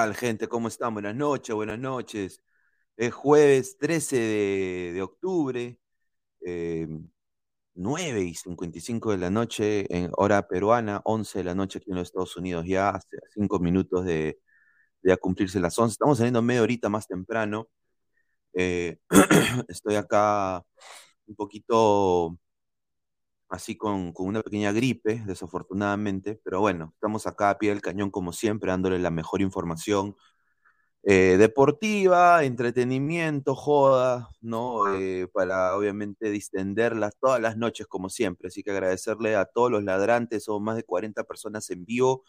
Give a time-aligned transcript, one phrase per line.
[0.00, 0.48] Tal, gente?
[0.48, 0.94] ¿Cómo están?
[0.94, 2.42] Buenas noches, buenas noches.
[2.96, 4.16] Es jueves 13
[4.94, 5.78] de, octubre,
[7.74, 11.90] 9 em, y 55 de la noche en hora peruana, 11 de la noche aquí
[11.90, 14.40] en los Estados Unidos, ya hace 5 minutos de,
[15.02, 15.92] de cumplirse las 11.
[15.92, 17.68] Estamos saliendo media horita más temprano.
[18.54, 18.98] Eh,
[19.68, 20.64] estoy acá
[21.26, 22.38] un poquito
[23.50, 28.32] así con, una pequeña gripe, desafortunadamente, pero bueno, estamos acá a pie del cañón como
[28.32, 30.16] siempre, dándole la mejor información
[31.02, 34.94] eh, deportiva, entretenimiento, joda, ¿no?
[34.94, 39.82] Eh, para obviamente distenderlas todas las noches como siempre, así que agradecerle a todos los
[39.82, 42.24] ladrantes, son más de 40 personas en vivo,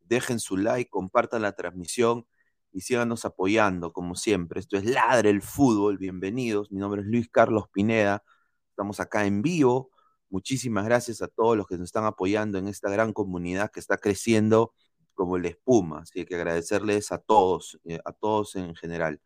[0.00, 2.26] dejen su like, compartan la transmisión
[2.72, 4.60] y síganos apoyando como siempre.
[4.60, 8.22] Esto es Ladre el Fútbol, bienvenidos, mi nombre es Luis Carlos Pineda,
[8.70, 9.90] estamos acá en vivo
[10.30, 13.96] Muchísimas gracias a todos los que nos están apoyando en esta gran comunidad que está
[13.98, 14.74] creciendo
[15.14, 16.00] como la espuma.
[16.00, 19.20] Así que agradecerles a todos, eh, a todos en general.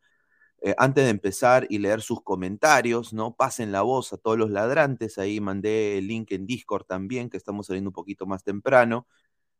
[0.63, 3.35] Eh, antes de empezar y leer sus comentarios, ¿no?
[3.35, 5.17] Pasen la voz a todos los ladrantes.
[5.17, 9.07] Ahí mandé el link en Discord también, que estamos saliendo un poquito más temprano.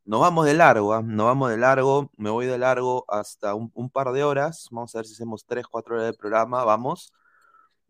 [0.04, 1.02] Nos vamos de largo, ¿ah?
[1.02, 2.10] nos vamos de largo.
[2.16, 4.68] Me voy de largo hasta un, par de horas.
[4.70, 6.64] Vamos a ver si hacemos tres, cuatro horas de programa.
[6.64, 7.12] Vamos.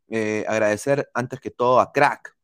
[0.08, 2.36] Eh, agradecer antes que todo a Crack,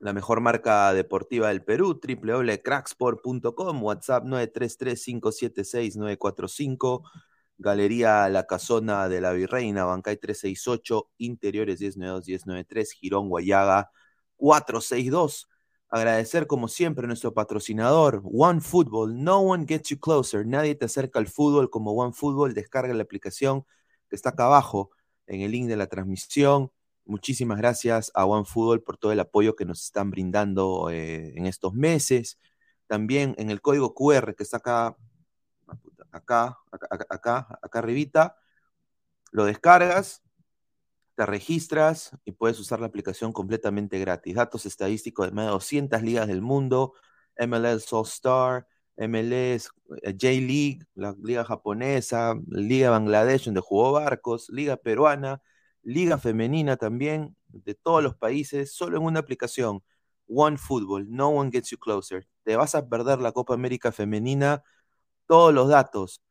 [0.00, 7.02] la mejor marca deportiva del Perú, www.cracksport.com, WhatsApp 933-576-945,
[7.58, 13.90] Galería La Casona de la Virreina, Bancay 368, Interiores 1092-1093, Girón Guayaga
[14.36, 15.48] 462.
[15.90, 19.24] Agradecer como siempre a nuestro patrocinador, One Football.
[19.24, 20.46] No one gets you closer.
[20.46, 22.54] Nadie te acerca al fútbol como One Football.
[22.54, 23.64] Descarga la aplicación
[24.08, 24.90] que está acá abajo
[25.26, 26.70] en el link de la transmisión.
[27.08, 31.46] Muchísimas gracias a One Football por todo el apoyo que nos están brindando eh, en
[31.46, 32.38] estos meses.
[32.86, 34.94] También en el código QR que está acá,
[36.12, 37.86] acá, acá, acá, acá
[39.32, 40.22] lo descargas,
[41.14, 44.34] te registras y puedes usar la aplicación completamente gratis.
[44.34, 46.92] Datos estadísticos de más de 200 ligas del mundo,
[47.38, 48.66] MLS All Star,
[48.98, 49.70] MLS,
[50.02, 55.40] eh, J-League, la liga japonesa, Liga Bangladesh, donde jugó Barcos, Liga Peruana,
[55.82, 59.82] Liga Femenina también, de todos los países, solo en una aplicación.
[60.28, 62.28] One Football, no one gets you closer.
[62.44, 64.62] Te vas a perder la Copa América Femenina,
[65.26, 66.22] todos los datos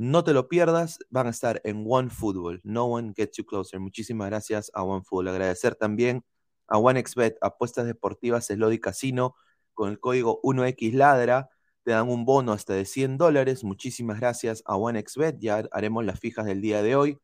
[0.00, 2.62] no te lo pierdas, van a estar en One Football.
[2.64, 3.80] No one gets you closer.
[3.80, 5.28] Muchísimas gracias a One Football.
[5.28, 6.24] Agradecer también
[6.68, 9.34] a OneXBet, apuestas deportivas Slody Casino,
[9.74, 11.50] con el código 1XLadra.
[11.82, 13.62] Te dan un bono hasta de 100 dólares.
[13.62, 15.38] Muchísimas gracias a OneXBet.
[15.38, 17.18] Ya haremos las fijas del día de hoy.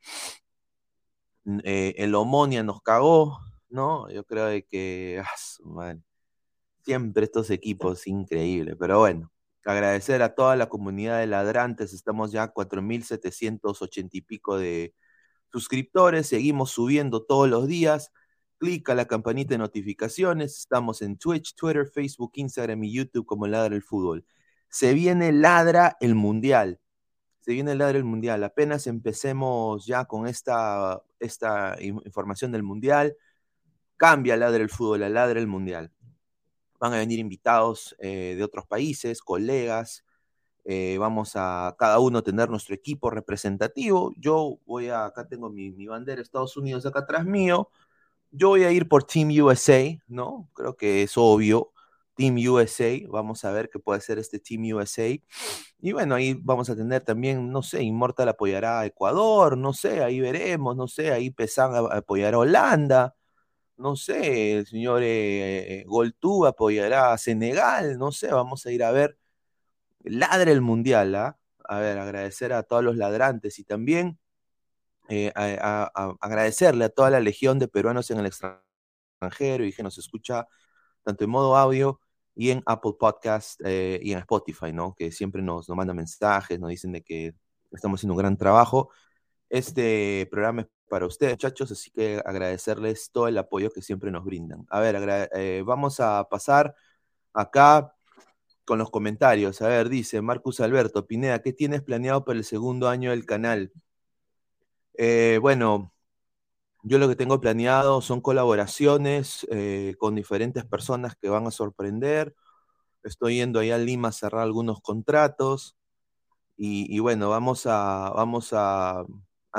[1.65, 3.39] Eh, el Omonia nos cagó,
[3.69, 4.11] ¿no?
[4.11, 5.97] Yo creo que ah,
[6.85, 9.33] siempre estos equipos increíbles, pero bueno,
[9.65, 14.95] agradecer a toda la comunidad de ladrantes, estamos ya a 4.780 y pico de
[15.53, 18.13] suscriptores, seguimos subiendo todos los días,
[18.59, 23.75] clica la campanita de notificaciones, estamos en Twitch, Twitter, Facebook, Instagram y YouTube como Ladra
[23.75, 24.25] el Fútbol.
[24.69, 26.81] Se viene Ladra el Mundial,
[27.47, 33.17] se viene el Mundial, apenas empecemos ya con esta, esta información del Mundial,
[33.97, 35.93] cambia Ladra el Fútbol a Ladra el Mundial
[36.79, 40.05] van a venir invitados eh, de otros países, colegas,
[40.65, 44.13] eh, vamos a cada uno tener nuestro equipo representativo.
[44.19, 47.71] Yo voy a, acá tengo mi, mi, bandera Estados Unidos acá atrás mío.
[48.33, 50.49] Yo voy a ir por Team USA, ¿no?
[50.55, 51.73] Creo que es obvio.
[52.17, 55.09] Team USA, vamos a ver qué puede ser este Team USA.
[55.81, 60.03] Y bueno, ahí vamos a tener también, no sé, Immortal apoyará a Ecuador, no sé,
[60.03, 63.15] ahí veremos, no sé, ahí Pesan apoyará a Holanda
[63.77, 68.91] no sé, el señor eh, Goltú apoyará a Senegal, no sé, vamos a ir a
[68.93, 69.19] ver.
[70.05, 71.39] Ladre el Mundial, ¿ah?
[71.65, 74.19] A ver, agradecer a todos los ladrantes y también
[75.09, 80.47] eh, agradecerle a toda la legión de peruanos en el extranjero y que nos escucha
[81.05, 82.01] tanto en modo audio
[82.37, 84.95] y en Apple Podcast eh, y en Spotify, ¿no?
[84.95, 87.35] Que siempre nos, mandan mensajes, nos dicen de que
[87.73, 88.91] estamos haciendo un gran trabajo.
[89.49, 94.25] Este programa es para ustedes, muchachos, así que agradecerles todo el apoyo que siempre nos
[94.25, 94.67] brindan.
[94.69, 96.75] A ver, eh, vamos a pasar
[97.33, 97.95] acá
[98.67, 99.63] con los comentarios.
[99.63, 103.73] A ver, dice Marcus Alberto, Pineda, ¿qué tienes planeado para el segundo año del canal?
[104.95, 105.93] Eh, bueno,
[106.87, 112.35] yo lo que tengo planeado son colaboraciones eh, con diferentes personas que van a sorprender.
[113.03, 115.77] Estoy yendo allá a Lima a cerrar algunos contratos.
[116.57, 119.05] Y, bueno, vamos a, vamos a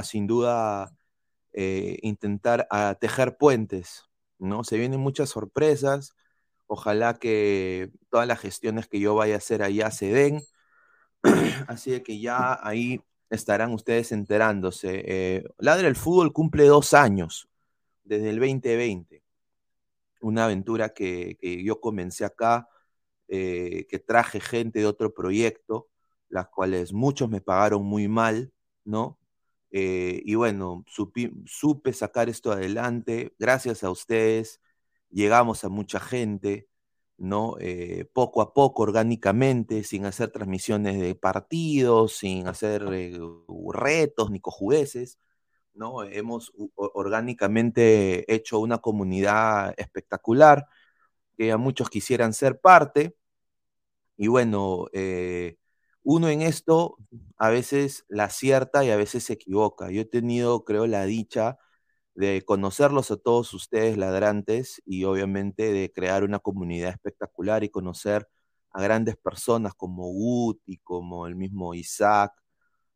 [0.03, 0.97] sin duda
[1.53, 4.05] eh, intentar a tejer puentes,
[4.37, 4.63] ¿no?
[4.63, 6.13] Se vienen muchas sorpresas,
[6.67, 10.43] ojalá que todas las gestiones que yo vaya a hacer allá se den,
[11.67, 15.03] así que ya ahí estarán ustedes enterándose.
[15.05, 17.47] Eh, Ladre el Fútbol cumple dos años,
[18.03, 19.23] desde el 2020,
[20.21, 22.67] una aventura que, yo comencé acá,
[23.27, 25.89] eh, que traje gente de otro proyecto,
[26.29, 28.51] las cuales muchos me pagaron muy mal,
[28.85, 29.19] ¿no?
[29.71, 33.33] Eh, y bueno, supe sacar esto adelante.
[33.37, 34.61] Gracias a ustedes
[35.09, 36.67] llegamos a mucha gente,
[37.17, 37.57] ¿no?
[37.59, 43.19] Eh, poco a poco, orgánicamente, sin hacer transmisiones de partidos, sin hacer eh,
[43.73, 45.19] retos ni cojudeces,
[45.73, 46.03] ¿no?
[46.03, 50.67] Hemos orgánicamente hecho una comunidad espectacular
[51.37, 53.15] que a muchos quisieran ser parte.
[54.17, 54.87] Y bueno,
[56.03, 56.97] uno en esto
[57.37, 59.91] a veces la acierta y a veces se equivoca.
[59.91, 61.59] Yo he tenido, creo, la dicha
[62.17, 68.27] de conocerlos a todos ustedes ladrantes y obviamente de crear una comunidad espectacular y conocer
[68.71, 72.33] a grandes personas como Guti, como el mismo Isaac,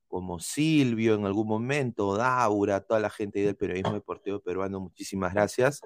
[0.08, 5.82] como Silvio en algún momento, Daura, toda la gente del periodismo deportivo peruano, muchísimas gracias.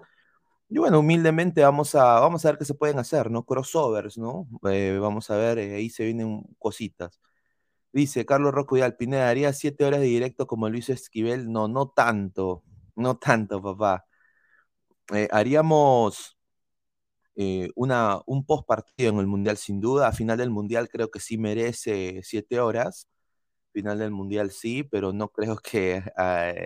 [0.70, 3.44] Y bueno, humildemente vamos a, vamos a ver qué se pueden hacer, ¿no?
[3.44, 4.48] Crossovers, ¿no?
[4.72, 7.20] Eh, vamos a ver, eh, ahí se vienen cositas.
[7.92, 11.52] Dice Carlos Rocco y Alpineda, ¿haría siete horas de directo como Luis Esquivel?
[11.52, 12.64] No, no tanto,
[12.96, 14.06] no tanto, papá.
[15.14, 16.36] Eh, haríamos
[17.76, 20.08] una, un post partido en el Mundial sin duda.
[20.08, 23.08] A final del Mundial creo que sí merece siete horas.
[23.74, 26.04] Final del Mundial sí, pero no creo que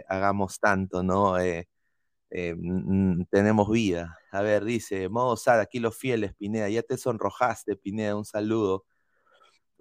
[0.09, 1.37] hagamos tanto, ¿no?
[2.31, 2.55] Eh,
[3.31, 4.17] tenemos vida.
[4.31, 8.85] A ver, dice, modo sad, aquí los fieles, Pineda, ya te sonrojaste, Pineda, un saludo.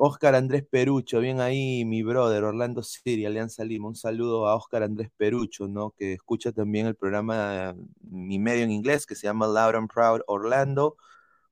[0.01, 3.89] Oscar Andrés Perucho, bien ahí, mi brother, Orlando City, Alianza Lima.
[3.89, 5.91] Un saludo a Oscar Andrés Perucho, ¿no?
[5.91, 10.21] Que escucha también el programa, mi medio en inglés, que se llama Loud and Proud
[10.29, 10.97] Orlando.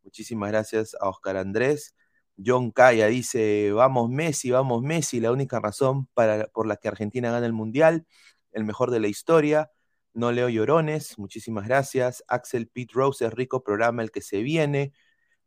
[0.04, 1.96] Muchísimas gracias a Oscar Andrés.
[2.38, 7.32] John Calla dice, vamos Messi, vamos Messi, la única razón para, por la que Argentina
[7.32, 8.06] gana el Mundial,
[8.52, 9.72] el mejor de la historia.
[10.14, 12.22] No leo llorones, muchísimas gracias.
[12.28, 14.92] Axel Pete Rose, rico programa el que se viene.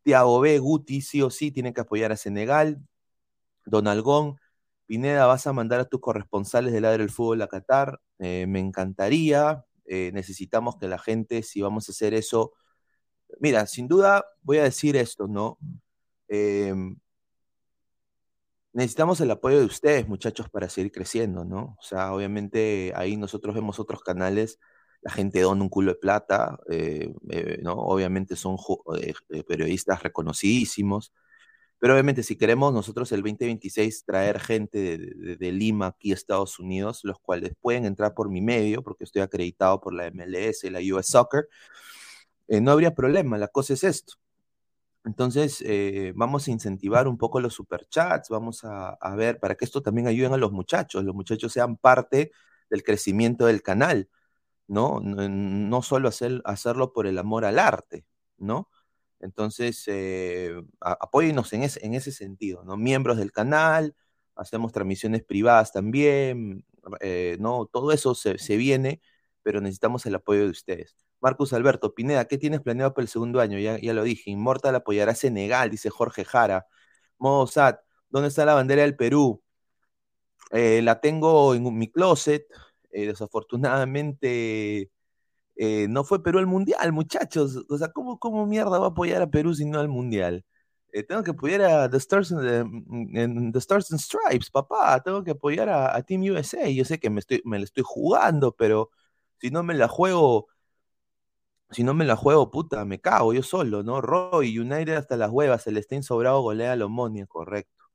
[0.03, 2.81] Tiago B, Guti, sí o sí, tiene que apoyar a Senegal.
[3.65, 4.39] Don Algón,
[4.85, 8.01] Pineda, vas a mandar a tus corresponsales del Ladre del Fútbol a Qatar.
[8.19, 9.65] Eh, me encantaría.
[9.85, 12.53] Eh, necesitamos que la gente, si vamos a hacer eso,
[13.39, 15.57] mira, sin duda voy a decir esto, ¿no?
[16.27, 16.73] Eh,
[18.73, 21.75] necesitamos el apoyo de ustedes, muchachos, para seguir creciendo, ¿no?
[21.79, 24.59] O sea, obviamente ahí nosotros vemos otros canales,
[25.01, 26.59] la gente dona un culo de plata,
[27.61, 27.73] ¿no?
[27.73, 28.57] Obviamente son
[29.47, 31.13] periodistas reconocidísimos,
[31.79, 37.01] pero obviamente si queremos nosotros el 2026 traer gente de, Lima aquí a Estados Unidos,
[37.03, 41.07] los cuales pueden entrar por mi medio, porque estoy acreditado por la MLS la US
[41.07, 41.47] Soccer,
[42.49, 44.15] eh, no habría problema, la cosa es esto.
[45.05, 49.81] Entonces, eh, vamos a incentivar un poco los superchats, vamos a, ver para que esto
[49.81, 52.31] también ayuden a los muchachos, los muchachos sean parte
[52.69, 54.09] del crecimiento del canal,
[54.69, 55.01] ¿no?
[55.01, 58.05] No, solo hacer, hacerlo por el amor al arte,
[58.37, 58.69] ¿no?
[59.19, 62.77] Entonces, eh, apóyenos en ese, en ese sentido, ¿no?
[62.77, 63.95] Miembros del canal,
[64.35, 66.65] hacemos transmisiones privadas también,
[67.01, 67.65] eh, ¿no?
[67.65, 69.01] Todo eso se, viene,
[69.43, 70.95] pero necesitamos el apoyo de ustedes.
[71.19, 73.59] Marcus Alberto, Pineda, ¿qué tienes planeado para el segundo año?
[73.59, 76.67] Ya, ya lo dije, Inmortal apoyará a Senegal, dice Jorge Jara.
[77.17, 79.43] Modo SAT, ¿dónde está la bandera del Perú?
[80.51, 82.47] Eh, la tengo en mi closet,
[82.91, 84.91] desafortunadamente
[85.61, 87.65] eh, no fue Perú al Mundial, muchachos.
[87.69, 90.45] O sea, ¿cómo, ¿cómo, mierda va a apoyar a Perú si no al Mundial?
[90.93, 95.01] Eh, tengo que apoyar a The Stars, and, the Stars and Stripes, papá.
[95.03, 96.69] Tengo que apoyar a, Team USA.
[96.69, 98.91] Yo sé que me, estoy, me la estoy jugando, pero
[99.39, 100.47] si no me la juego,
[101.71, 104.01] si no me la juego, puta, me cago yo solo, ¿no?
[104.01, 107.85] Roy, United hasta las huevas, Celestín sobrado golea a Lomonia, correcto.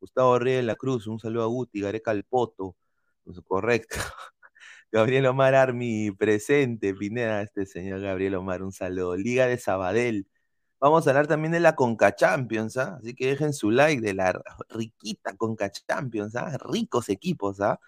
[0.00, 2.76] Gustavo Ríos de la Cruz, un saludo a Guti, Gareca al Poto,
[3.24, 3.96] pues, correcto.
[4.96, 9.14] Gabriel Omar Armi presente, Pineda, este señor Gabriel Omar, un saludo.
[9.14, 10.26] Liga de Sabadell.
[10.80, 12.96] Vamos a hablar también de la Conca Champions, ¿ah?
[12.98, 16.56] Así que dejen su like de la riquita Conca Champions, ¿ah?
[16.56, 17.78] Ricos equipos, ¿ah?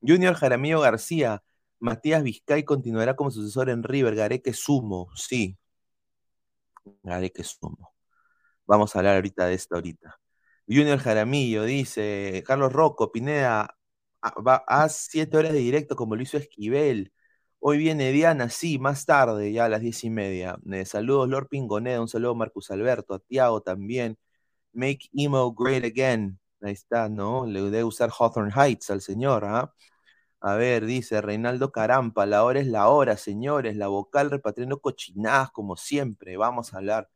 [0.00, 1.42] Junior Jaramillo García,
[1.78, 5.58] Matías Vizcay continuará como sucesor en River, Gareque Sumo, sí.
[7.02, 7.92] Gareque Sumo.
[8.64, 10.18] Vamos a hablar ahorita de esto ahorita.
[10.66, 13.76] Junior Jaramillo dice, Carlos Rocco, Pineda,
[14.46, 17.12] va, haz siete horas de directo como lo hizo Esquivel.
[17.58, 20.58] Hoy viene Diana, sí, más tarde, ya a las diez y media.
[20.72, 24.18] Eh, saludos, Lord Pingoneda, un saludo Marcus Alberto, a Tiago también.
[24.72, 26.38] Make Emo Great Again.
[26.60, 27.46] Ahí está, ¿no?
[27.46, 29.72] Le debe usar Hawthorne Heights al señor, ¿ah?
[30.40, 35.50] A ver, dice Reinaldo Carampa, la hora es la hora, señores, la vocal repatriando cochinadas
[35.50, 36.36] como siempre.
[36.36, 37.10] Vamos a hablar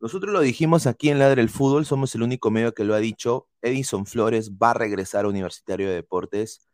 [0.00, 2.98] nosotros lo dijimos aquí en Ladre el Fútbol, somos el único medio que lo ha
[3.00, 3.48] dicho.
[3.60, 6.66] Edison Flores va a regresar a Universitario de Deportes.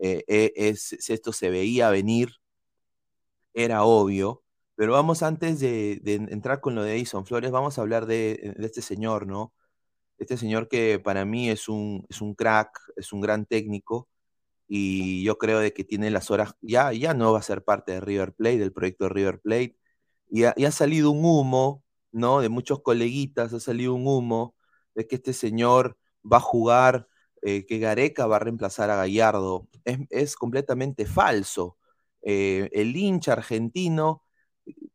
[0.00, 2.30] Eh, eh, es, esto se veía venir,
[3.54, 4.42] era obvio.
[4.74, 8.82] Pero vamos antes de, entrar con lo de Edison Flores, vamos a hablar de, este
[8.82, 9.54] señor, ¿no?
[10.18, 14.08] Este señor que para mí es un, es un crack, es un gran técnico
[14.68, 17.92] y yo creo de que tiene las horas, ya, ya no va a ser parte
[17.92, 19.76] de River Plate, del proyecto River Plate,
[20.30, 22.40] y ha salido un humo ¿no?
[22.40, 24.54] De muchos coleguitas ha salido un humo
[24.94, 27.08] de que este señor va a jugar,
[27.42, 29.68] eh, que Gareca va a reemplazar a Gallardo.
[30.10, 31.76] Es, completamente falso.
[32.22, 34.22] Eh, el hincha argentino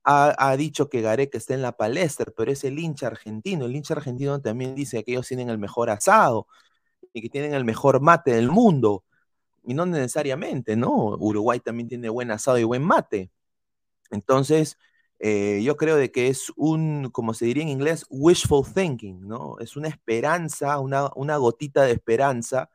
[0.04, 3.66] ha, dicho que Gareca está en la palestra, pero es el hincha argentino.
[3.66, 6.48] El hincha argentino también dice que ellos tienen el mejor asado
[7.14, 9.06] y que tienen el mejor mate del mundo.
[9.64, 10.92] Y no necesariamente, ¿no?
[11.20, 13.32] Uruguay también tiene buen asado y buen mate.
[14.12, 14.78] Entonces,
[15.24, 19.58] eh, yo creo de que es un, como se diría en inglés, wishful thinking, ¿no?
[19.60, 22.72] Es una esperanza, una, una gotita de esperanza.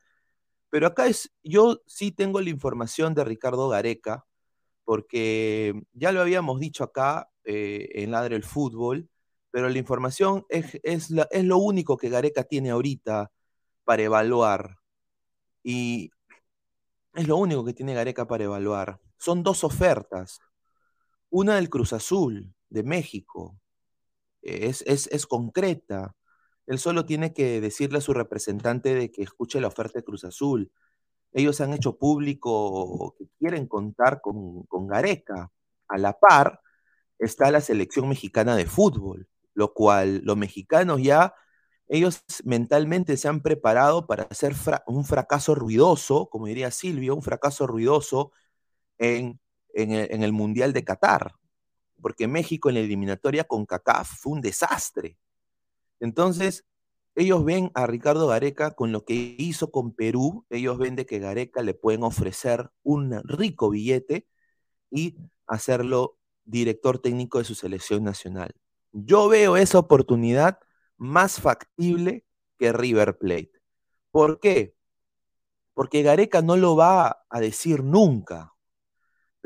[0.69, 4.25] Pero acá es, yo sí tengo la información de Ricardo Gareca,
[4.85, 9.09] porque ya lo habíamos dicho acá eh, en Ladre el Fútbol,
[9.51, 13.31] pero la información es, es, es lo único que Gareca tiene ahorita
[13.83, 14.77] para evaluar.
[15.63, 16.11] Y
[17.13, 18.99] es lo único que tiene Gareca para evaluar.
[19.17, 20.39] Son dos ofertas
[21.29, 23.59] una del Cruz Azul, de México.
[24.41, 26.15] Es, es, concreta.
[26.67, 30.23] Él solo tiene que decirle a su representante de que escuche la oferta de Cruz
[30.23, 30.71] Azul.
[31.33, 35.51] Ellos han hecho público que quieren contar con, Gareca.
[35.89, 36.61] A la par,
[37.19, 41.33] está la selección mexicana de fútbol, lo cual los mexicanos ya,
[41.87, 44.53] ellos mentalmente se han preparado para hacer
[44.87, 48.31] un fracaso ruidoso, como diría Silvio, un fracaso ruidoso
[48.97, 49.39] en,
[49.83, 51.35] en el Mundial de Qatar,
[52.01, 55.17] porque México en la eliminatoria con CACAF fue un desastre.
[55.99, 56.65] Entonces,
[57.15, 61.19] ellos ven a Ricardo Gareca con lo que hizo con Perú, ellos ven de que
[61.19, 64.27] Gareca le pueden ofrecer un rico billete
[64.91, 68.53] y hacerlo director técnico de su selección nacional.
[68.91, 70.59] Yo veo esa oportunidad
[70.97, 72.25] más factible
[72.57, 73.51] que River Plate.
[74.11, 74.75] ¿Por qué?
[75.73, 78.53] Porque Gareca no lo va a decir nunca,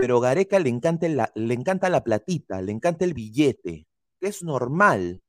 [0.01, 3.85] pero Gareca le encanta, la, le encanta la platita, le encanta el billete,
[4.19, 5.21] que es normal,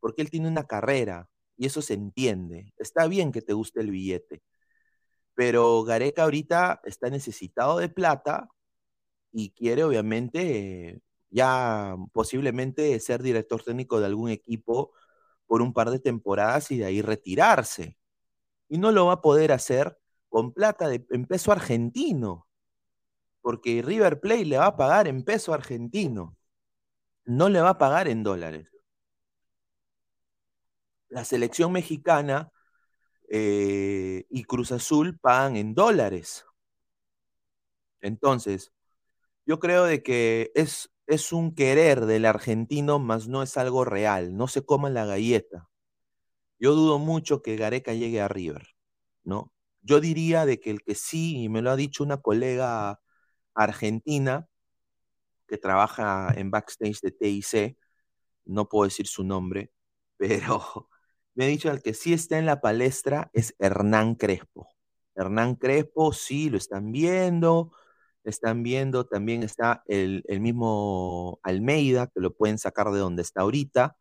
[0.00, 2.74] porque él tiene una carrera, y eso se entiende.
[2.76, 4.42] Está bien que te guste el billete,
[5.34, 8.50] pero Gareca ahorita está necesitado de plata
[9.32, 14.92] y quiere obviamente ya posiblemente ser director técnico de algún equipo
[15.46, 17.96] por un par de temporadas y de ahí retirarse.
[18.68, 22.47] Y no lo va a poder hacer con plata de, en peso argentino,
[23.48, 26.36] porque River Plate le va a pagar en peso argentino,
[27.24, 28.68] no le va a pagar en dólares
[31.08, 32.52] la selección mexicana
[33.30, 36.44] eh, y Cruz Azul pagan en dólares.
[38.02, 38.70] Entonces,
[39.46, 44.36] yo creo de que es, es un querer del argentino, más no es algo real.
[44.36, 45.70] No se coman la galleta.
[46.58, 48.76] Yo dudo mucho que Gareca llegue a River,
[49.24, 49.54] ¿no?
[49.80, 53.00] Yo diría de que el que sí, y me lo ha dicho una colega
[53.54, 54.48] argentina
[55.46, 57.76] que trabaja en backstage de TIC,
[58.44, 59.72] no puedo decir su nombre,
[60.16, 60.88] pero
[61.34, 64.68] me ha dicho el que sí está en la palestra es Hernán Crespo.
[65.14, 67.72] Hernán Crespo, sí, lo están viendo,
[68.24, 73.96] están viendo, también está el, mismo Almeida, que lo pueden sacar de donde está ahorita,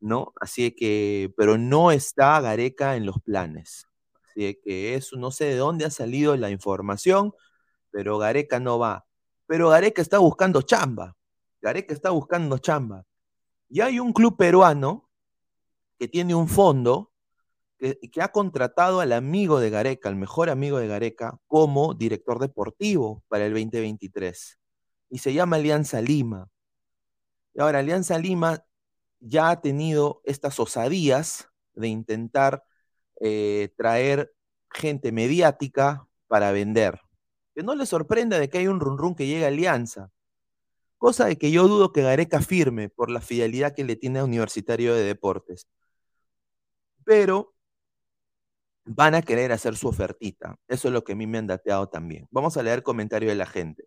[0.00, 0.32] ¿no?
[0.40, 3.88] Así que, pero no está Gareca en los planes.
[4.24, 7.32] Así que eso, no sé de dónde ha salido la información,
[7.96, 9.06] pero Gareca no va.
[9.46, 11.16] Pero Gareca está buscando chamba.
[11.62, 13.06] Gareca está buscando chamba.
[13.70, 15.08] Y hay un club peruano
[15.98, 17.10] que tiene un fondo
[17.78, 23.24] que, ha contratado al amigo de Gareca, al mejor amigo de Gareca, como director deportivo
[23.28, 24.58] para el 2023.
[25.08, 26.50] Y se llama Alianza Lima.
[27.54, 28.62] Y ahora, Alianza Lima
[29.20, 32.62] ya ha tenido estas osadías de intentar
[33.22, 34.34] eh, traer
[34.70, 37.05] gente mediática para vender.
[37.56, 40.10] Que no le sorprenda de que hay un run run que llegue a Alianza.
[40.98, 44.24] Cosa de que yo dudo que Gareca firme por la fidelidad que le tiene a
[44.24, 45.66] Universitario de Deportes
[47.06, 47.54] pero
[48.84, 50.56] van a querer hacer su ofertita.
[50.68, 52.28] Eso es lo que a mí me han dateado también.
[52.30, 53.84] Vamos a leer comentarios de la gente.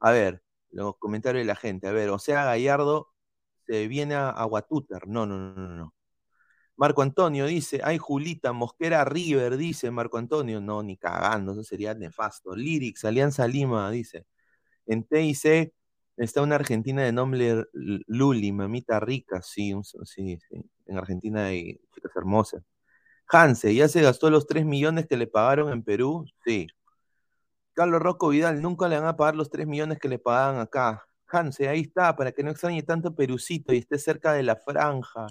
[0.00, 1.88] A ver, los comentarios de la gente.
[1.88, 3.10] A ver, o sea, Gallardo
[3.66, 4.48] se viene a, a
[5.06, 5.95] No, no, no, no, no.
[6.76, 10.60] Marco Antonio dice, ay Julita, Mosquera River, dice Marco Antonio.
[10.60, 12.54] No, ni cagando, eso sería nefasto.
[12.54, 14.26] Lyrics, Alianza Lima, dice.
[14.86, 15.72] En TIC
[16.16, 20.62] está una argentina de nombre Luli, mamita rica, sí, sí, sí.
[20.86, 22.62] En Argentina hay chicas hermosas.
[23.28, 26.26] Hanse, ¿ya se gastó los 3 millones que le pagaron en Perú?
[26.44, 26.68] Sí.
[27.74, 31.06] Carlos Rocco Vidal, nunca le van a pagar los 3 millones que le pagaban acá.
[31.28, 35.26] Hanse, ahí está, para que no extrañe tanto Perucito y esté cerca de la franja.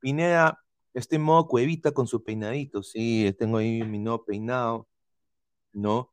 [0.00, 0.60] Pineda,
[0.94, 2.82] estoy en modo cuevita con su peinadito.
[2.82, 4.88] Sí, tengo ahí mi nuevo peinado.
[5.72, 6.12] ¿No?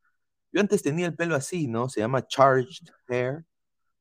[0.52, 1.90] Yo antes tenía el pelo así, ¿no?
[1.90, 3.46] Se llama charged hair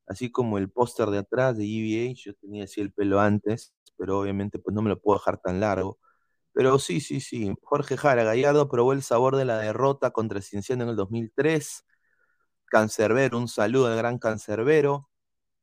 [0.06, 4.20] así como el póster de atrás de GBH, yo tenía así el pelo antes, pero
[4.20, 5.98] obviamente pues no me lo puedo dejar tan largo.
[6.52, 10.84] Pero sí, sí, sí, Jorge Jara Gallardo probó el sabor de la derrota contra Cienciano
[10.84, 11.84] en el 2003.
[12.66, 15.10] Cancerbero, un saludo al gran Cancerbero.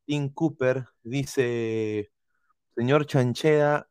[0.06, 2.12] Tim Cooper dice,
[2.76, 3.90] señor Chancheda,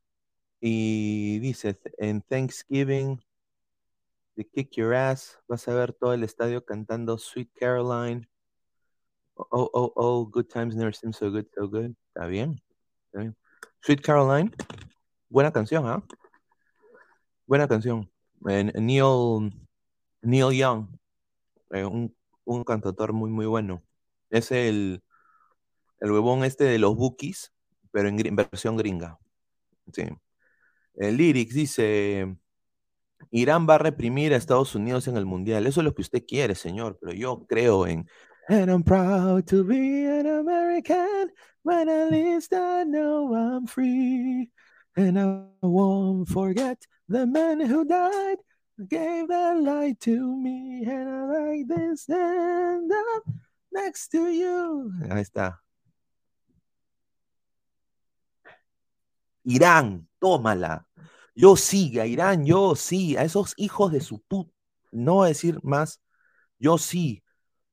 [0.64, 3.20] y dice, en Thanksgiving,
[4.36, 8.28] the kick your ass, vas a ver todo el estadio cantando Sweet Caroline.
[9.34, 11.96] Oh, oh, oh, good times never seem so good, so good.
[12.14, 12.62] Está bien.
[13.80, 14.52] Sweet Caroline,
[15.28, 16.00] buena canción, ¿ah?
[17.44, 18.08] Buena canción.
[18.40, 19.52] Neil,
[20.22, 20.96] Neil Young,
[21.70, 23.82] eh, un, un, cantautor muy, muy bueno.
[24.30, 25.02] Es el,
[25.98, 27.52] el huevón este de los Bookies,
[27.90, 29.18] pero en, versión gringa.
[29.92, 30.04] Sí.
[30.94, 32.36] El lyrics dice,
[33.30, 35.66] Irán va a reprimir a Estados Unidos en el Mundial.
[35.66, 38.06] Eso es lo que usted quiere, señor, pero yo creo en
[38.48, 41.30] And I'm proud to be an American
[41.62, 44.50] when at least I know I'm free.
[44.96, 48.38] And I won't forget the men who died,
[48.88, 50.84] gave their life to me.
[50.84, 53.24] And I like this stand up
[53.72, 54.92] next to you.
[55.08, 55.61] Ahí está.
[59.44, 60.86] Irán, tómala.
[61.34, 64.52] Yo sí, a Irán, yo sí, a esos hijos de su puta,
[64.92, 66.00] no voy a decir más,
[66.58, 67.22] yo sí,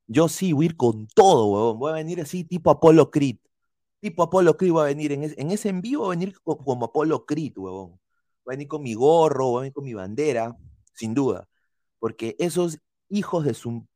[0.06, 1.78] yo sí, voy a ir con todo, huevón.
[1.78, 3.38] Voy a venir así, tipo Apolo Creed.
[4.00, 7.26] Tipo Apolo Creed voy a venir en, en ese envío, voy a venir como, Apolo
[7.26, 8.00] Creed, huevón.
[8.44, 10.56] Voy a venir con mi gorro, voy a venir con mi bandera,
[10.94, 11.48] sin duda.
[12.00, 12.78] Porque esos
[13.08, 13.86] hijos de su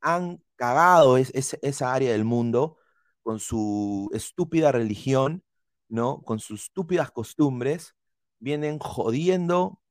[0.00, 2.78] han cagado esa área del mundo
[3.22, 5.42] con su estúpida religión,
[5.90, 6.22] ¿no?
[6.22, 7.94] Con sus estúpidas costumbres,
[8.38, 9.82] vienen jodiendo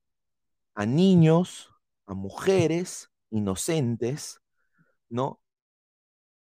[0.74, 1.70] a niños,
[2.08, 4.42] a mujeres inocentes,
[5.10, 5.42] ¿no?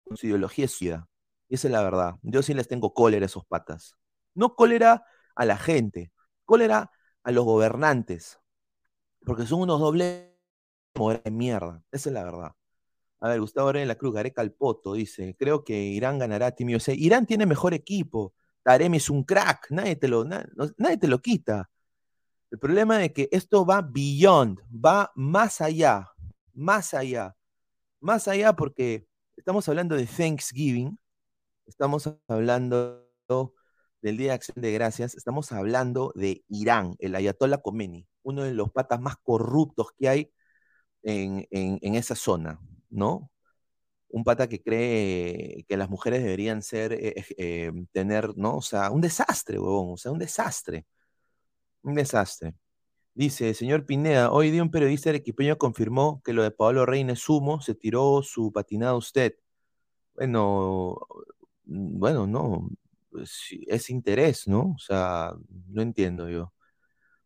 [0.04, 0.66] Con su ideología.
[1.48, 2.16] Y esa es la verdad.
[2.22, 3.96] Yo sí les tengo cólera a esos patas.
[4.34, 5.04] No cólera
[5.36, 6.12] a la gente,
[6.44, 6.90] cólera
[7.22, 8.40] a los gobernantes,
[9.24, 10.30] porque son unos dobles
[10.94, 11.82] de mierda.
[11.92, 12.52] Esa es la verdad.
[13.20, 16.78] A ver, Gustavo de la Cruz, Gareca al Poto, dice, creo que Irán ganará Team
[16.88, 18.34] Irán tiene mejor equipo.
[18.64, 21.70] Taremi es un crack, nadie te lo, nadie te lo quita.
[22.50, 26.10] El problema es que esto va beyond, va más allá,
[26.52, 27.36] más allá,
[28.00, 30.98] más allá porque estamos hablando de Thanksgiving,
[31.66, 33.06] estamos hablando
[34.02, 38.54] del Día de Acción de Gracias, estamos hablando de Irán, el Ayatollah Khomeini, uno de
[38.54, 40.32] los patas más corruptos que hay
[41.02, 42.60] en, en esa zona.
[42.94, 43.30] ¿no?
[44.14, 48.58] Un pata que cree que las mujeres deberían ser, eh, eh, tener, ¿no?
[48.58, 50.86] O sea, un desastre, huevón, o sea, un desastre.
[51.82, 52.54] Un desastre.
[53.14, 57.20] Dice, señor Pineda, hoy día un periodista arequipeño confirmó que lo de Pablo Reina es
[57.20, 59.36] sumo, se tiró su patinada usted.
[60.14, 60.98] Bueno,
[61.66, 62.68] mm, bueno, no,
[63.10, 64.74] pues, es interés, ¿no?
[64.76, 65.32] O sea,
[65.68, 66.52] no entiendo yo.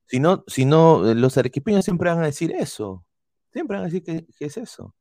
[0.06, 3.06] Si no, si no, los arequipeños siempre van a decir eso.
[3.52, 4.94] Siempre van a decir que es eso.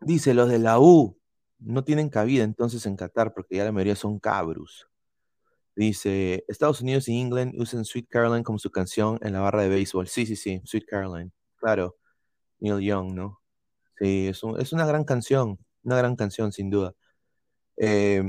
[0.00, 1.18] Dice, los de la U
[1.58, 4.88] no tienen cabida entonces en Qatar porque ya la mayoría son cabros.
[5.76, 9.68] Dice, Estados Unidos y England usan Sweet Caroline como su canción en la barra de
[9.68, 10.08] béisbol.
[10.08, 11.32] Sí, sí, sí, Sweet Caroline.
[11.56, 11.96] Claro,
[12.58, 13.40] Neil Young, ¿no?
[13.98, 16.94] Sí, es, es una gran canción, una gran canción sin duda.
[17.76, 18.22] Eh,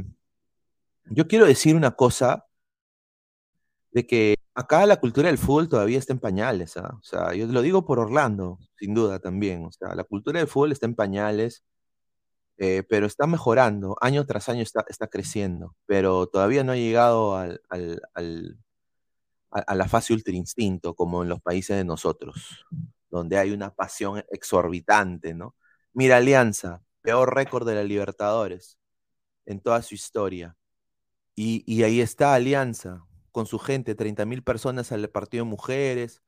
[1.06, 2.46] yo quiero decir una cosa
[3.92, 6.98] de que acá la cultura del fútbol todavía está en pañales, ¿ah?
[7.00, 9.66] O sea, yo lo digo por Orlando, sin duda también.
[9.66, 11.64] O sea, la cultura del fútbol está en pañales,
[12.58, 17.36] eh, pero está mejorando, año tras año está, está creciendo, pero todavía no ha llegado
[17.36, 17.62] al,
[19.52, 22.66] a, la fase ultra instinto como en los países de nosotros,
[23.10, 25.56] donde hay una pasión exorbitante, ¿no?
[25.94, 28.78] Mira, Alianza, peor récord de la Libertadores
[29.46, 30.56] en toda su historia.
[31.36, 36.22] Y, y ahí está Alianza, con su gente, 30 mil personas al partido de mujeres,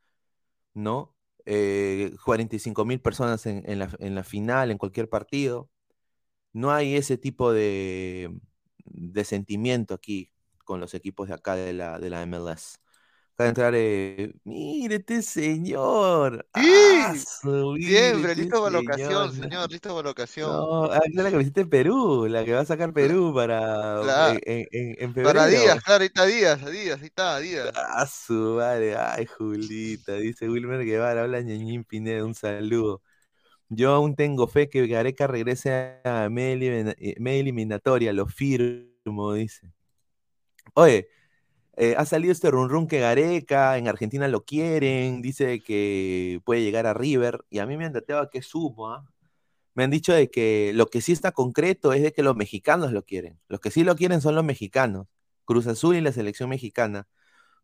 [0.74, 1.16] ¿no?
[1.46, 5.70] Eh, 45 mil personas en, la, final, en cualquier partido.
[6.54, 8.32] No hay ese tipo de,
[8.86, 10.32] de sentimiento aquí
[10.66, 12.80] con los equipos de acá de la, de la MLS.
[13.44, 16.48] Acá entrar, eh, mire este señor.
[16.54, 20.50] ¡Ah, Siempre, este listo para la ocasión, señor, listo para la ocasión.
[20.50, 24.68] No, ah, es la camiseta de Perú, la que va a sacar Perú para en,
[24.72, 25.28] en, febrero.
[25.28, 27.72] Para Díaz, claro, ahí está Díaz, Díaz, ahí está Díaz.
[27.76, 33.02] Ah, su madre, ay, Julita, dice Wilmer Guevara, habla Ñañín Pineda, un saludo.
[33.68, 39.74] Yo aún tengo fe que Gareca regrese a media eh, eliminatoria, lo firmo, dice.
[40.76, 41.08] Oye,
[41.76, 46.62] eh, ha salido este run run que Gareca, en Argentina lo quieren, dice que puede
[46.62, 49.08] llegar a River, y a mí me han dateado que sumo, ¿ah?
[49.76, 52.92] Me han dicho de que lo que sí está concreto es de que los mexicanos
[52.92, 53.40] lo quieren.
[53.48, 55.08] Los que sí lo quieren son los mexicanos.
[55.46, 57.08] Cruz Azul y la selección mexicana.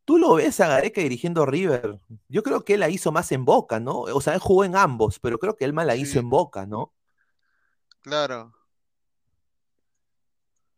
[0.06, 2.00] Tú lo ves a Gareca dirigiendo River.
[2.28, 4.00] Yo creo que él la hizo más en Boca, ¿no?
[4.00, 6.66] O sea, él jugó en ambos, pero creo que él más la hizo en Boca,
[6.66, 6.94] ¿no?
[8.02, 8.56] Claro.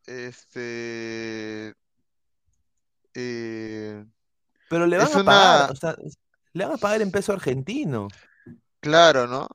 [0.05, 1.73] Este.
[3.13, 4.05] Eh,
[4.69, 5.95] Pero le van a pagar, o sea,
[6.53, 8.07] le van a pagar en peso argentino.
[8.79, 9.47] Claro, ¿no?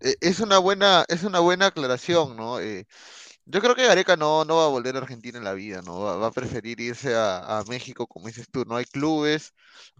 [0.00, 2.60] E, es una buena, es una buena aclaración, ¿no?
[2.60, 2.86] Eh,
[3.46, 6.00] yo creo que Gareca no, no va a volver a Argentina en la vida, ¿no?
[6.00, 9.54] Va, a preferir irse a, México, como dices tú, no hay clubes,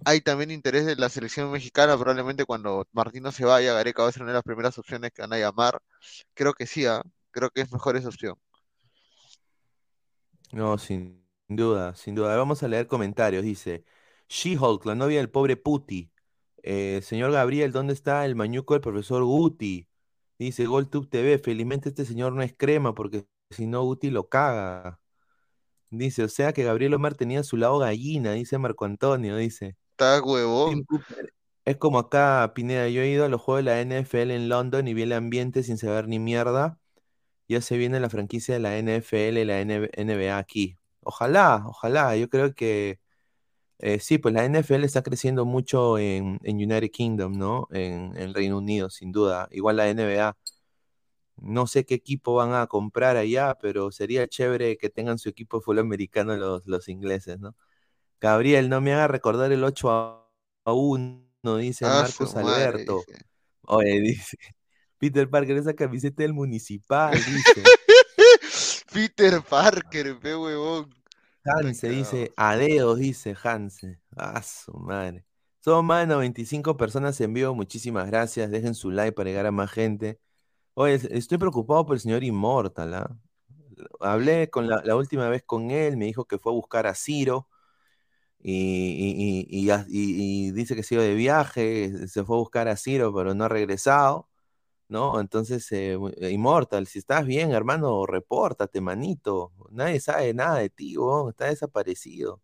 [0.04, 4.12] hay también interés de la selección mexicana, probablemente cuando Martino se vaya, Gareca va a
[4.12, 5.80] ser una de las primeras opciones que van a llamar.
[6.34, 7.02] Creo que sí, ¿ah?
[7.30, 8.36] creo que es mejor esa opción.
[10.52, 12.36] No, sin sin duda, sin duda.
[12.36, 13.42] Vamos a leer comentarios.
[13.44, 13.84] Dice,
[14.28, 16.10] She-Hulk, la novia del pobre Puti.
[16.62, 19.88] Eh, señor Gabriel, ¿dónde está el mañuco del profesor Guti?
[20.38, 25.00] Dice, GolTube TV, felizmente este señor no es crema, porque si no, Guti lo caga.
[25.90, 29.76] Dice, o sea que Gabriel Omar tenía su lado gallina, dice Marco Antonio, dice.
[29.92, 30.84] Está huevón.
[31.64, 34.88] Es como acá, Pineda, yo he ido a los juegos de la NFL en London
[34.88, 36.78] y vi el ambiente sin saber ni mierda.
[37.48, 40.78] Ya se viene la franquicia de la NFL y la NBA aquí.
[41.08, 42.16] Ojalá, ojalá.
[42.16, 42.98] Yo creo que
[43.78, 47.68] eh, sí, pues la NFL está creciendo mucho en, United Kingdom, ¿no?
[47.70, 49.48] En, el Reino Unido, sin duda.
[49.52, 50.36] Igual la NBA.
[51.36, 55.58] No sé qué equipo van a comprar allá, pero sería chévere que tengan su equipo
[55.58, 57.54] de fútbol americano los, los ingleses, ¿no?
[58.20, 63.04] Gabriel, no me haga recordar el 8 a 1, dice Ah, Marcos Alberto.
[63.06, 63.24] dice.
[63.62, 64.38] Oye, dice
[64.98, 67.62] Peter Parker, esa camiseta del municipal, dice.
[68.96, 70.88] Peter Parker, pe huevón.
[71.44, 74.00] Hanse dice, a dedos, dice Hanse.
[74.16, 75.26] Ah, su madre.
[75.60, 78.50] Son más de 95 personas en vivo, muchísimas gracias.
[78.50, 80.18] Dejen su like para llegar a más gente.
[80.74, 83.16] Oye, es- estoy preocupado por el señor Immortal, ¿ah?
[84.00, 86.94] Hablé con la, la última vez con él, me dijo que fue a buscar a
[86.94, 87.48] Ciro
[88.40, 92.36] y, y- y- y ya- y- y dice que se iba de viaje, se fue
[92.36, 94.28] a buscar a Ciro, pero no ha regresado,
[94.88, 95.20] ¿no?
[95.20, 99.52] Entonces, eh, eh, Immortal, si estás bien, hermano, repórtate, manito.
[99.70, 102.40] Nadie sabe nada de ti, weón, está desaparecido.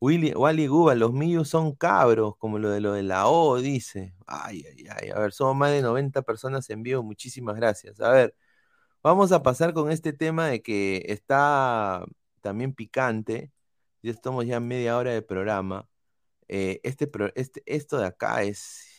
[0.00, 4.14] Willy, Wally Guba, los míos son cabros, como lo de lo de la O, dice.
[4.26, 5.10] Ay, ay, ay.
[5.10, 8.00] A ver, somos más de 90 personas en vivo, muchísimas gracias.
[8.00, 8.34] A ver,
[9.02, 12.04] vamos a pasar con este tema de que está
[12.42, 13.52] también picante.
[14.02, 15.88] Ya estamos ya en media hora de programa.
[16.48, 18.89] Eh, este, este, esto de acá es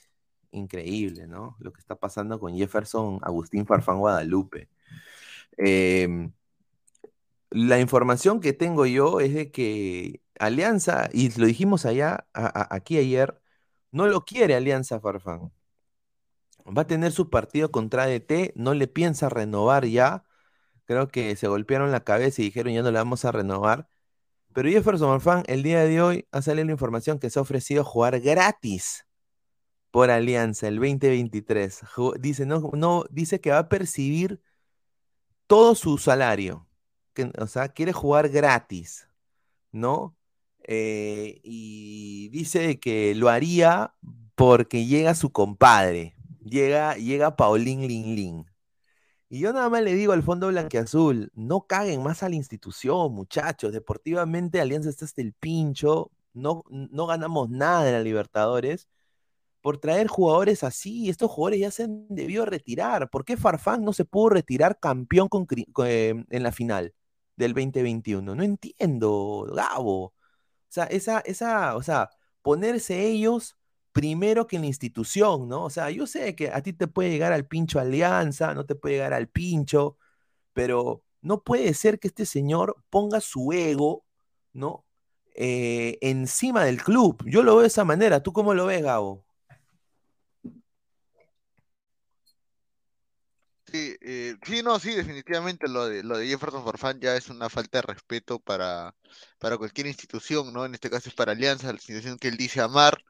[0.51, 1.57] increíble, ¿no?
[1.59, 4.69] Lo que está pasando con Jefferson Agustín Farfán Guadalupe.
[5.57, 6.31] Em,
[7.49, 13.41] la información que tengo yo es de que Alianza, y lo dijimos allá, aquí ayer,
[13.91, 15.51] no lo quiere Alianza Farfán.
[16.65, 20.23] Va a tener su partido contra ADT, no le piensa renovar ya.
[20.85, 23.89] Creo que se golpearon la cabeza y dijeron ya no le vamos a renovar.
[24.53, 27.83] Pero Jefferson Farfán, el día de hoy ha salido la información que se ha ofrecido
[27.85, 29.05] jugar gratis
[29.91, 31.83] por Alianza el 2023.
[31.83, 34.41] Ju- Dice, no, no, dice que va a percibir
[35.47, 36.67] todo su salario.
[37.13, 39.09] Que, o sea, quiere jugar gratis,
[39.71, 40.15] ¿no?
[40.63, 43.93] Eh, y dice que lo haría
[44.35, 46.15] porque llega su compadre.
[46.45, 48.45] Llega, llega Paulín Lin Lin.
[49.29, 53.13] Y yo nada más le digo al Fondo Blanqueazul, no caguen más a la institución,
[53.13, 53.71] muchachos.
[53.73, 56.11] Deportivamente Alianza está hasta el pincho.
[56.33, 58.87] No, no ganamos nada en la Libertadores
[59.61, 61.09] por traer jugadores así.
[61.09, 63.09] Estos jugadores ya se han debido retirar.
[63.09, 65.29] ¿Por qué Farfán no se pudo retirar campeón
[65.85, 66.93] eh, en la final
[67.35, 68.35] del 2021?
[68.35, 70.05] No entiendo, Gabo.
[70.05, 70.13] O
[70.69, 72.09] sea, esa, esa, o sea,
[72.41, 73.57] ponerse ellos
[73.91, 75.65] primero que la institución, ¿no?
[75.65, 78.75] O sea, yo sé que a ti te puede llegar al pincho Alianza, no te
[78.75, 79.97] puede llegar al pincho,
[80.53, 84.05] pero no puede ser que este señor ponga su ego,
[84.53, 84.85] ¿no?
[85.35, 87.23] Eh, encima del club.
[87.25, 88.23] Yo lo veo de esa manera.
[88.23, 89.25] ¿Tú cómo lo ves, Gabo?
[93.71, 97.49] Sí, eh, sí, no, sí, definitivamente lo de, lo de Jefferson Farfán ya es una
[97.49, 98.93] falta de respeto para,
[99.39, 100.65] para cualquier institución, ¿no?
[100.65, 103.01] En este caso es para Alianza, la institución que él dice amar.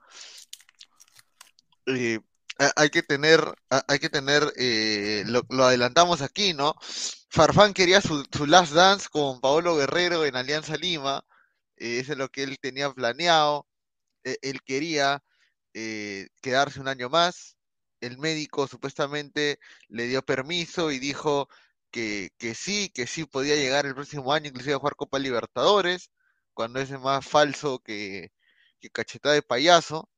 [1.88, 2.20] Eh,
[2.59, 6.76] ha- hay que tener, ha- hay que tener, eh, lo, adelantamos aquí, ¿no?
[7.30, 11.24] Farfán quería su, su last dance con Paolo Guerrero en Alianza Lima,
[11.78, 13.68] eso es lo que él tenía planeado,
[14.24, 15.24] él quería
[16.41, 17.57] quedarse un año más,
[18.02, 21.49] el médico supuestamente le dio permiso y dijo
[21.91, 26.12] que, que sí, que sí podía llegar el próximo año, inclusive a jugar Copa Libertadores,
[26.54, 28.32] cuando es más falso que,
[28.80, 30.10] que cachetada de payaso.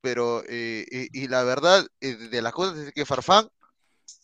[0.00, 3.48] Pero, eh, y, y la verdad eh, de las cosas es que Farfán,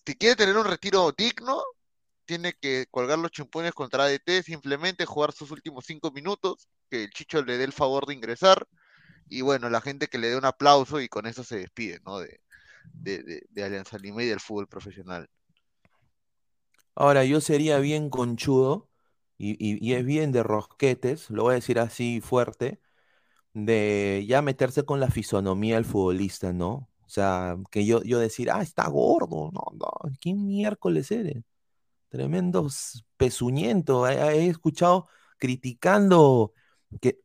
[0.07, 1.62] si quiere tener un retiro digno,
[2.26, 7.11] tiene que colgar los chumpones contra ADT, simplemente jugar sus últimos cinco minutos, que el
[7.11, 8.66] Chicho le dé el favor de ingresar,
[9.28, 12.18] y bueno, la gente que le dé un aplauso y con eso se despide, ¿no?
[12.20, 12.40] De,
[12.93, 15.28] de, de- Alianza Lima y del fútbol profesional.
[16.95, 18.89] Ahora, yo sería bien conchudo
[19.39, 22.80] y, y- es bien de rosquetes, lo voy a decir así fuerte,
[23.55, 26.91] de ya meterse con la fisonomía del futbolista, ¿no?
[27.03, 29.89] O sea, que yo, yo decir, ah, está gordo, no, no,
[30.20, 31.45] ¿quién miércoles eres?
[32.11, 32.68] Tremendo
[33.16, 34.09] pezuñento.
[34.09, 34.14] He,
[34.47, 35.09] he escuchado
[35.39, 36.53] criticando
[37.01, 37.20] que,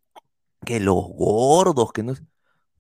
[0.65, 2.13] que los gordos, que no...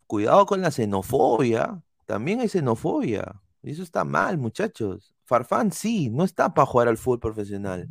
[0.07, 1.83] Cuidado con la xenofobia.
[2.09, 3.39] También hay xenofobia.
[3.61, 5.13] Y eso está mal, muchachos.
[5.25, 7.87] Farfán sí, no está para jugar al fútbol profesional.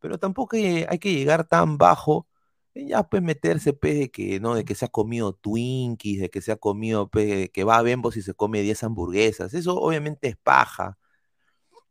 [0.00, 2.26] Pero tampoco hay, que llegar tan bajo.
[2.74, 4.54] ya pues meterse pues de que, ¿no?
[4.54, 7.82] De que se ha comido Twinkies, de que se ha comido, pues, que va a
[7.82, 9.52] Bembos y se come 10 hamburguesas.
[9.54, 10.98] Eso obviamente es paja.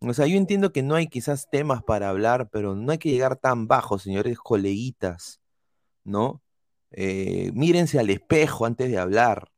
[0.02, 3.10] O sea, yo entiendo que no hay quizás temas para hablar, pero no hay que
[3.12, 5.42] llegar tan bajo, señores coleguitas,
[6.04, 6.42] ¿no?
[6.92, 9.52] Eh, mírense al espejo antes de hablar,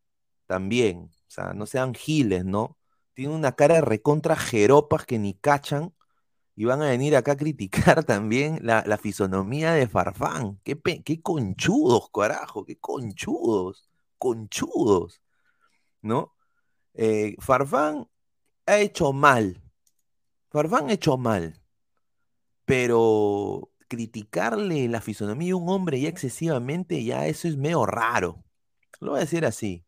[0.48, 1.12] también.
[1.32, 2.78] O sea, no sean giles, ¿no?
[3.14, 5.94] Tienen una cara de recontra jeropas que ni cachan
[6.58, 10.60] y van a venir acá a criticar también la, la fisonomía de Farfán.
[10.66, 15.22] Qué, qué conchudos, carajo, qué conchudos, conchudos,
[16.02, 16.36] ¿no?
[16.96, 18.10] Eh, Farfán
[18.66, 19.62] ha hecho mal,
[20.50, 21.62] Farfán ha hecho mal,
[22.66, 28.44] pero criticarle la fisonomía a un hombre ya excesivamente, ya eso es medio raro.
[29.00, 29.86] Lo voy a decir así.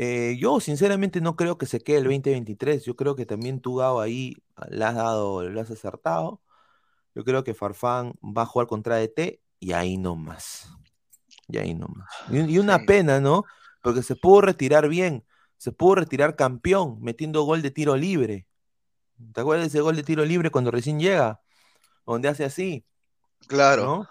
[0.00, 2.84] Eh, yo sinceramente no creo que se quede el 2023.
[2.84, 4.36] Yo creo que también tú, Gao, ahí
[4.70, 6.40] le has dado, le has acertado.
[7.16, 10.70] Yo creo que Farfán va a jugar contra ET y ahí nomás.
[11.48, 12.08] Y ahí nomás.
[12.30, 13.42] Y, y una pena, ¿no?
[13.82, 15.26] Porque se pudo retirar bien.
[15.56, 18.46] Se pudo retirar campeón metiendo gol de tiro libre.
[19.34, 21.40] ¿Te acuerdas de ese gol de tiro libre cuando recién llega?
[22.06, 22.86] Donde hace así.
[23.48, 23.84] Claro.
[23.84, 24.08] ¿no?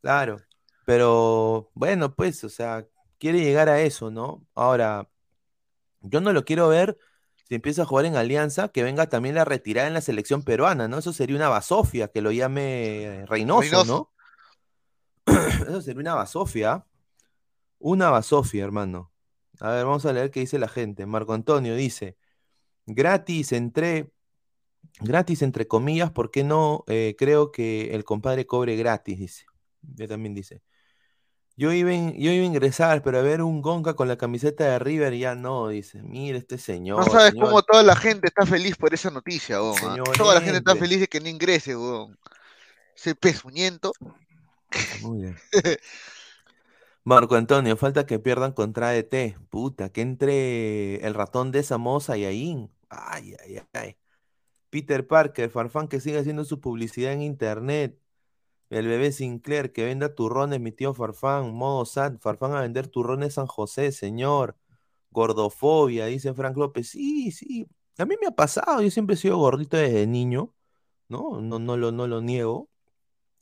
[0.00, 0.38] Claro.
[0.86, 2.86] Pero bueno, pues, o sea,
[3.18, 4.46] quiere llegar a eso, ¿no?
[4.54, 5.08] Ahora,
[6.00, 6.98] yo no lo quiero ver
[7.48, 10.88] si empieza a jugar en Alianza, que venga también la retirada en la selección peruana,
[10.88, 10.98] ¿no?
[10.98, 14.10] Eso sería una basofia, que lo llame Reynoso, Reynoso.
[15.26, 15.34] ¿no?
[15.68, 16.86] Eso sería una basofia.
[17.78, 19.12] Una basofia, hermano.
[19.60, 21.06] A ver, vamos a leer qué dice la gente.
[21.06, 22.16] Marco Antonio dice,
[22.86, 24.10] gratis entre,
[25.00, 29.18] gratis entre comillas, ¿por qué no eh, creo que el compadre cobre gratis?
[29.18, 29.46] Dice.
[29.82, 30.62] Yo también dice.
[31.56, 34.64] Yo iba, in- yo iba a ingresar, pero a ver un Gonca con la camiseta
[34.64, 36.02] de River ya no, dice.
[36.02, 36.98] Mira este señor.
[36.98, 37.46] No sabes señor.
[37.46, 39.76] cómo toda la gente está feliz por esa noticia, weón.
[39.84, 40.12] ¿ah?
[40.16, 42.18] Toda la gente está feliz de que no ingrese, weón.
[42.96, 43.92] Ese pezuñento.
[45.02, 45.36] Muy bien.
[47.04, 49.36] Marco Antonio, falta que pierdan contra ET.
[49.50, 52.70] Puta, que entre el ratón de Samosa y Ain.
[52.88, 53.96] Ay, ay, ay.
[54.70, 57.96] Peter Parker, Farfán que siga haciendo su publicidad en internet.
[58.74, 61.54] El bebé Sinclair, que venda turrones, mi tío Farfán.
[61.54, 64.56] Modo SAT, Farfán a vender turrones San José, señor.
[65.10, 66.90] Gordofobia, dice Frank López.
[66.90, 67.68] Sí, sí.
[67.98, 70.54] A mí me ha pasado, yo siempre he sido gordito desde niño,
[71.08, 71.40] ¿no?
[71.40, 72.68] No, no lo, no lo niego.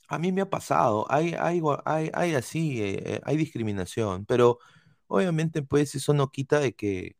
[0.07, 4.59] A mí me ha pasado, hay, hay, hay, hay así, eh, eh, hay discriminación, pero
[5.07, 7.17] obviamente pues eso no quita de que,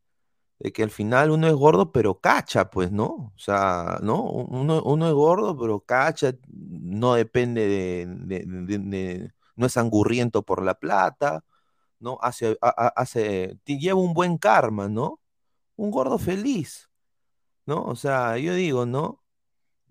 [0.58, 3.06] de que al final uno es gordo, pero cacha, pues, ¿no?
[3.06, 4.22] O sea, ¿no?
[4.22, 11.44] Uno, uno es gordo, pero cacha, no depende de, no es angurriento por la plata,
[12.00, 12.18] ¿no?
[12.22, 15.20] Hace, hace, lleva un buen karma, ¿no?
[15.76, 16.90] Un gordo feliz,
[17.66, 17.84] ¿no?
[17.84, 19.24] O sea, yo digo, ¿no?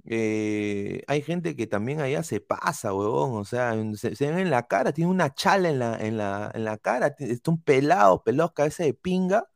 [0.05, 3.36] eh, hay gente que también allá se pasa, huevón.
[3.36, 6.51] O sea, se, se ven en la cara, tiene una chala en la, en la,
[6.53, 9.47] en la cara, está un pelado, pelado, cabeza de pinga,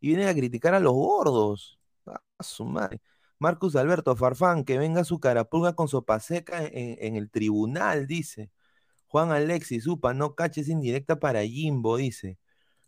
[0.00, 1.78] y vienen a criticar a los gordos.
[2.38, 3.00] A su madre.
[3.38, 8.50] Marcus Alberto Farfán, que venga su carapulga con sopa seca en, en el tribunal, dice.
[9.08, 12.38] Juan Alexis, upa, no caches indirecta para Jimbo, dice.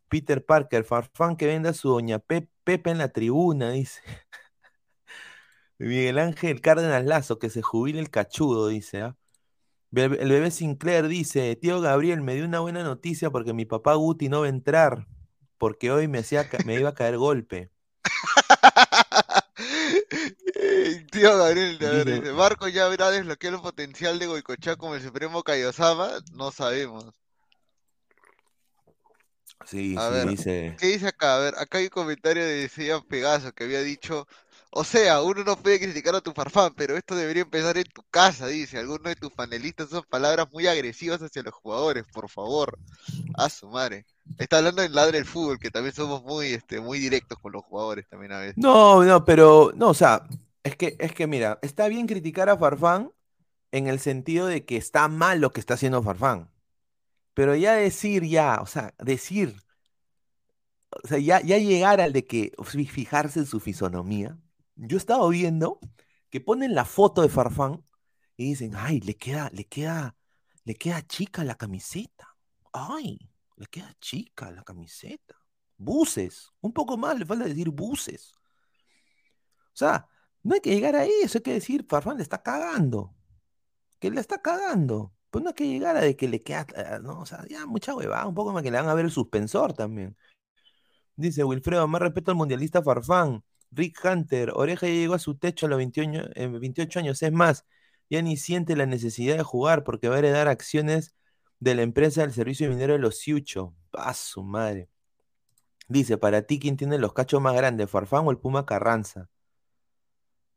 [0.08, 4.02] Peter Parker, Farfán, que venda su doña Pe- Pepe en la tribuna, dice.
[5.78, 9.02] Miguel Ángel Cárdenas Lazo, que se jubile el cachudo, dice.
[9.02, 9.16] ¿ah?
[9.92, 14.28] El bebé Sinclair dice, tío Gabriel, me dio una buena noticia porque mi papá Guti
[14.28, 15.06] no va a entrar,
[15.58, 17.70] porque hoy me, hacía me iba a caer golpe.
[21.10, 24.94] Tío Gabriel, a ver, Dice- dice, Marco ya habrá desbloqueado el potencial de Goicochea como
[24.94, 27.06] el Supremo Kaiosama, no sabemos.
[29.66, 30.76] Sí, A sí, ver, dice.
[30.78, 31.36] ¿Qué dice acá?
[31.36, 34.26] A ver, acá hay un comentario de Seiya Pegaso que había dicho,
[34.70, 38.02] o sea, uno no puede criticar a tu farfán, pero esto debería empezar en tu
[38.10, 38.78] casa, dice.
[38.78, 42.78] Algunos de tus panelistas son palabras muy agresivas hacia los jugadores, por favor.
[43.34, 44.06] A su madre.
[44.38, 47.64] Está hablando en Ladre el Fútbol, que también somos muy, este, muy directos con los
[47.64, 48.56] jugadores también a veces.
[48.56, 50.26] No, no, pero, no, o sea,
[50.64, 53.12] es que, es que mira, está bien criticar a Farfán
[53.72, 56.50] en el sentido de que está mal lo que está haciendo Farfán.
[57.34, 59.56] Pero ya decir, ya, o sea, decir,
[61.04, 64.38] o sea, ya, ya llegar al de que fi- fijarse en su fisonomía.
[64.78, 65.80] Yo he estado viendo
[66.30, 67.84] que ponen la foto de Farfán
[68.36, 70.16] y dicen, ay, le queda, le queda,
[70.64, 72.36] le queda chica la camiseta.
[72.72, 75.34] Ay, le queda chica la camiseta.
[75.76, 78.32] Buses, un poco más le falta decir buses.
[79.72, 80.06] O sea,
[80.44, 83.14] no hay que llegar a eso, hay que decir, Farfán le está cagando.
[83.98, 85.12] Que le está cagando.
[85.30, 87.66] Pues no hay que llegar a de que le queda, eh, no, o sea, ya
[87.66, 90.16] mucha huevada, un poco más que le van a ver el suspensor también.
[91.16, 93.42] Dice Wilfredo, más respeto al mundialista Farfán.
[93.70, 97.22] Rick Hunter, Oreja ya llegó a su techo a los 28, eh, 28 años.
[97.22, 97.66] Es más,
[98.10, 101.14] ya ni siente la necesidad de jugar porque va a heredar acciones
[101.60, 103.74] de la empresa del servicio minero de los Siucho.
[103.92, 104.88] A su madre.
[105.88, 109.28] Dice, para ti, ¿quién tiene los cachos más grandes, Farfán o el Puma Carranza?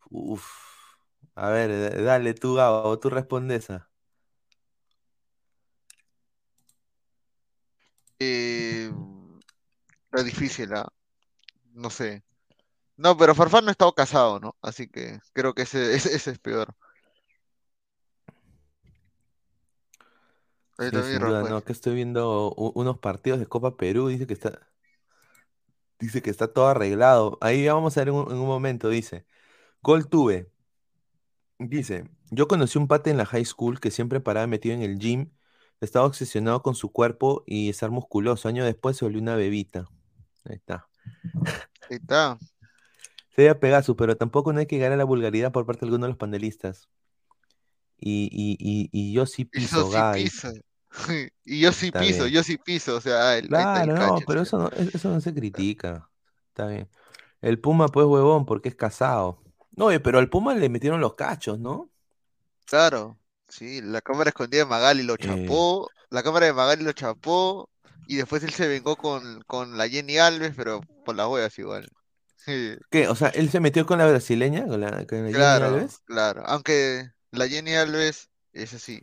[0.10, 0.46] Uf.
[1.36, 3.90] A ver, dale tú, Gabo, tú respondes esa.
[8.20, 8.92] Eh,
[10.06, 10.88] está difícil, ¿ah?
[11.74, 12.24] No sé.
[13.04, 14.56] No, pero Farfán no ha estado casado, ¿no?
[14.62, 16.76] Así que creo que ese, ese, ese es peor.
[20.78, 21.46] Ahí Sí, está mi sin duda, Rafael.
[21.46, 24.68] no, que estoy viendo unos partidos de Copa Perú, dice que está,
[26.00, 27.38] dice que está todo arreglado.
[27.42, 29.26] Ahí ya vamos a ver en un, en un momento, dice.
[29.84, 30.52] Gol tuve.
[31.60, 34.98] Dice, yo conocí un pate en la high school que siempre paraba metido en el
[34.98, 35.32] gym,
[35.80, 38.48] estaba obsesionado con su cuerpo y estar musculoso.
[38.48, 39.88] Año después se volvió una bebita.
[40.46, 40.88] Ahí está.
[41.90, 42.38] Ahí está.
[43.36, 46.08] Sería Pegasus, pero tampoco no hay que llegar a la vulgaridad por parte de algunos
[46.08, 46.90] de los panelistas.
[48.00, 50.04] Y, y, y, y yo sí piso, sí guy.
[50.04, 50.50] piso.
[51.46, 52.28] Y yo sí Está piso, bien.
[52.28, 52.96] yo sí piso.
[52.98, 56.10] O sea, ah, el- Claro, no, pero eso no, e- eso no se critica.
[56.50, 56.90] Está bien.
[57.42, 59.44] El Puma, pues, huevón, porque es casado.
[59.72, 61.92] No, pero al Puma le metieron los cachos, ¿no?
[62.66, 63.20] Claro.
[63.48, 65.90] Sí, la cámara escondida de Magali lo Eh, chapó.
[66.10, 67.70] La cámara de Magali lo chapó.
[68.08, 71.88] Y después él se vengó con, con la Jenny Alves, pero por las huevas igual.
[72.46, 73.08] Sí, ¿qué?
[73.08, 76.04] O sea, él se metió con la brasileña, con la, con la Jenny Claro, Alves.
[76.06, 76.44] claro.
[76.46, 79.02] Aunque la Jenny Alves es así.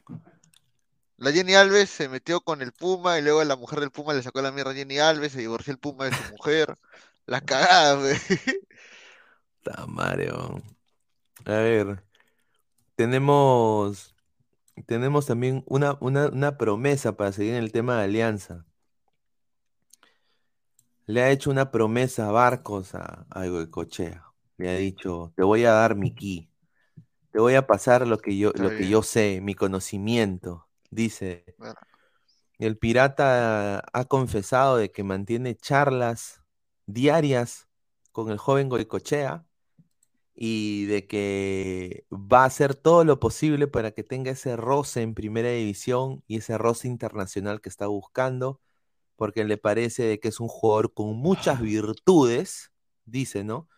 [1.18, 4.22] La Jenny Alves se metió con el Puma y luego la mujer del Puma le
[4.22, 6.76] sacó la mierda a Jenny Alves, se divorció el Puma de su mujer.
[7.26, 8.16] La cagada, güey.
[9.64, 10.62] Está Mario.
[11.46, 12.04] A ver,
[12.96, 14.16] tenemos,
[14.86, 18.66] tenemos también una, una, una promesa para seguir en el tema de Alianza.
[21.08, 24.24] Le ha hecho una promesa a Barcos a, a Goicoechea.
[24.58, 26.50] Le ha dicho, te voy a dar mi ki,
[27.32, 30.68] te voy a pasar lo que yo, Está lo que yo sé, mi conocimiento.
[30.90, 31.78] Dice, Bueno,
[32.58, 36.42] el pirata ha confesado de que mantiene charlas
[36.86, 37.68] diarias
[38.12, 39.46] con el joven Goicochea
[40.34, 45.14] y de que va a hacer todo lo posible para que tenga ese roce en
[45.14, 48.60] primera división y ese roce internacional que está buscando,
[49.18, 52.70] porque le parece de que es un jugador con muchas virtudes,
[53.04, 53.68] dice, ¿no?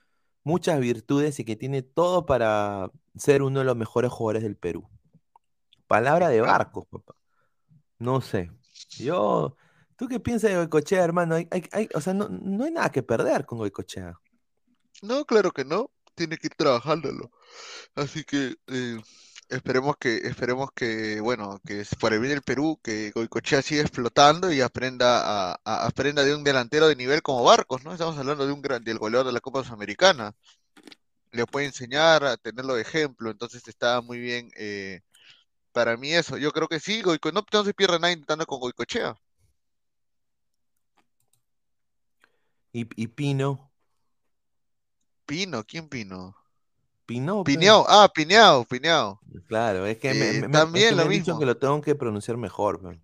[0.45, 4.87] Muchas virtudes y que tiene todo para ser uno de los mejores jugadores del Perú.
[5.87, 6.43] Palabra de.
[6.43, 7.15] Barcos, papá.
[7.99, 8.51] No sé.
[8.99, 9.57] Yo,
[9.97, 11.37] ¿tú qué piensas de Goicochea, hermano?
[11.37, 14.13] Hay, hay- hay- o sea, no, no hay nada que perder con Goicochea.
[15.01, 15.91] No, claro que no.
[16.15, 17.31] Tiene que ir trabajándolo.
[17.95, 18.99] Así que eh,
[19.51, 24.53] esperemos que, esperemos que, bueno, que por el bien del Perú, que Goicoechea siga explotando
[24.53, 27.93] y aprenda a, a- aprenda de un delantero de nivel como Barcos, ¿no?
[27.93, 30.33] Estamos hablando de un gran, del goleador de la Copa Sudamericana.
[31.33, 35.01] Le puede enseñar a tenerlo de ejemplo, entonces está muy bien eh,
[35.73, 36.39] para mí eso.
[36.39, 39.17] Yo creo que sí, Goico, no, no se pierde nada intentando con Goicoechea.
[42.73, 43.71] Y, y Pino,
[45.25, 46.37] Pino, ¿quién Pino?
[47.11, 47.57] Pino, pues.
[47.57, 49.21] Pineao, ah, Pineao, Pineao.
[49.49, 51.39] Claro, es que me, Eh, me- me- es también que me lo dicho mismo.
[51.41, 52.81] que lo tengo que pronunciar mejor.
[52.81, 52.99] pues.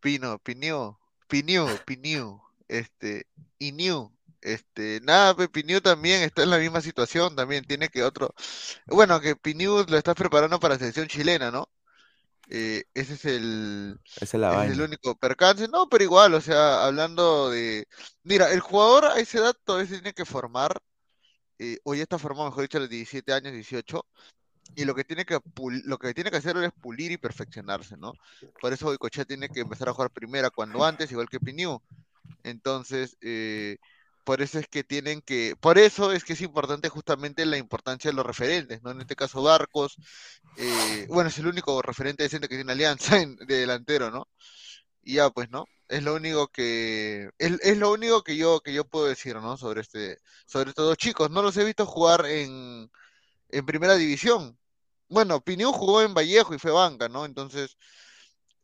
[0.00, 0.98] Pino, Pinio,
[1.28, 3.26] Pinio, Piniu, este,
[3.60, 8.34] Iniu, este, nada, Piniu también está en la misma situación, también tiene que otro,
[8.86, 11.68] bueno, que Piniu lo estás preparando para la selección chilena, ¿no?
[12.50, 16.84] Eh, ese es el, es ese es el único percance, no, pero igual, o sea,
[16.84, 17.86] hablando de,
[18.24, 20.82] mira, el jugador a esa edad todavía se tiene que formar,
[21.58, 24.04] eh, ya está formado, mejor dicho, a los 17 años, 18,
[24.76, 25.38] y lo que tiene que
[25.84, 28.12] lo que tiene que hacer es pulir y perfeccionarse, ¿no?
[28.60, 31.80] Por eso Goicoechea tiene que empezar a jugar primera cuando antes, igual que Piniu.
[32.42, 33.78] Entonces, eh,
[34.24, 38.10] por eso es que tienen que, por eso es que es importante justamente la importancia
[38.10, 38.90] de los referentes, ¿no?
[38.90, 39.96] En este caso Barcos,
[40.56, 44.28] eh, bueno, es el único referente decente que tiene Alianza de delantero, ¿no?
[45.02, 45.66] Y ya, pues, ¿no?
[45.88, 49.56] Es lo único que, es, lo único que yo, que yo puedo decir, ¿no?
[49.56, 51.30] Sobre este, sobre estos dos chicos.
[51.30, 52.90] No los he visto jugar en,
[53.50, 54.58] en primera división.
[55.08, 57.24] Bueno, Piniu jugó en Vallejo y fue banca, ¿no?
[57.26, 57.76] Entonces,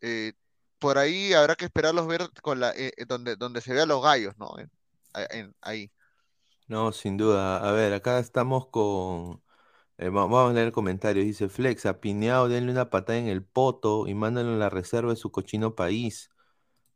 [0.03, 0.35] eh,
[0.79, 4.03] por ahí habrá que esperarlos ver con la, eh, eh, donde, donde se vean los
[4.03, 4.59] gallos, ¿no?
[4.59, 4.71] En-
[5.31, 5.91] en- ahí.
[6.69, 7.69] No, sin duda.
[7.69, 9.43] A ver, acá estamos con.
[9.99, 11.27] eh, va- vamos a leer comentarios.
[11.27, 12.01] Dice Flex, a
[12.49, 16.31] denle una patada en el poto y mándalo a la reserva de su cochino país.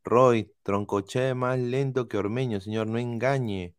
[0.04, 3.74] Roy, Troncoche más lento que Ormeño, señor, no engañe.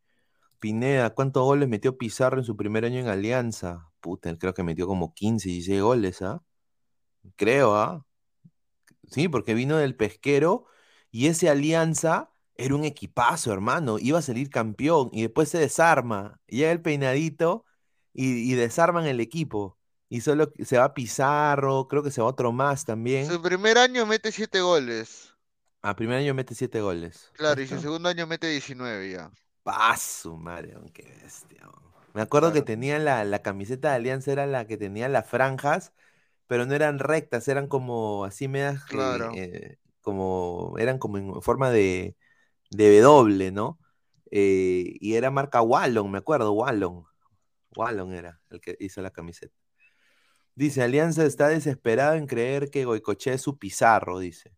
[0.60, 3.92] Pineda, ¿cuántos goles metió Pizarro en su primer año en Alianza?
[4.00, 6.44] Puta, él creo que metió como 15, 16 goles, ¿ah?
[7.36, 8.06] Creo, ¿ah?
[9.12, 10.66] Sí, porque vino del pesquero
[11.12, 14.00] y ese Alianza era un equipazo, hermano.
[14.00, 16.40] Iba a salir campeón y después se desarma.
[16.48, 17.66] Llega el peinadito
[18.14, 19.78] y, y desarman el equipo.
[20.10, 23.28] Y solo se va Pizarro, creo que se va otro más también.
[23.28, 25.35] Su primer año mete 7 goles.
[25.86, 27.32] A primer año mete 7 goles.
[27.34, 29.30] Claro, y su segundo año mete 19 ya.
[29.62, 31.70] Paso, madre, qué bestia.
[32.16, 35.94] Me acuerdo que tenían la, la camiseta de Alianza, era la que tenía las franjas,
[36.48, 39.32] pero no eran rectas, eran como así medias Claro.
[39.36, 42.16] eh, como, eran como en forma de,
[42.72, 43.78] de W, ¿no?
[44.32, 47.06] Eh, y era marca Wallon, me acuerdo, Wallon.
[47.76, 49.56] Wallon era el que hizo la camiseta.
[50.56, 54.54] Dice, Alianza está desesperado en creer que Goicochea es su pizarro, dice.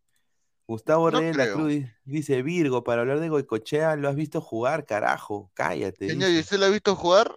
[0.68, 1.52] Gustavo No Reyes de la.
[1.54, 5.50] Cruz di- dice, Virgo, para hablar de Goicochea, ¿lo has visto jugar, carajo?
[5.54, 6.08] Cállate.
[6.10, 7.34] Señor, ¿y usted lo ha visto jugar?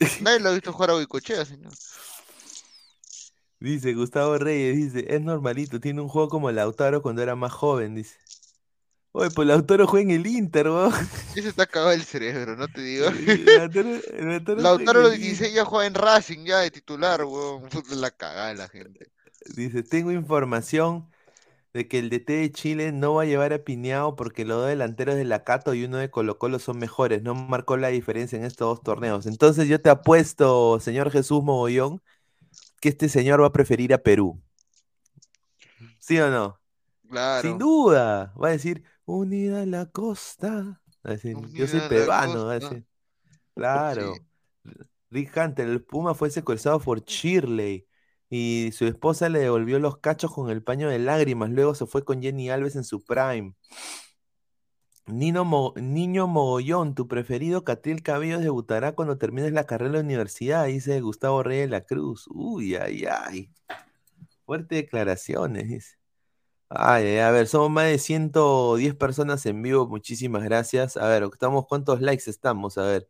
[0.22, 1.70] Nadie lo ha visto jugar a Goicochea, señor.
[3.60, 7.94] Dice Gustavo Reyes, dice, es normalito, tiene un juego como Lautaro cuando era más joven,
[7.94, 8.16] dice.
[9.12, 10.92] Oye, pues Lautaro juega en el Inter, weón.
[11.36, 13.04] Ese está cagado el cerebro, no te digo.
[13.58, 15.30] Lautaro, Lautaro Lautaro en lo el Inter.
[15.30, 17.68] dice ya juega en Racing, ya de titular, weón.
[17.90, 19.12] La cagada de la gente.
[19.54, 21.11] Dice, tengo información
[21.74, 24.68] de que el DT de Chile no va a llevar a Piñao porque los dos
[24.68, 27.22] delanteros de la Cato y uno de Colo Colo son mejores.
[27.22, 29.26] No marcó la diferencia en estos dos torneos.
[29.26, 32.02] Entonces yo te apuesto, señor Jesús Mogollón,
[32.80, 34.40] que este señor va a preferir a Perú.
[35.98, 36.60] ¿Sí o no?
[37.08, 37.48] Claro.
[37.48, 38.32] Sin duda.
[38.40, 40.82] Va a decir, unida la costa.
[41.04, 42.46] Va a decir, yo soy peruano.
[42.46, 42.74] Va a costa.
[42.74, 42.86] decir.
[43.54, 44.14] Claro.
[45.10, 47.86] Rick Hunter, el Puma fue secuestrado por Shirley
[48.34, 51.50] y su esposa le devolvió los cachos con el paño de lágrimas.
[51.50, 53.54] Luego se fue con Jenny Alves en su prime.
[55.06, 60.04] Nino Mo- Niño Mogollón, tu preferido Catriel Cabello debutará cuando termines la carrera de la
[60.04, 62.26] universidad, dice Gustavo Reyes de la Cruz.
[62.30, 63.50] Uy, ay, ay.
[64.46, 65.96] Fuertes declaraciones, dice.
[66.70, 70.96] Ay, a ver, somos más de 110 personas en vivo, muchísimas gracias.
[70.96, 72.78] A ver, estamos, ¿cuántos likes estamos?
[72.78, 73.08] A ver,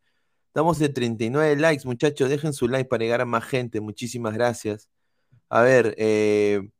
[0.48, 4.88] estamos en 39 likes, muchachos, dejen su like para llegar a más gente, muchísimas gracias.
[5.52, 6.70] A ver, eh,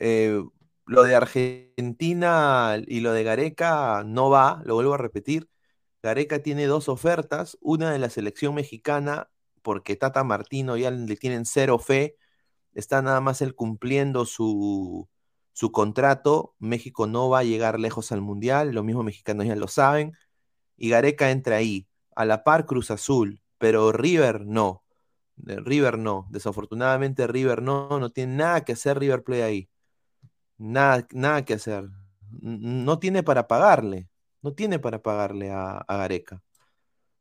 [0.00, 0.42] eh,
[0.86, 5.50] lo de Argentina y lo de Gareca no va, lo vuelvo a repetir.
[6.02, 9.30] Gareca tiene dos ofertas, una de la selección mexicana,
[9.62, 12.16] porque Tata Martino ya le tienen cero fe,
[12.74, 15.08] está nada más él cumpliendo su,
[15.52, 19.68] su contrato, México no va a llegar lejos al Mundial, los mismos mexicanos ya lo
[19.68, 20.14] saben,
[20.78, 24.82] y Gareca entra ahí, a la par Cruz Azul, pero River no,
[25.44, 29.70] River no, desafortunadamente River no, no tiene nada que hacer River Play ahí,
[30.58, 31.88] nada, nada que hacer,
[32.30, 34.08] no tiene para pagarle,
[34.42, 36.42] no tiene para pagarle a, a Gareca,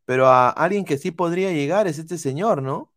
[0.05, 2.93] pero a alguien que sí podría llegar es este señor, ¿no?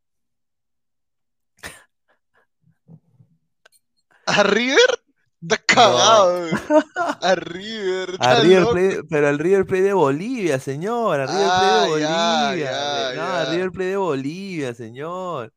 [4.27, 5.10] ¿A River?
[5.43, 6.35] Está cagado.
[6.69, 6.85] weón.
[7.23, 8.17] A River.
[8.19, 8.65] A River.
[8.67, 11.21] Plate- pero al River Plate de Bolivia, señor.
[11.21, 12.09] A River Plate de Ah, Bolivia.
[12.11, 13.51] ya, no, ya, a ya.
[13.53, 15.53] River Plate de Bolivia, señor.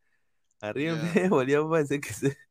[0.61, 1.01] A River Ya.
[1.01, 2.37] Plate de Bolivia parece que se.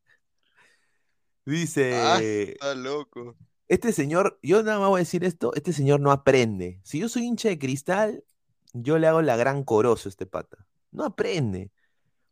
[1.45, 2.51] Ah, Dice.
[2.53, 3.35] está loco.
[3.67, 6.79] Este señor, yo nada más voy a decir esto, este señor no aprende.
[6.83, 8.23] Si yo soy hincha de cristal,
[8.71, 10.65] yo le hago la gran corozo a este pata.
[10.91, 11.71] No aprende.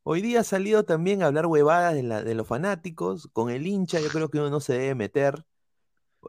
[0.04, 3.30] Hoy día ha salido también a hablar huevadas de, la- de los fanáticos.
[3.34, 5.46] Con el hincha yo creo que uno no se debe meter.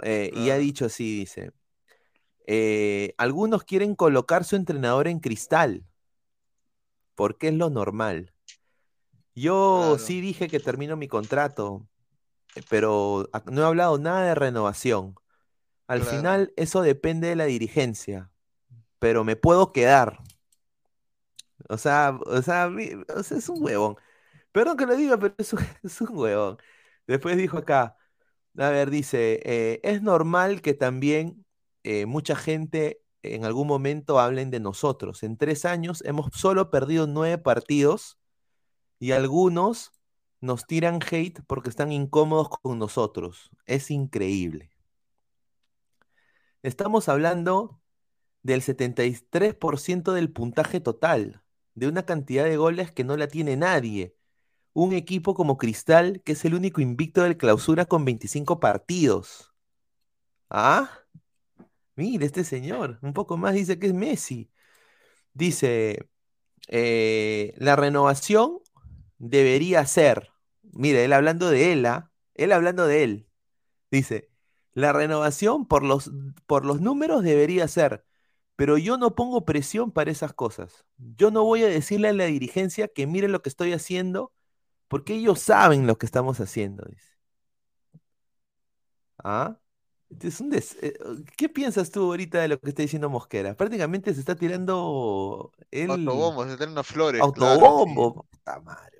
[0.02, 1.52] Eh, y ha dicho así, dice.
[2.46, 5.84] eh, algunos quieren colocar su entrenador en cristal,
[7.14, 8.32] porque es lo normal.
[9.34, 9.98] Yo Claro.
[9.98, 11.86] sí dije que termino mi contrato,
[12.56, 15.14] eh, pero no he hablado nada de renovación.
[15.86, 16.16] Al Claro.
[16.16, 18.30] final eso depende de la dirigencia,
[18.98, 20.18] pero me puedo quedar.
[21.68, 22.70] O sea, o sea,
[23.30, 23.96] es un huevón.
[24.52, 26.58] Perdón que lo diga, pero es un, es un huevón.
[27.06, 27.96] Después dijo acá,
[28.58, 31.44] a ver, dice, eh, es normal que también
[31.84, 35.22] eh, mucha gente en algún momento hablen de nosotros.
[35.22, 38.18] En tres años hemos solo perdido nueve partidos
[38.98, 39.92] y algunos
[40.40, 43.50] nos tiran hate porque están incómodos con nosotros.
[43.66, 44.70] Es increíble.
[46.62, 47.80] Estamos hablando
[48.42, 51.41] del 73% del puntaje total,
[51.74, 54.16] de una cantidad de goles que no la tiene nadie.
[54.74, 59.52] Un equipo como Cristal, que es el único invicto del clausura con 25 partidos.
[60.50, 60.90] ¿Ah?
[61.96, 64.50] Mire, este señor, un poco más dice que es Messi.
[65.34, 66.08] Dice,
[66.68, 68.60] eh, la renovación
[69.18, 70.30] debería ser,
[70.72, 72.12] mire, él hablando de él, ¿ah?
[72.34, 73.28] Él hablando de él.
[73.90, 74.30] Dice,
[74.74, 76.10] la renovación por los,
[76.46, 78.04] por los números debería ser,
[78.56, 80.84] pero yo no pongo presión para esas cosas.
[80.98, 84.32] Yo no voy a decirle a la dirigencia que mire lo que estoy haciendo,
[84.88, 87.08] porque ellos saben lo que estamos haciendo, dice.
[89.24, 89.56] ¿Ah?
[90.20, 90.94] Es un des- eh,
[91.36, 93.56] ¿Qué piensas tú ahorita de lo que está diciendo Mosquera?
[93.56, 97.22] Prácticamente se está tirando el Autobombo, se tienen unas flores.
[97.22, 98.26] claro, autobombo.
[98.30, 98.98] Puta madre.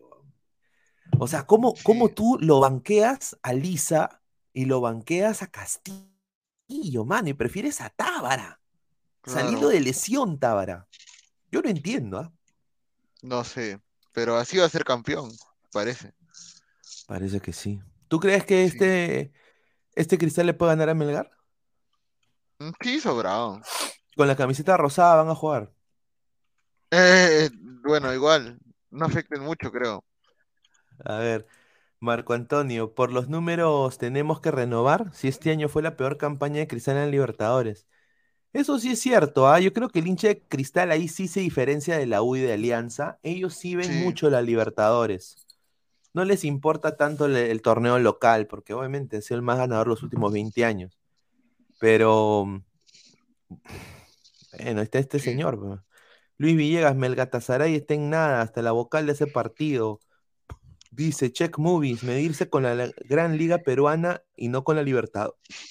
[1.19, 4.23] O sea, ¿cómo, cómo tú lo banqueas a Lisa
[4.55, 7.29] y lo banqueas a Castillo, mano?
[7.29, 8.62] Y prefieres a Tábara.
[9.27, 9.69] Saliendo Claro.
[9.69, 10.89] de lesión, Tábara.
[11.53, 12.33] Yo no entiendo, ¿ah?
[13.23, 13.81] No sé,
[14.13, 15.31] pero así va a ser campeón,
[15.73, 16.13] parece.
[17.07, 17.81] Parece que sí.
[18.09, 19.33] ¿Tú crees que este,
[19.97, 21.31] este cristal le puede ganar a Melgar?
[22.61, 23.61] Mm, Sí, sobrado.
[24.17, 25.71] Con la camiseta rosada van a jugar.
[26.91, 27.51] Eh,
[27.83, 28.59] bueno, igual,
[28.91, 30.05] no afecten mucho, creo.
[31.05, 31.47] A ver,
[32.01, 36.59] Marco Antonio, por los números tenemos que renovar si este año fue la peor campaña
[36.61, 37.87] de Cristal en Libertadores.
[38.53, 39.61] Eso sí es cierto, ¿ah?
[39.61, 42.41] Yo creo que el hincha de Cristal ahí sí se diferencia de la U y
[42.41, 43.19] de Alianza.
[43.23, 45.47] Ellos sí ven Sí, mucho la Libertadores.
[46.13, 49.89] No les importa tanto el, el torneo local, porque obviamente ha sido el más ganador
[49.89, 50.99] los últimos 20 años.
[51.81, 52.45] Pero,
[54.59, 55.59] bueno, está este señor.
[55.59, 55.81] pues.
[56.37, 60.01] Luis Villegas, Melgatasaray está en nada, hasta la vocal de ese partido.
[60.91, 65.31] Dice, check movies, medirse con la, la gran liga peruana y no con la Libertad-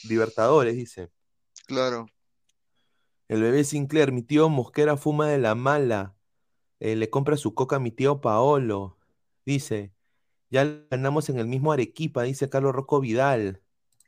[0.09, 1.09] Libertadores, dice.
[1.67, 2.07] claro.
[3.31, 6.15] El bebé Sinclair, mi tío Mosquera fuma de la mala.
[6.79, 8.99] eh, le compra su coca a mi tío Paolo.
[9.45, 9.93] Dice,
[10.51, 13.63] ya ganamos en el mismo Arequipa, dice Carlos Rocco Vidal.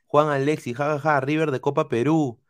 [0.08, 2.40] Juan Alexis, jajaja, River de Copa Perú.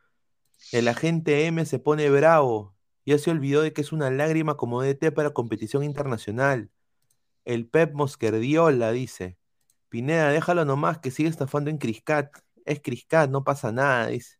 [0.72, 2.76] El agente M se pone bravo.
[3.06, 6.70] Ya se olvidó de que es una lágrima como DT para competición internacional.
[7.44, 9.38] El Pep Mosquerdiola dice.
[9.90, 12.32] Pineda, déjalo nomás que sigue estafando en Criscat.
[12.66, 14.38] Es Criscat, no pasa nada, dice.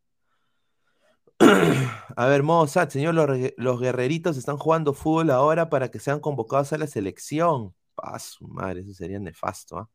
[2.16, 5.99] A ver, modo Sat, señor, los, re- los guerreritos están jugando fútbol ahora para que
[5.99, 7.74] sean convocados a la selección.
[7.95, 9.89] Pa' su madre, eso sería nefasto, ¿ah?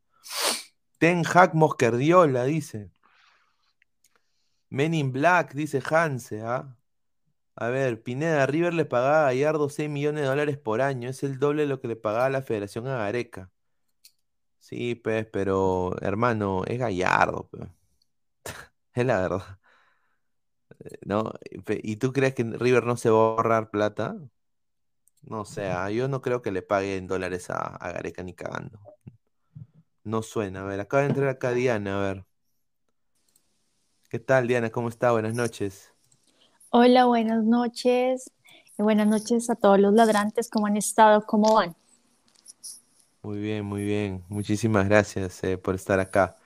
[1.00, 2.90] Ten Hag Mosquerdiola, dice.
[4.70, 6.76] Men in Black, dice Hanse, ¿ah?
[7.56, 11.08] A ver, Pineda, River le pagaba a Gallardo 6 millones de dólares por año.
[11.10, 13.52] Es el doble de lo que le pagaba la Federación a Gareca.
[14.58, 17.68] Sí, pues, pero, hermano, es Gallardo, pues.
[18.94, 19.59] Es la verdad.
[21.04, 21.32] ¿No?
[21.82, 24.16] ¿Y tú crees que River no se va a ahorrar plata?
[25.22, 28.34] No sé, ah, yo no creo que le pague en dólares a, a Gareca ni
[28.34, 28.80] cagando.
[30.04, 30.60] No suena.
[30.62, 32.26] A ver, acaba de entrar acá Diana, a ver.
[34.10, 34.70] ¿Qué tal, Diana?
[34.70, 35.12] ¿Cómo está?
[35.12, 35.94] Buenas noches.
[36.70, 38.30] Hola, buenas noches.
[38.78, 40.50] Y buenas noches a todos los ladrantes.
[40.50, 41.24] ¿Cómo han estado?
[41.26, 41.76] ¿Cómo van?
[43.22, 44.24] Muy bien, muy bien.
[44.28, 46.36] Muchísimas gracias eh, por estar acá.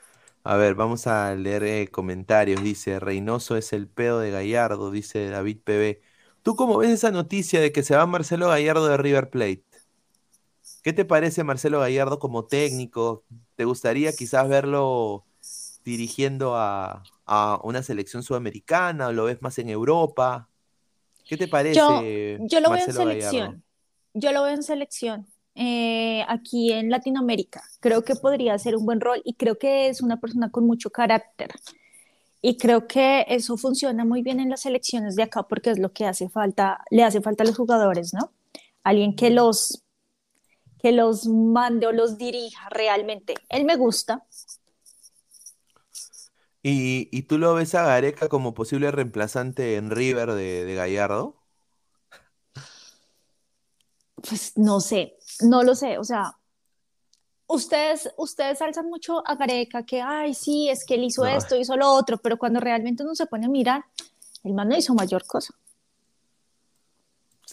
[0.46, 2.62] A ver, vamos a leer eh, comentarios.
[2.62, 6.02] Dice, Reynoso es el pedo de Gallardo, dice David PB.
[6.42, 9.64] ¿Tú cómo ves esa noticia de que se va Marcelo Gallardo de River Plate?
[10.82, 13.24] ¿Qué te parece Marcelo Gallardo como técnico?
[13.56, 15.24] ¿Te gustaría quizás verlo
[15.84, 20.50] dirigiendo a, a una selección sudamericana o lo ves más en Europa?
[21.26, 23.38] ¿Qué te parece yo lo veo en Marcelo Gallardo?
[23.38, 23.64] selección.
[24.14, 25.26] Yo lo veo en selección.
[25.54, 27.62] Eh, aquí en Latinoamérica.
[27.80, 30.90] Creo que podría ser un buen rol y creo que es una persona con mucho
[30.90, 31.50] carácter.
[32.42, 35.92] Y creo que eso funciona muy bien en las selecciones de acá porque es lo
[35.92, 38.32] que hace falta, le hace falta a los jugadores, ¿no?
[38.82, 39.82] Alguien que los,
[40.78, 43.34] que los mande o los dirija realmente.
[43.48, 44.24] Él me gusta,
[46.62, 51.36] ¿Y, y tú lo ves a Gareca como posible reemplazante en River de, de Gallardo?
[54.28, 56.36] pues no sé, no lo sé, o sea,
[57.46, 61.56] ustedes, ustedes alzan mucho a Gareca que, ay, sí, es que él hizo No, esto,
[61.56, 63.84] hizo lo otro, pero cuando realmente uno se pone a mirar,
[64.44, 65.54] el man no hizo mayor cosa.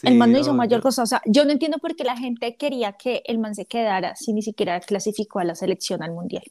[0.02, 1.02] El man no hizo yo, mayor yo- cosa.
[1.04, 4.16] O sea, yo no entiendo por qué la gente quería que el man se quedara
[4.16, 6.44] si ni siquiera clasificó a la selección al mundial.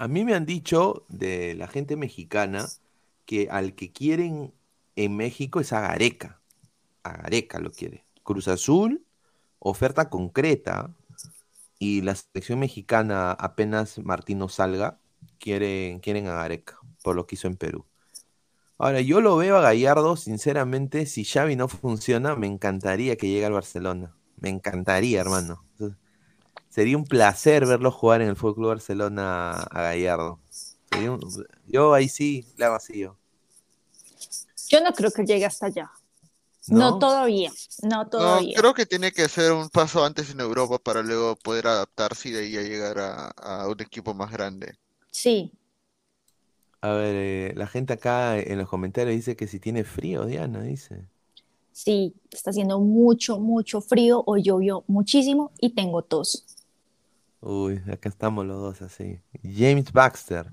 [0.00, 2.66] a mí me han dicho de la gente mexicana
[3.26, 4.54] que al que quieren
[4.94, 6.40] en México es a Gareca.
[7.02, 8.04] A Gareca lo quiere.
[8.28, 9.06] Cruz Azul,
[9.58, 10.94] oferta concreta.
[11.78, 15.00] Y la selección mexicana, apenas Martino salga,
[15.38, 17.86] quieren, quieren a Gareca, por lo que hizo en Perú.
[18.76, 23.46] Ahora, yo lo veo a Gallardo, sinceramente, si Xavi no funciona, me encantaría que llegue
[23.46, 24.14] al Barcelona.
[24.36, 25.64] Me encantaría, hermano.
[26.68, 30.38] Sería un placer verlo jugar en el Fútbol Club Barcelona a Gallardo.
[31.66, 33.16] Yo ahí sí la vacío.
[34.68, 35.90] Yo no creo que llegue hasta allá.
[36.70, 36.98] No, ¿No?
[36.98, 37.52] todavía,
[37.82, 38.54] no No, todavía.
[38.54, 42.32] creo que tiene que hacer un paso antes en Europa para luego poder adaptarse y
[42.32, 44.78] de ahí a llegar a, a un equipo más grande.
[45.10, 45.52] Sí,
[46.80, 50.62] A ver, eh, la gente acá en los comentarios dice que si tiene frío, Diana,
[50.62, 51.08] dice.
[51.72, 54.22] sí, está haciendo mucho, mucho frío.
[54.26, 56.44] Hoy llovió muchísimo y tengo tos.
[57.40, 59.20] Uy, acá estamos los dos así.
[59.42, 60.52] James Baxter.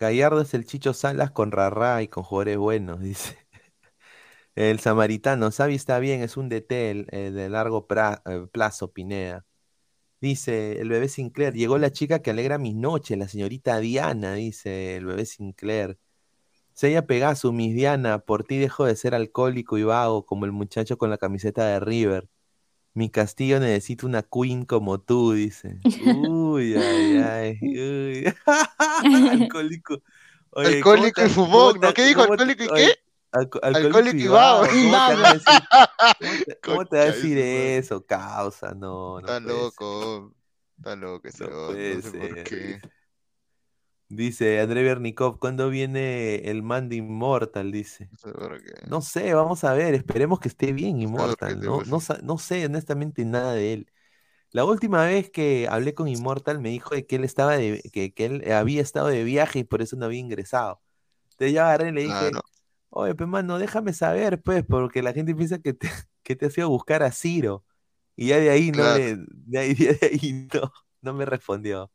[0.00, 3.41] Gallardo es el Chicho Salas con Rarra y con jugadores buenos, dice.
[4.54, 8.92] El samaritano, Xavi está bien, es un DT el- eh, de largo pra- eh, plazo,
[8.92, 9.46] Pineda.
[10.20, 14.96] Dice el bebé Sinclair, llegó la chica que alegra mis noches, la señorita Diana, dice
[14.96, 15.98] el bebé Sinclair.
[16.74, 20.98] Sella Pegaso, Miss Diana, por ti dejo de ser alcohólico y vago como el muchacho
[20.98, 22.28] con la camiseta de River.
[22.94, 25.76] Mi castillo necesita una queen como tú, dice.
[26.04, 28.34] Uy, ay, ay, uy.
[29.32, 30.02] Alcohólico.
[30.52, 31.94] Oye, ¿cómo Alcohólico y fumón, ¿no?
[31.94, 32.22] ¿Qué dijo?
[32.22, 32.94] ¿Alcohólico y qué?
[33.32, 34.18] Alco- alcohólico
[34.74, 34.92] y.
[36.62, 38.74] ¿Cómo te va a decir, eso, causa?
[38.74, 40.34] No, no Está loco.
[40.76, 42.44] Está loco ese No puede no sé por ser.
[42.44, 42.80] qué.
[44.08, 47.72] Dice André Bernikov, ¿cuándo viene el man de Immortal?
[47.72, 48.10] Dice.
[48.10, 48.32] No sé
[49.20, 49.30] por.
[49.30, 51.58] No vamos a ver, esperemos que esté bien Immortal.
[51.60, 53.92] No, no, no sé honestamente nada de él.
[54.50, 58.12] La última vez que hablé con Immortal me dijo de que él estaba de, que,
[58.12, 60.82] que él había estado de viaje y por eso no había ingresado.
[61.30, 62.42] Entonces yo agarré y le dije, Claro.
[62.92, 65.88] Oye, pues mano, déjame saber, pues, porque la gente piensa que te,
[66.24, 67.66] que te has ido a buscar a Ciro.
[68.16, 68.90] Y ya de ahí no Claro.
[68.90, 70.72] le, de ahí, de ahí no,
[71.02, 71.92] no me respondió.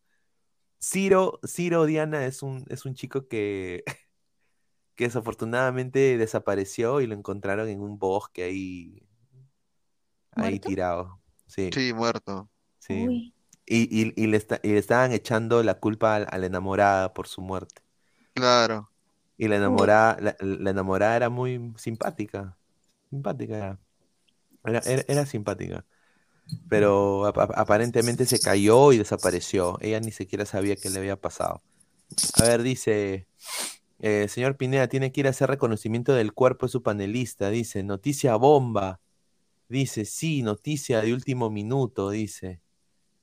[0.82, 3.84] Ciro, Ciro Diana es un, es un chico que,
[4.96, 9.02] que desafortunadamente desapareció y lo encontraron en un bosque ahí,
[10.32, 11.22] ahí tirado.
[11.48, 12.50] Sí, Sí, muerto.
[12.80, 13.10] sí.
[13.10, 13.34] Uy,
[13.66, 17.14] Y, y- y le esta- y le estaban echando la culpa a, a la enamorada
[17.14, 17.82] por su muerte.
[18.34, 18.90] Claro.
[19.38, 22.58] Y la enamorada, la, la enamorada era muy simpática.
[23.10, 23.80] Simpática era.
[24.66, 25.86] Era, era- era simpática.
[26.70, 29.78] Pero ap- ap- aparentemente se cayó y desapareció.
[29.82, 31.64] Ella ni siquiera sabía qué le había pasado.
[32.34, 33.28] A ver, dice,
[34.00, 37.50] eh, señor Pineda, tiene que ir a hacer reconocimiento del cuerpo de su panelista.
[37.50, 39.02] Dice, noticia bomba.
[39.70, 42.10] Dice, sí, noticia de último minuto.
[42.12, 42.62] Dice,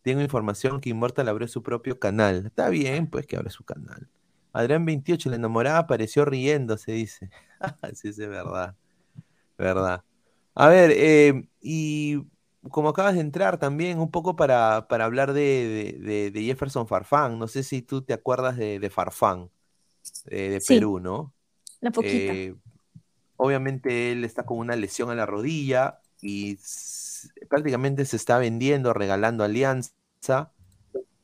[0.03, 2.47] tengo información que Immortal abrió su propio canal.
[2.47, 4.09] Está bien, pues que abre su canal.
[4.55, 7.31] Adrián 28, la enamorada apareció riéndose, dice.
[7.95, 8.77] sí, sí, es verdad.
[9.59, 10.05] Verdad.
[10.55, 12.23] A ver, eh, y
[12.71, 16.89] como acabas de entrar también, un poco para, para hablar de, de- de- de Jefferson
[16.89, 17.39] Farfán.
[17.39, 19.51] No sé si tú te acuerdas de, de Farfán,
[20.27, 20.77] de, Sí.
[20.77, 21.35] Perú, ¿no?
[21.81, 22.33] la poquita.
[22.35, 22.55] Eh,
[23.37, 26.59] obviamente él está con una lesión en la rodilla y
[27.49, 29.95] prácticamente se está vendiendo, regalando alianza,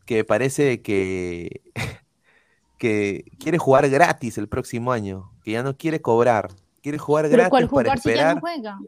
[0.07, 1.62] que parece que,
[2.81, 6.51] que quiere jugar gratis el próximo año, que ya no quiere cobrar,
[6.83, 8.78] quiere jugar Pero ¿cuál gratis para jugar ya no esperar, juega?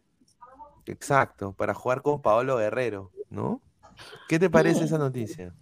[0.87, 3.61] exacto, para jugar con Paolo Guerrero, ¿no?
[4.31, 5.55] ¿Qué te parece esa noticia?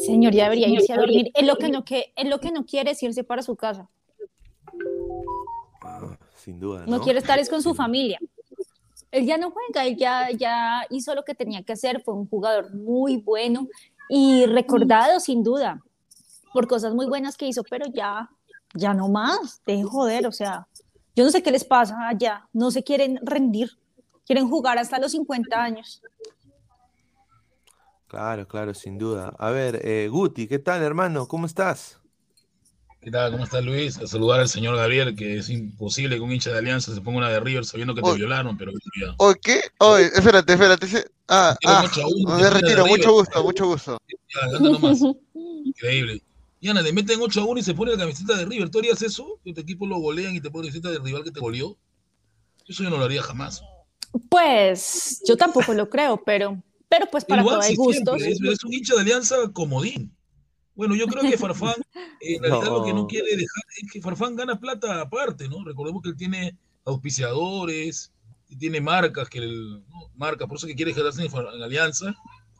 [0.00, 1.30] Señor ya debería irse a dormir.
[1.34, 3.86] Es lo que no, que, es lo que no quiere es irse para su casa.
[5.82, 7.02] Ah, sin duda, No ¿no?
[7.02, 8.18] quiere estar es con su familia.
[9.10, 12.00] Él ya no juega, él ya, ya hizo lo que tenía que hacer.
[12.02, 13.68] Fue un jugador muy bueno
[14.08, 15.82] y recordado sin duda
[16.52, 18.30] por cosas muy buenas que hizo, pero ya,
[18.74, 19.62] ya no más.
[19.66, 20.66] De joder, o sea,
[21.14, 22.48] yo no sé qué les pasa allá.
[22.52, 23.78] No se quieren rendir.
[24.26, 26.02] Quieren jugar hasta los 50 años.
[28.06, 29.34] Claro, claro, sin duda.
[29.38, 31.28] A ver, eh, Guti, ¿qué tal, hermano?
[31.28, 32.00] ¿Cómo estás?
[33.00, 33.32] ¿Qué tal?
[33.32, 33.98] ¿Cómo está Luis?
[33.98, 37.18] A saludar al señor Gabriel, que es imposible que un hincha de Alianza se ponga
[37.18, 38.72] una de River sabiendo que te violaron, pero.
[39.16, 39.62] ¿O qué?
[39.78, 40.86] Oye, espérate, espérate.
[41.26, 41.84] Ah, ah,
[42.26, 42.84] me retiro.
[42.86, 43.10] Mucho River.
[43.10, 43.98] gusto, mucho gusto.
[44.08, 45.00] Ya, anda nomás.
[45.64, 46.22] Increíble.
[46.60, 48.68] Y Ana, le meten 8 a 1 y se pone la camiseta de River.
[48.68, 49.40] ¿Tú harías eso?
[49.42, 51.78] Que tu equipo lo golean y te ponen la camiseta del rival que te goleó.
[52.68, 53.62] Eso yo no lo haría jamás.
[54.28, 58.20] Pues yo tampoco lo creo, pero, pero pues para todo hay gustos.
[58.20, 60.14] Es, es un hincha de Alianza comodín.
[60.74, 61.76] Bueno, yo creo que Farfán,
[62.20, 65.64] eh, en realidad lo que no quiere dejar es que Farfán gana plata aparte, ¿no?
[65.64, 68.12] Recordemos que él tiene auspiciadores,
[68.50, 70.10] y tiene marcas, que él, ¿no?
[70.16, 72.14] marcas, por eso que quiere quedarse en, en Alianza,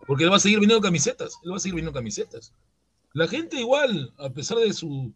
[0.07, 2.55] porque él va a seguir vendiendo camisetas, él va a seguir vendiendo camisetas.
[3.13, 5.15] La gente igual, a pesar de su,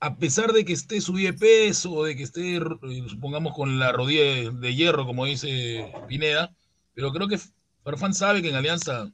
[0.00, 3.78] a pesar de que esté subido de peso, o de que esté, eh, supongamos, con
[3.78, 6.54] la rodilla de, hierro, como dice Pineda,
[6.94, 7.38] pero creo que
[7.84, 9.12] Farfán sabe que en Alianza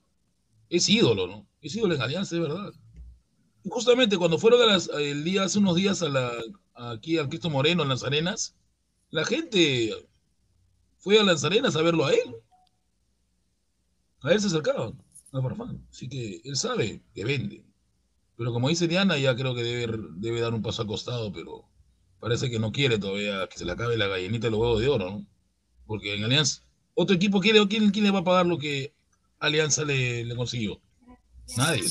[0.71, 1.49] es ídolo, ¿no?
[1.63, 2.73] Es ídolo en Alianza, es verdad.
[3.65, 6.33] Y justamente cuando fueron a las- el día, hace unos días a la,
[6.75, 8.57] aquí al Cristo Moreno, en las arenas,
[9.11, 9.95] la gente
[10.99, 12.37] fue a las arenas a verlo a él.
[14.23, 15.03] A él se acercaban,
[15.43, 15.87] Farfán.
[15.91, 17.65] Así que él sabe que vende.
[18.37, 21.65] Pero como dice Diana, ya creo que debe, debe dar un paso al costado, pero
[22.21, 24.89] parece que no quiere todavía que se le acabe la gallinita de los huevos de
[24.89, 25.27] oro, ¿no?
[25.87, 26.63] Porque en Alianza,
[26.95, 28.95] otro equipo quiere, ¿quién, quién le va a pagar lo que
[29.39, 30.81] Alianza le, consiguió?
[31.57, 31.83] Nadie,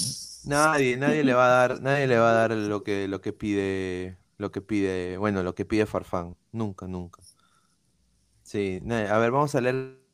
[0.44, 0.50] ¿no?
[0.50, 3.34] Nadie, nadie le va a dar, nadie le va a dar lo que, lo que
[3.34, 6.36] pide, lo que pide, bueno, lo que pide Farfán.
[6.52, 7.24] Nunca, nunca.
[8.44, 10.05] Sí, a ver, vamos a leer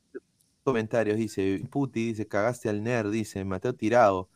[0.64, 1.18] comentarios.
[1.18, 4.30] Dice, Puti, dice, cagaste al nerd, dice, Mateo Tirado.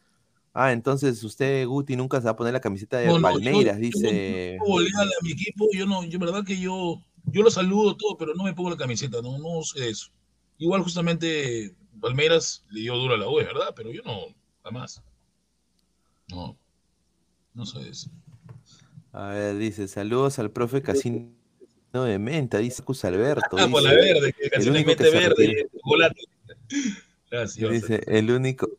[0.53, 3.33] Ah, entonces usted, Guti, nunca se va a poner la camiseta de No, no, yo-
[3.33, 4.57] Palmeiras, yo dice.
[4.59, 8.17] no goleada a mi equipo, yo no, yo verdad que yo, yo lo saludo todo,
[8.17, 10.11] pero no me pongo la camiseta, no, no sé eso.
[10.57, 14.27] Igual justamente Palmeiras le dio duro a la U, verdad, pero yo no,
[14.63, 15.03] jamás.
[16.29, 16.57] No,
[17.53, 18.09] no sé eso.
[19.11, 21.29] A ver, dice, saludos al profe Casino
[22.03, 23.57] de Menta, dice Cus Alberto.
[23.57, 25.67] Ah, por la dice, verde, que casi el le único mete verde.
[27.31, 27.71] Gracias.
[27.71, 28.69] Dice, el único,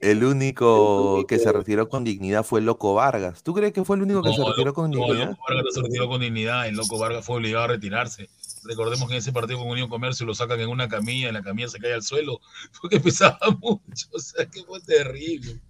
[0.00, 3.42] El único que se retiró con dignidad fue Loco Vargas.
[3.42, 5.30] ¿Tú crees que fue el único que No, se retiró con no, dignidad?
[5.30, 6.68] Loco Vargas no se retiró con dignidad.
[6.68, 8.28] El Loco Vargas fue obligado a retirarse.
[8.64, 11.42] Recordemos que en ese partido con Unión Comercio lo sacan en una camilla, en la
[11.42, 12.40] camilla se cae al suelo
[12.80, 14.06] porque pesaba mucho.
[14.12, 15.60] O sea, que fue terrible.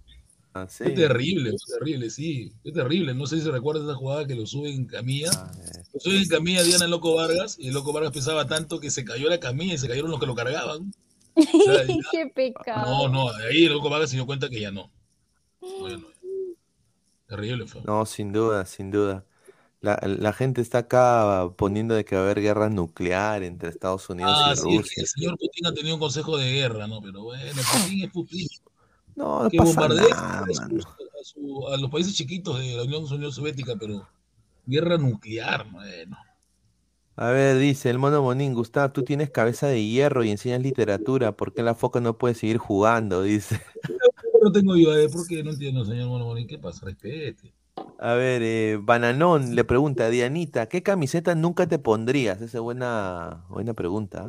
[0.63, 0.83] Ah, sí.
[0.85, 2.51] Fue terrible, fue terrible, sí.
[2.63, 3.13] Fue terrible.
[3.13, 5.29] No sé si se recuerda esa jugada que lo suben en camilla.
[5.93, 8.89] Lo suben en camilla Diana el Loco Vargas y el Loco Vargas pesaba tanto que
[8.91, 10.93] se cayó la camilla y se cayeron los que lo cargaban.
[11.37, 13.07] O sea, ya- Qué pecado.
[13.09, 14.91] no, no, ahí el Loco Vargas se dio cuenta que ya no.
[15.79, 16.07] Bueno,
[17.27, 17.81] terrible fue.
[17.83, 19.25] No, sin duda, sin duda.
[19.81, 24.09] La, la gente está acá poniendo de que va a haber guerra nuclear entre Estados
[24.09, 25.01] Unidos Ah, y sí, es que Rusia.
[25.03, 26.99] el señor Putin ha tenido un consejo de guerra, ¿no?
[27.01, 28.47] Pero bueno, Putin es Putin.
[29.17, 30.69] No, no que pasa nada, a, mano.
[30.69, 34.07] sus- a su- a los países chiquitos de la Unión, Unión Soviética, pero
[34.65, 36.15] guerra nuclear, bueno.
[37.15, 41.31] A ver, dice el mono Monín, Gustavo, tú tienes cabeza de hierro y enseñas literatura,
[41.31, 43.23] ¿por qué la foca no puede seguir jugando?
[43.23, 43.59] Dice.
[44.39, 45.43] No tengo yo, eh, ¿por qué?
[45.43, 46.85] No entiendo, señor Mono Monín, ¿qué pasa?
[46.85, 47.51] Respete.
[47.97, 52.39] A ver, eh, Bananón le pregunta a Dianita, ¿qué camiseta nunca te pondrías?
[52.41, 54.27] Esa es buena, buena pregunta.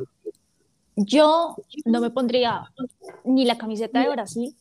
[0.95, 2.71] Yo no me pondría
[3.23, 4.55] ni la camiseta de Brasil.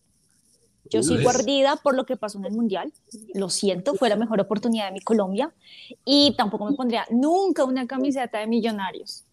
[0.91, 2.93] Yo sigo ardida por lo que pasó en el Mundial.
[3.35, 5.53] Lo siento, fue la mejor oportunidad de mi Colombia.
[6.05, 9.25] Y tampoco me pondría nunca una camiseta de Millonarios.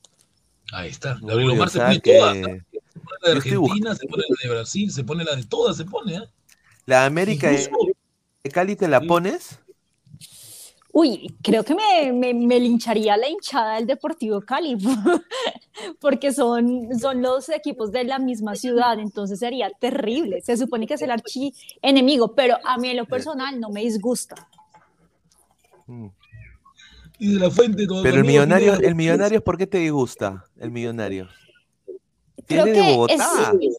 [0.72, 1.18] Ahí está.
[1.22, 2.36] Gabriel Omar se pone que todas.
[2.38, 2.48] ¿no?
[2.48, 5.78] Se pone la de Argentina, se pone la de Brasil, se pone la de todas,
[5.78, 6.24] se pone, ¿eh?
[6.86, 7.92] ¿La América de, Incluso-
[8.44, 9.60] de Cali te la pones?
[10.98, 14.78] Uy, creo que me, me, me lincharía la hinchada del Deportivo Cali,
[16.00, 20.40] porque son, son los equipos de la misma ciudad, entonces sería terrible.
[20.40, 23.82] Se supone que es el archi enemigo, pero a mí en lo personal no me
[23.82, 24.48] disgusta.
[27.20, 30.46] Y de la fuente todo Pero el millonario, el millonario, ¿por qué te disgusta?
[30.58, 31.28] El millonario.
[32.48, 33.54] Creo Tiene de que Bogotá.
[33.60, 33.78] es,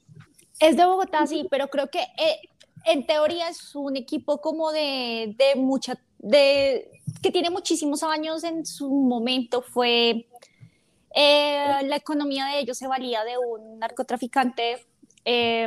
[0.61, 2.41] es de Bogotá, sí, pero creo que eh,
[2.85, 6.91] en teoría es un equipo como de, de mucha, de,
[7.23, 10.29] que tiene muchísimos años en su momento, fue,
[11.15, 14.87] eh, la economía de ellos se valía de un narcotraficante.
[15.29, 15.67] eh,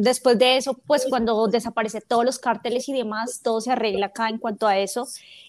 [0.00, 4.28] después de eso, pues cuando desaparece todos los cárteles y demás, todo se arregla acá
[4.28, 5.08] en cuanto a eso.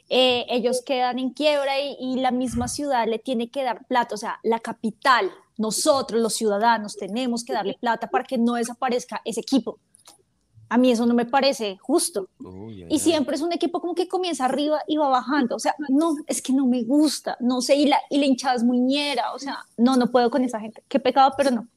[0.10, 4.16] Eh, ellos quedan en quiebra y, y la misma ciudad le tiene que dar plata,
[4.16, 9.22] o sea, la capital, nosotros los ciudadanos tenemos que darle plata para que no desaparezca
[9.26, 9.78] ese equipo.
[10.74, 12.30] A mí eso no me parece justo.
[12.88, 15.58] Y siempre es un equipo como que comienza arriba y va bajando.
[15.58, 18.56] O sea, no, es que no me gusta, no sé, y la, y la hinchada
[18.56, 19.34] es muñera.
[19.34, 20.82] O sea, no, no puedo con esa gente.
[20.88, 21.68] Qué pecado, pero no.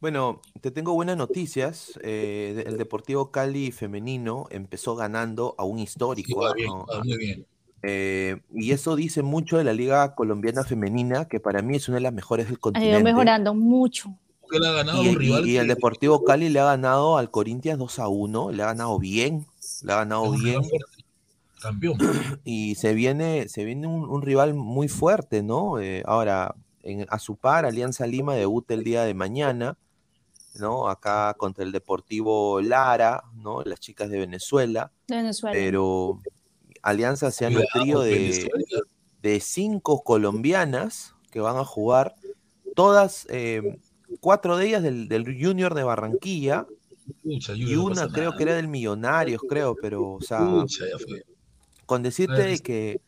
[0.00, 1.98] Bueno, te tengo buenas noticias.
[2.04, 6.40] eh, el Deportivo Cali femenino empezó ganando a un histórico.
[6.40, 6.86] va bien, ¿no?
[6.86, 7.46] va muy bien.
[7.82, 11.96] Eh, y eso dice mucho de la Liga Colombiana Femenina, que para mí es una
[11.96, 13.02] de las mejores del Ha ido continente.
[13.02, 14.16] mejorando mucho.
[14.56, 17.30] Ha ganado Y, un y- rival y el que- Deportivo Cali le ha ganado al
[17.30, 19.46] Corinthians 2 a 1, le ha ganado bien,
[19.82, 20.60] le ha ganado bien.
[21.60, 21.96] campeón.
[22.44, 25.78] Y se viene, se viene un, un rival muy fuerte, ¿no?
[25.78, 29.76] Eh, ahora, en, a su par, Alianza Lima debuta el día de mañana,
[30.58, 30.88] ¿no?
[30.88, 33.62] Acá contra el Deportivo Lara, ¿no?
[33.62, 34.90] Las chicas de Venezuela.
[35.06, 35.54] De Venezuela.
[35.56, 36.18] Pero
[36.82, 38.50] Alianza se ha nutrido de,
[39.22, 42.16] de cinco colombianas que van a jugar,
[42.74, 43.78] todas, eh,
[44.20, 46.66] cuatro de ellas del, del Junior de Barranquilla
[47.22, 48.36] Pucha, y no una creo nada.
[48.36, 51.24] que era del Millonarios, creo, pero, o sea, Pucha, ya fue.
[51.86, 53.00] con decirte de que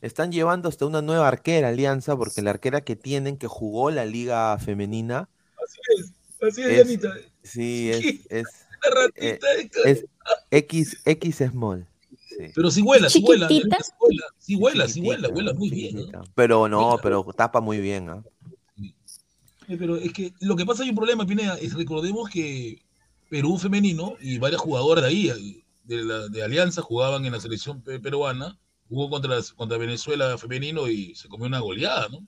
[0.00, 4.04] están llevando hasta una nueva arquera Alianza, porque la arquera que tienen, que jugó la
[4.04, 5.28] liga femenina,
[5.62, 8.46] Así es, así es, Es- sí, es, es,
[9.16, 9.38] eh,
[9.84, 10.04] es
[10.50, 11.86] X, X small.
[12.28, 12.52] sí.
[12.54, 13.48] Pero sí vuela, sí vuela.
[14.38, 16.10] Sí vuela, sí vuela, vuela muy bien.
[16.34, 18.22] Pero no, pero tapa muy bien, ¿ah?
[18.24, 18.30] Eh,
[19.78, 22.82] Pero es que lo que pasa hay un problema, Pineda, es recordemos que
[23.28, 27.80] Perú femenino y varias jugadoras de ahí, de, la, de Alianza, jugaban en la selección
[27.82, 28.58] pe- peruana,
[28.88, 32.18] jugó contra, las- contra Venezuela femenino y se comió una goleada, ¿no?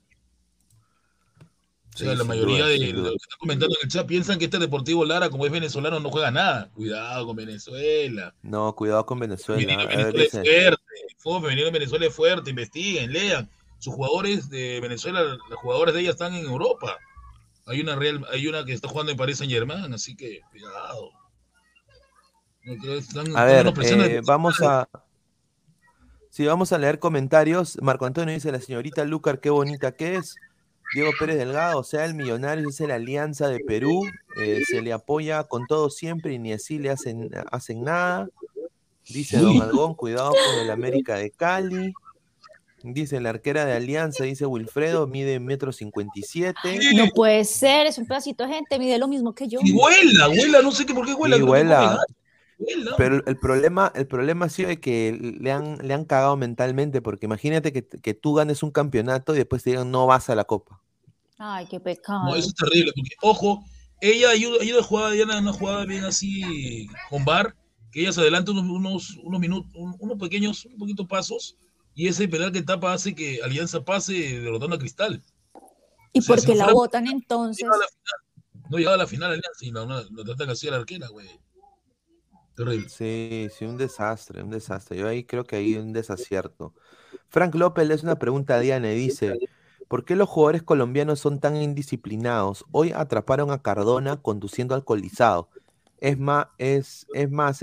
[1.95, 4.39] O sea, Sí, la mayoría duda, de los que están comentando en el chat piensan
[4.39, 6.71] que este Deportivo Lara, como es venezolano, no juega nada.
[6.73, 8.35] Cuidado con Venezuela.
[8.43, 9.61] No, cuidado con Venezuela.
[9.61, 10.55] Femenino Venezuela es fuerte.
[11.11, 12.49] El fútbol femenino en Venezuela es fuerte.
[12.51, 13.51] Investiguen, lean.
[13.79, 16.97] Sus jugadores de Venezuela, los jugadores de ella están en Europa.
[17.67, 21.11] Hay una real, hay una que está jugando en Paris Saint Germain, así que cuidado.
[22.65, 24.89] No creo que están- A ver, eh, vamos a.
[26.31, 27.79] Sí, vamos a leer comentarios.
[27.83, 30.35] Marco Antonio dice: La señorita Lucar, qué bonita que es.
[30.95, 34.03] Diego Pérez Delgado, o sea, el millonario es la Alianza de Perú.
[34.37, 38.29] eh, se le apoya con todo siempre y ni así le hacen, hacen nada.
[39.09, 39.61] Dice Don.
[39.61, 41.93] Algón: Cuidado con el América de Cali.
[42.83, 46.81] Dice la arquera de Alianza, dice Wilfredo, mide metro cincuenta y siete.
[46.95, 49.61] No puede ser, es un pedacito de gente, mide lo mismo que yo.
[49.63, 52.01] Y vuela, vuela, no sé qué por qué vuela.
[52.59, 52.65] Y.
[52.97, 57.01] Pero el problema, el problema ha sido de que le han, le han cagado mentalmente,
[57.03, 60.35] porque imagínate que, que tú ganes un campeonato y después te digan no vas a
[60.35, 60.81] la copa.
[61.39, 62.25] Ay, qué pecado.
[62.25, 63.65] No, eso es terrible, porque, ojo,
[64.01, 67.55] ella ayuda, ayuda a jugar, Diana, una jugada bien así con bar,
[67.91, 71.57] que ella se adelanta unos, unos, unos minutos, un- unos pequeños, un poquito pasos,
[71.95, 75.23] y ese penal que tapa hace que Alianza pase derrotando a Cristal.
[76.13, 77.67] ¿Y o sea, por si qué no la votan entonces?
[78.71, 81.09] No llegaba a la final Alianza y no, no, no tratan así a la arquera,
[81.09, 81.29] güey.
[82.55, 82.89] Terrible.
[82.89, 84.99] Sí, sí, un desastre, un desastre.
[84.99, 86.75] Yo ahí creo que hay un desacierto.
[87.29, 89.39] Frank López le hace una pregunta a Diana y dice,
[89.89, 92.65] ¿por qué los jugadores colombianos son tan indisciplinados?
[92.71, 95.49] Hoy atraparon a Cardona conduciendo alcoholizado.
[96.03, 97.61] Es más, es, es más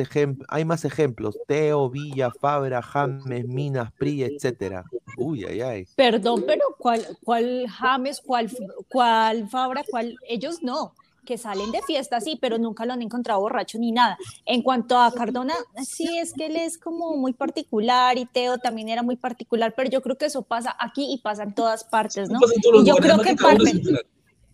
[0.48, 1.38] hay más ejemplos.
[1.46, 4.86] Teo, Villa, Fabra, James, Minas, Pri, etcétera.
[5.18, 5.88] Uy, ay, ay.
[5.98, 8.50] Perdón, pero ¿cuál, cuál James, cuál,
[8.88, 10.16] cuál Fabra, cuál?
[10.26, 10.94] Ellos no,
[11.26, 14.18] que salen de fiesta, sí, pero nunca lo han encontrado borracho ni nada.
[14.46, 18.88] En cuanto a Cardona, sí, es que él es como muy particular y Teo también
[18.88, 22.30] era muy particular, pero yo creo que eso pasa aquí y pasa en todas partes,
[22.30, 22.40] ¿no?
[22.74, 23.82] Y yo creo que en parte,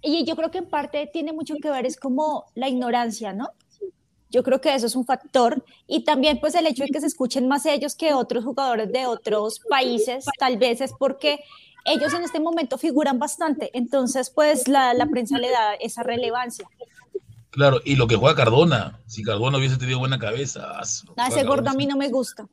[0.02, 3.52] y yo creo que en parte tiene mucho que ver, es como la ignorancia, ¿no?
[4.30, 7.08] Yo creo que eso es un factor y también pues el hecho de que se
[7.08, 11.40] escuchen más ellos que otros jugadores de otros países, tal vez es porque
[11.86, 16.68] ellos en este momento figuran bastante, entonces pues la, la prensa le da esa relevancia.
[17.52, 21.14] Claro, y lo que juega Cardona, si Cardona hubiese tenido buena cabeza, ah, su- A
[21.14, 22.48] juega ese gordo a mí no me gusta.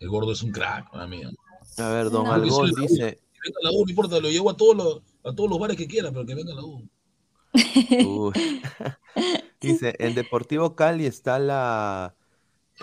[0.00, 1.30] el gordo es un crack, amigo.
[1.76, 2.32] A ver, Don No.
[2.32, 5.34] Algol Que dice, venga a la U, no importa, lo llevo a todos los, a
[5.34, 6.88] todos los bares que quiera, pero que venga a la U.
[9.60, 12.14] Dice, en Deportivo Cali está la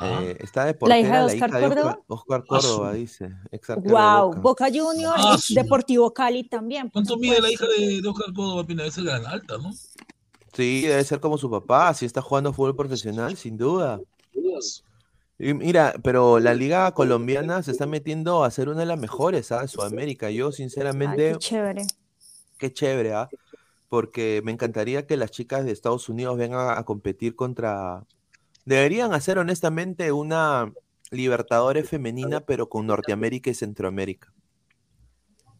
[0.01, 1.99] eh, está de portera hija de la Oscar hija de Córdoba.
[2.07, 3.29] Oscar, Oscar Córdoba, dice,
[3.77, 4.39] Wow, Boca.
[4.39, 6.89] Boca Juniors, Ah, Deportivo Cali también.
[6.89, 8.65] ¿Cuánto mide la hija de, de Oscar Córdoba?
[8.65, 8.83] Pina?
[8.83, 9.71] Debe ser gran alta, ¿no?
[10.53, 14.01] Sí, debe ser como su papá, si está jugando fútbol profesional, sin duda.
[15.37, 19.51] Y mira, pero la liga colombiana se está metiendo a ser una de las mejores,
[19.51, 19.61] ¿ah?
[19.61, 20.29] En Sudamérica.
[20.29, 21.87] Yo, Ay, sinceramente, qué chévere.
[22.57, 23.29] qué chévere, ¿ah?
[23.89, 28.05] Porque me encantaría que las chicas de Estados Unidos vengan a competir contra...
[28.65, 30.71] Deberían hacer honestamente una
[31.11, 34.33] Libertadores femenina, pero con Norteamérica y Centroamérica.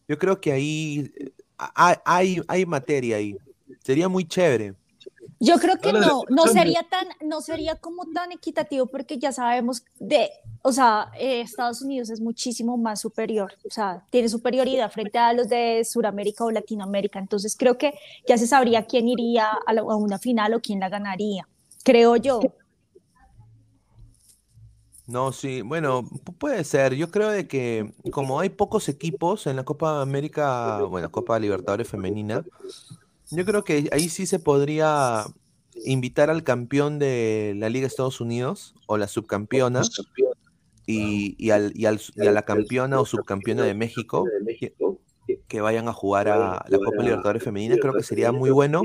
[0.08, 3.36] Yo creo que ahí eh, hay, hay, hay materia ahí.
[3.80, 4.74] Sería muy chévere.
[5.38, 9.84] Yo creo que no, no sería tan, no sería como tan equitativo porque ya sabemos
[9.98, 10.30] de,
[10.62, 15.32] o sea, eh, Estados Unidos es muchísimo más superior, o sea, tiene superioridad frente a
[15.34, 17.92] los de Sudamérica o Latinoamérica, entonces creo que
[18.26, 21.46] ya se sabría quién iría a, la- a una final o quién la ganaría,
[21.84, 22.40] creo yo.
[25.06, 26.94] No, sí, bueno, pu- puede ser.
[26.94, 31.88] Yo creo de que como hay pocos equipos en la Copa América, bueno, Copa Libertadores
[31.88, 32.44] femenina,
[33.30, 35.24] yo creo que ahí sí se podría
[35.84, 39.82] invitar al campeón de la Liga de Estados Unidos o la subcampeona
[40.86, 44.24] y, y, al, y, al- y a la campeona o subcampeona de México
[45.26, 47.74] que, que vayan a jugar a la Copa Libertadores femenina.
[47.80, 48.82] Creo que sería muy bueno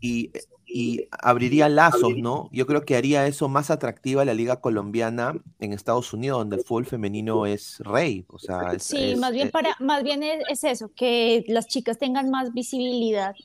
[0.00, 0.30] y,
[0.76, 2.48] y abriría lazos, ¿no?
[2.52, 6.64] Yo creo que haría eso más atractiva la liga colombiana en Estados Unidos, donde el
[6.64, 8.24] fútbol femenino es rey.
[8.28, 11.44] O sea, es, Sí, es- más bien eh, para, más bien es, es eso, que
[11.46, 13.36] las chicas tengan más visibilidad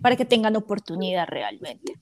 [0.00, 1.94] para que tengan oportunidad realmente.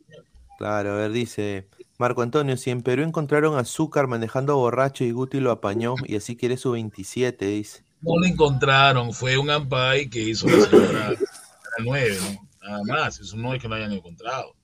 [0.57, 5.41] claro, a ver, dice Marco Antonio, si en Perú encontraron azúcar manejando borracho y Guti
[5.41, 7.85] lo apañó y así quiere su 27, dice.
[8.01, 11.11] No lo encontraron, fue un ampay que hizo la señora
[11.79, 12.49] la 9, ¿no?
[12.67, 14.55] Nada más, eso no es que lo hayan encontrado.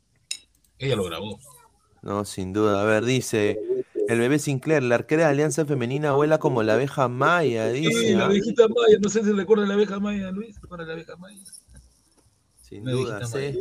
[0.79, 1.39] Ella lo grabó.
[2.03, 2.83] No, sin duda.
[2.83, 3.59] A ver, dice
[4.09, 8.15] el bebé Sinclair, la arquera de Alianza Femenina vuela como la abeja maya, Sí, dice.
[8.15, 8.27] la ¿ah?
[8.27, 11.43] abejita maya, no sé si recuerda la abeja maya, Luis, ¿recuerda la abeja maya?
[12.63, 13.57] Sin duda, C.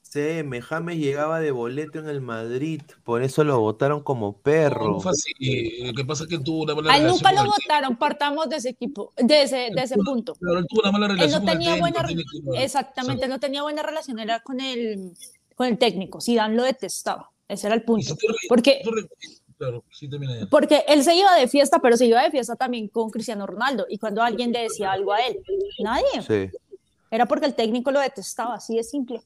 [0.00, 4.98] CM, James llegaba de boleto en el Madrid, por eso lo votaron como perro.
[5.02, 7.50] No así, lo que pasa es que él tuvo una mala él relación nunca lo
[7.50, 10.34] votaron, partamos de ese equipo, de ese, de ese punto.
[10.36, 13.24] Claro, él tuvo una mala Él relación no con el tenía técnico, buena, técnico, exactamente,
[13.24, 15.12] él no tenía buena relación, era con el,
[15.56, 18.16] con el técnico, Zidane lo detestaba, ese era el punto,
[18.48, 18.82] porque,
[19.58, 20.08] Claro, sí
[20.50, 23.86] porque él se iba de fiesta, pero se iba de fiesta también con Cristiano Ronaldo,
[23.88, 25.38] y cuando alguien le decía algo a él,
[25.82, 26.56] nadie, Sí.
[27.10, 29.22] era porque el técnico lo detestaba, así de simple.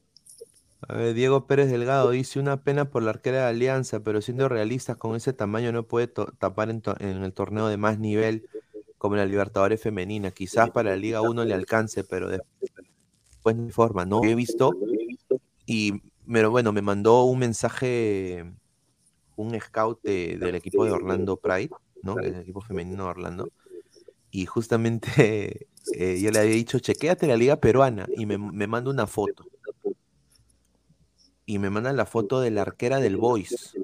[0.88, 4.48] A ver, Diego Pérez Delgado dice una pena por la arquera de Alianza, pero siendo
[4.48, 8.48] realistas con ese tamaño no puede tapar en, to- en el torneo de más nivel
[8.96, 10.30] como la Libertadores femenina.
[10.30, 12.40] Quizás para la Liga 1 le alcance, pero de-
[13.30, 14.22] después no hay forma, ¿no?
[14.24, 14.72] He visto
[15.66, 16.00] y,
[16.32, 18.44] pero bueno, me mandó un mensaje
[19.36, 21.70] un scout de- del equipo de Orlando Pride,
[22.02, 22.14] ¿no?
[22.16, 23.50] Del equipo femenino de Orlando.
[24.30, 25.06] y justamente
[25.94, 29.44] eh, yo le había dicho, chequéate la liga peruana y me, me manda una foto.
[31.46, 33.74] Y me mandan la foto de la arquera del Boys.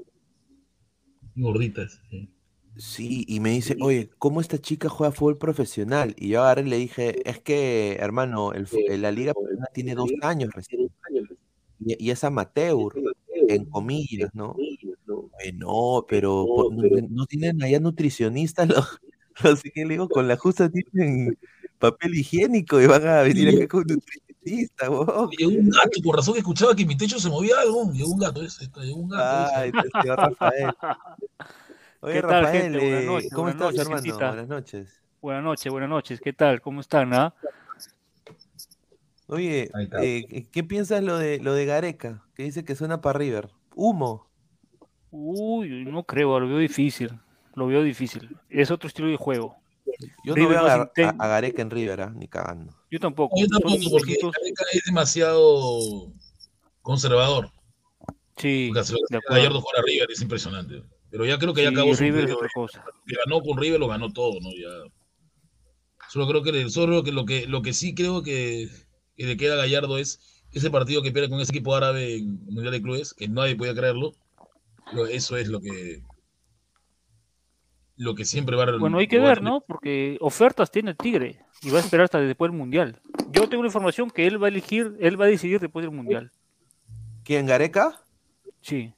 [1.34, 2.00] Gorditas.
[2.10, 2.30] sí.
[2.78, 6.14] Sí, y me dice, oye, ¿cómo esta chica juega fútbol profesional?
[6.18, 8.68] Y yo agarré y le dije, es que, hermano, el,
[9.00, 10.90] la liga peruana tiene dos años recién.
[11.86, 12.92] Y, y es amateur,
[13.48, 14.56] en comillas, ¿no?
[14.58, 19.00] Oye, no, pero por- no, no tienen allá nutricionistas, los,
[19.42, 21.38] los que le digo, con la justa tienen
[21.78, 25.30] papel higiénico y van a venir acá con nutricionista, weón.
[25.30, 27.92] Llegó un gato, por razón que escuchaba que mi techo se movía algo.
[27.92, 29.46] Llegó un gato, ese, llegó un gato.
[29.46, 29.56] ese.
[29.56, 29.72] Ay,
[30.02, 30.70] señor Rafael.
[32.00, 32.78] Oye, ¿Qué tal, Rafael, gente?
[32.78, 34.28] Buenas eh, noches, ¿cómo buenas estás, noches, hermano?
[34.28, 35.02] Buenas noches.
[35.22, 36.20] Buenas noches, buenas noches.
[36.20, 36.60] ¿Qué tal?
[36.60, 37.14] ¿Cómo están?
[37.14, 37.34] ah?
[39.28, 39.70] Oye,
[40.02, 42.24] eh, ¿qué- ¿qué piensas lo de lo de Gareca?
[42.34, 43.50] Que dice que suena para River.
[43.74, 44.28] Humo.
[45.10, 47.10] Uy, no creo, lo veo difícil.
[47.54, 48.36] Lo veo difícil.
[48.48, 49.56] Es otro estilo de juego.
[50.24, 50.58] Yo no River
[50.94, 52.74] veo a, Gareca en River, ah, ni cagando.
[52.90, 53.34] Yo tampoco.
[53.38, 56.12] Yo Son tampoco, porque distintos- Gareca es demasiado
[56.82, 57.50] conservador.
[58.36, 59.20] Sí, Porque de.
[59.30, 60.82] Gallardo jugar a River es impresionante.
[61.10, 62.36] Pero ya creo que ya Sí, acabó River es periodo.
[62.36, 62.84] otra cosa.
[63.06, 64.50] que ganó con River lo ganó todo, ¿no?
[64.50, 64.92] Ya.
[66.10, 68.68] Solo creo que, solo que lo que lo que sí creo que,
[69.16, 70.20] que le queda a Gallardo es
[70.52, 73.56] ese partido que pierde con ese equipo árabe en el Mundial de Clubes, que nadie
[73.56, 74.12] podía creerlo.
[74.90, 76.02] Pero eso es lo que
[77.96, 79.42] lo que siempre va a Bueno, hay que ver.
[79.42, 79.62] ¿no?
[79.62, 83.00] Porque ofertas tiene el Tigre y va a esperar hasta después del Mundial.
[83.30, 85.94] Yo tengo una información que él va a elegir, él va a decidir después del
[85.94, 86.30] Mundial.
[87.24, 88.00] ¿Quién, Gareca?
[88.60, 88.92] Sí.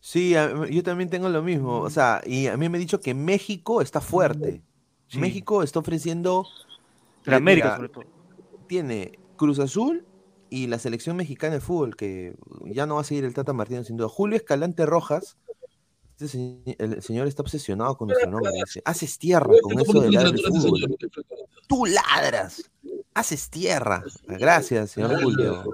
[0.00, 0.34] Sí,
[0.70, 1.80] yo también tengo lo mismo.
[1.80, 4.62] O sea, y a mí me ha dicho que México está fuerte.
[5.08, 5.18] Sí.
[5.18, 6.46] México está ofreciendo.
[7.24, 8.04] La América, mira, sobre todo.
[8.66, 10.04] Tiene Cruz Azul
[10.50, 12.34] y la selección mexicana de fútbol, que
[12.66, 14.08] ya no va a seguir el Tata Martínez sin duda.
[14.08, 15.36] Julio Escalante Rojas.
[16.12, 18.52] este se- el señor está obsesionado con nuestro nombre.
[18.64, 20.96] Dice, haces tierra con eso de ladrar el fútbol.
[21.66, 22.70] Tú ladras.
[23.14, 24.02] Haces tierra.
[24.28, 25.64] Gracias, señor Julio.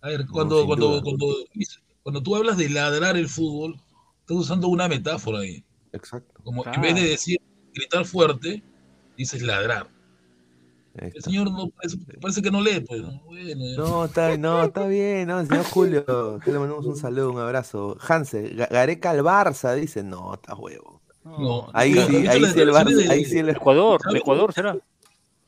[0.00, 1.34] A ver, cuando, cuando, cuando,
[2.02, 3.74] cuando tú hablas de ladrar el fútbol,
[4.20, 5.64] estás usando una metáfora ahí.
[5.92, 6.40] Exacto.
[6.42, 7.40] Como en vez de decir
[7.72, 8.62] gritar fuerte,
[9.16, 9.88] dices ladrar.
[10.98, 13.02] El señor no, parece, parece que no lee, pues.
[13.02, 13.20] ¿no?
[13.24, 13.76] Bueno, ya.
[13.76, 17.96] No, está, no, está bien, no, señor Julio, que le mandamos un saludo, un abrazo.
[18.08, 21.02] Hanse, Ga- Gareca al Barça, dice, no, está huevo.
[21.24, 24.52] No, Ahí ¿has sí, ahí sí el Barça, de- ahí sí el Ecuador, de Ecuador
[24.52, 24.76] será.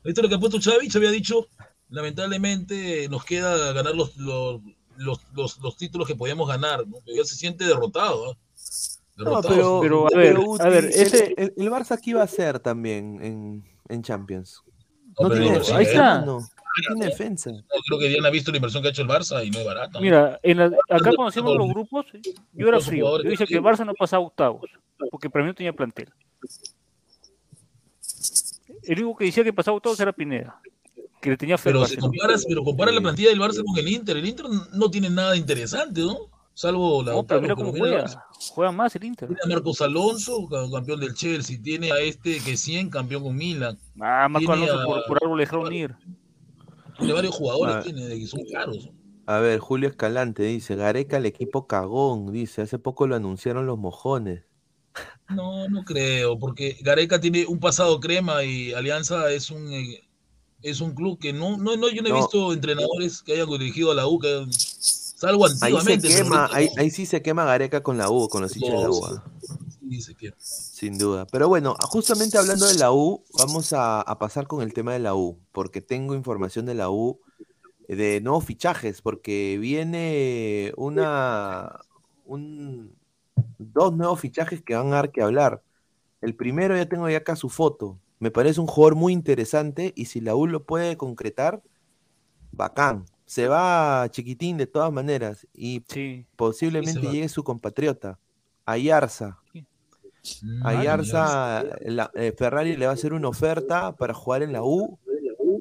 [0.05, 0.95] ¿Viste lo que ha puesto Chavich?
[0.97, 1.47] Había dicho,
[1.91, 4.61] lamentablemente nos queda ganar los, los,
[4.97, 6.97] los, los- los títulos que podíamos ganar, ¿no?
[7.05, 8.37] Pero ya se siente derrotado, ¿ah?
[9.17, 9.81] No, Derrotado.
[9.81, 12.59] pero, Pero, a ver, a ver, el- ese- el, el Barça qué iba a hacer
[12.61, 14.63] también en, en Champions.
[15.21, 16.21] No, tiene sí, ahí defensa, está.
[16.27, 16.49] no
[16.87, 17.51] tiene defensa.
[17.87, 19.67] Creo que Diana ha visto la inversión que ha hecho el Barça y no es
[19.67, 20.01] barata.
[20.01, 22.07] Mira, en la- acá cuando hacíamos los grupos,
[22.53, 23.23] yo era frío.
[23.23, 24.71] Yo dije que el Barça no pasaba a octavos,
[25.11, 26.13] porque para mí no tenía plantel.
[28.85, 30.61] El único que decía que pasaba a octavos era Pineda,
[31.21, 33.89] que le tenía fe Pero si comparas, pero compara la plantilla del Barça con el
[33.89, 34.17] Inter.
[34.17, 36.17] El Inter no tiene nada interesante, ¿no?
[36.59, 38.27] Salvo la No, pero mira pero cómo juega.
[38.51, 39.29] Juega más el Inter.
[39.29, 41.57] Tiene a Marcos Alonso, ca- campeón del Chelsea.
[41.63, 43.79] Tiene a este que 100, campeón con Milan.
[44.01, 45.95] Ah, Marco Tiene Alonso por, a- por algo le dejaron ir.
[46.99, 47.83] Tiene varios jugadores, Ah.
[47.85, 48.91] tiene, que son caros.
[49.27, 53.79] A ver, Julio Escalante dice, Gareca el equipo cagón, dice, hace poco lo anunciaron los
[53.79, 54.43] mojones.
[55.29, 60.03] No, no creo, porque Gareca tiene un pasado crema y Alianza es un eh,
[60.61, 62.17] es un club que no, no, no yo no he No.
[62.17, 64.51] visto entrenadores que hayan dirigido a la U, que hayan-
[65.63, 68.83] Ahí se quema, ahí, sí se quema Gareca con la U, con los hinchas de
[68.83, 69.05] la U.
[69.05, 69.25] ah.
[69.89, 70.15] Sí, se.
[70.39, 71.27] Sin duda.
[71.27, 74.99] Pero bueno, justamente hablando de la U, vamos a, a pasar con el tema de
[74.99, 77.21] la U, porque tengo información de la U
[77.89, 81.81] de nuevos fichajes, porque viene una
[82.27, 82.95] un,
[83.59, 85.63] dos nuevos fichajes que van a dar que hablar.
[86.21, 87.99] El primero ya tengo ya acá su foto.
[88.19, 91.63] Me parece un jugador muy interesante y si la U lo puede concretar,
[92.53, 93.07] bacán.
[93.29, 96.25] Se va chiquitín de todas maneras y Sí.
[96.35, 98.19] posiblemente llegue su compatriota,
[98.65, 99.39] Ayarza.
[100.63, 104.99] Ayarza, la- eh, Ferrari le va a hacer una oferta para jugar en la U,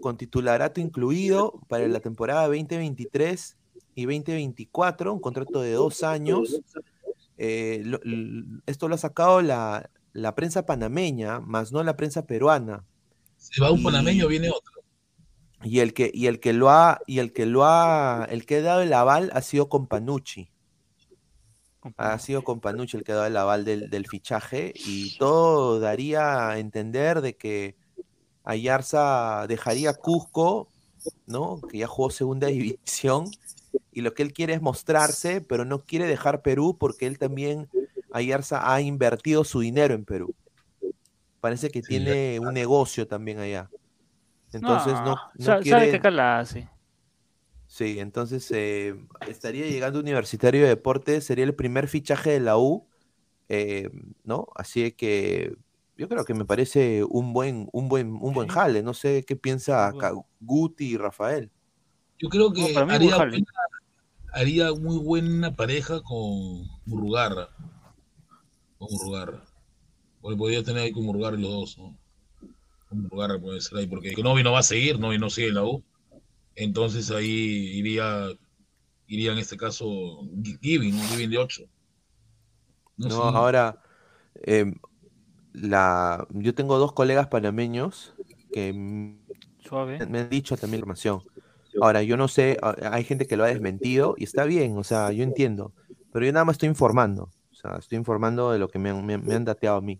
[0.01, 3.57] con titularato incluido para la temporada 2023
[3.95, 6.61] y 2024, un contrato de dos años.
[7.37, 7.99] Eh, lo-
[8.65, 12.83] esto lo ha sacado la, la prensa panameña, más no la prensa peruana.
[13.37, 14.73] Se va un Y- panameño, viene otro.
[15.63, 18.57] Y el que, y el que lo ha, y el que lo ha, el que
[18.57, 20.49] ha dado el aval ha sido Companucci.
[21.97, 26.49] Ha sido Companucci el que ha dado el aval del, del fichaje y todo daría
[26.49, 27.75] a entender de que
[28.43, 30.69] Ayarza dejaría Cusco,
[31.25, 31.59] ¿no?
[31.69, 33.25] Que ya jugó segunda división
[33.91, 37.67] y lo que él quiere es mostrarse, pero no quiere dejar Perú porque él también,
[38.11, 40.35] Ayarza, ha invertido su dinero en Perú.
[41.41, 43.69] parece que tiene un negocio también allá.
[44.53, 46.69] Entonces no, no quiere- sabe que acá la hace.
[47.67, 48.95] Sí, entonces eh,
[49.27, 52.87] estaría llegando Universitario de Deportes, sería el primer fichaje de la U,
[53.49, 53.89] eh,
[54.23, 54.47] ¿no?
[54.55, 55.53] Así que
[55.97, 58.83] yo creo que me parece un buen, un buen, un buen jale.
[58.83, 61.51] No sé qué piensa acá Guti y Rafael.
[62.19, 63.29] Yo creo que No, para mí haría, Burjal.
[63.31, 63.45] buena-
[64.33, 67.49] haría muy buena pareja con Murrugarra.
[68.77, 69.43] Con Murrugarra.
[70.21, 71.97] Porque podría tener ahí con Murrugarra los dos, ¿no?
[72.89, 75.55] Con Murrugarra puede ser ahí, porque Novi no va a seguir, Novi no sigue en
[75.55, 75.83] la U.
[76.55, 77.27] Entonces ahí
[77.77, 78.29] iría,
[79.07, 81.01] iría en este caso Gi- Giving, ¿no?
[81.01, 81.63] Giving de 8.
[82.97, 83.15] No, sé.
[83.15, 83.81] ahora,
[84.43, 84.75] em,
[85.53, 88.13] la, yo tengo dos colegas panameños
[88.51, 88.73] que
[89.63, 90.05] Suave.
[90.07, 91.21] me han dicho también la información.
[91.81, 94.83] Ahora, yo no sé, a- hay gente que lo ha desmentido y está bien, o
[94.83, 95.73] sea, yo entiendo,
[96.11, 99.05] pero yo nada más estoy informando, o sea, estoy informando de lo que me han,
[99.05, 99.99] me han- me han dateado a mí.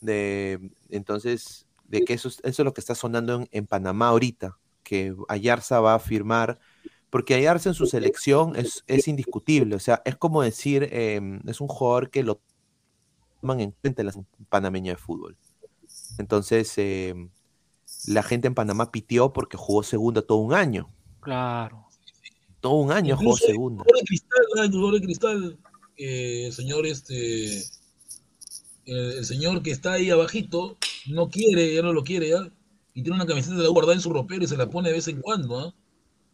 [0.00, 4.08] De, entonces, de que eso, es- eso es lo que está sonando en, en Panamá
[4.08, 6.58] ahorita, que Ayarza va a firmar,
[7.10, 11.60] porque Ayarza en su selección es, es indiscutible, o sea, es como decir, em, es
[11.60, 12.40] un jugador que lo
[13.40, 14.14] toman en cuenta en la
[14.48, 15.36] panameña de fútbol.
[16.18, 17.30] Entonces, em,
[18.06, 20.90] la gente en Panamá pitió porque jugó segunda todo un año.
[21.20, 21.86] Claro.
[22.60, 23.84] Todo un año jugó segunda.
[23.84, 24.40] Jugador de cristal.
[24.64, 25.58] El jugador de cristal,
[25.96, 27.58] eh, el señor este,
[28.86, 30.76] el, el señor que está ahí abajito,
[31.12, 32.48] no quiere, ya no lo quiere ya,
[32.94, 34.88] y tiene una camiseta de la U guardada en su ropero y se la pone
[34.88, 35.74] de vez en cuando, ¿ah?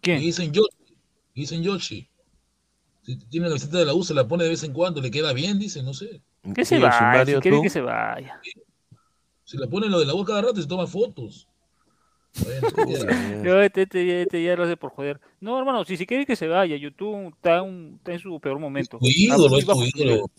[0.01, 0.19] ¿Quién?
[0.21, 0.95] Y dicen Yoshi,
[1.35, 2.09] y dicen Yoshi.
[3.03, 5.11] Si tiene una camiseta de la U, se la pone de vez en cuando, le
[5.11, 6.21] queda bien, dice, no sé.
[6.55, 8.41] Que se vaya, Oshimario, si quiere que se vaya.
[9.45, 11.49] Se la pone lo de la U cada rato y se toma fotos.
[13.45, 15.21] Yo este, este, este ya lo hace por joder.
[15.41, 18.59] No, hermano, si, si quiere que se vaya, YouTube está, un- está en su peor
[18.59, 18.99] momento.
[18.99, 20.31] tu Está ídolo, es tu ídolo.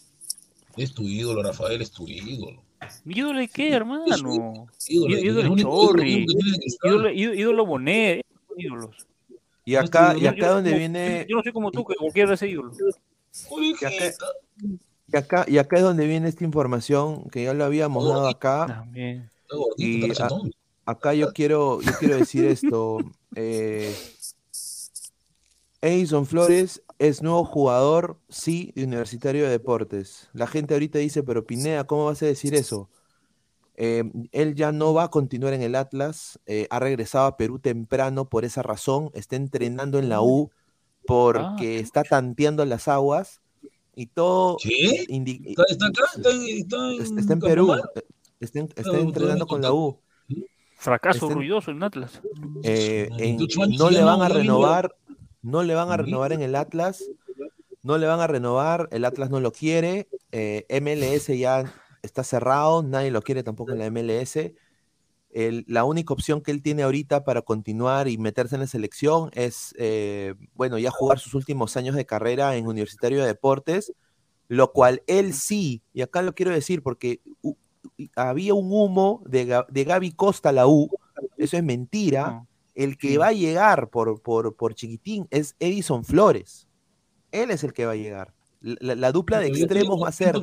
[0.75, 2.63] Es tu ídolo, Rafael, es tu ídolo.
[3.05, 4.05] ¿Mi ídolo de qué, hermano?
[4.07, 6.25] ídolo, Ídolo, Chorri,
[7.13, 8.25] ídolo Bonet,
[8.57, 8.95] ídolos.
[9.65, 12.29] Y acá, y acá yo- donde yo- viene, Yo no soy como tú, que cualquiera
[12.29, 12.71] de ese ídolo.
[13.51, 13.91] y acá,
[15.11, 18.65] y acá, y acá es donde viene esta información que ya lo habíamos dado acá.
[18.67, 19.29] También.
[19.77, 20.29] Y a-
[20.85, 22.97] acá yo quiero, yo quiero decir esto.
[23.35, 23.95] Eh,
[25.81, 30.29] Edison Flores es nuevo jugador, sí, de Universitario de Deportes.
[30.33, 32.89] La gente ahorita dice, pero Pineda, ¿cómo vas a decir eso?
[33.75, 37.59] Eh, él ya no va a continuar en el Atlas, eh, ha regresado a Perú
[37.59, 40.51] temprano por esa razón, está entrenando en la U
[41.05, 43.41] porque está tanteando las aguas
[43.95, 46.03] y todo ¿Está, está acá?
[46.15, 47.81] ¿Está en, está en, está, está en Perú, eh,
[48.39, 49.99] está, en- está Claro, entrenando con la U.
[50.77, 52.21] Fracaso ruidoso en Atlas.
[52.63, 54.95] Eh, en- 28 años no le van a renovar,
[55.43, 57.03] no le van a renovar en el Atlas,
[57.83, 61.71] no le van a renovar, el Atlas no lo quiere, eh, MLS ya
[62.01, 64.55] está cerrado, nadie lo quiere tampoco en la MLS.
[65.29, 69.29] El- la única opción que él tiene ahorita para continuar y meterse en la selección
[69.33, 73.93] es, eh, bueno, ya jugar sus últimos años de carrera en Universitario de Deportes,
[74.47, 77.21] lo cual él sí, y acá lo quiero decir porque
[78.15, 80.89] había un humo de, de Gaby Costa a la U,
[81.37, 82.45] eso es mentira.
[82.75, 86.67] El que va a llegar por, por, por chiquitín es Edison Flores.
[87.31, 88.33] Él es el que va a llegar.
[88.61, 90.35] La, la- la dupla de extremos va a ser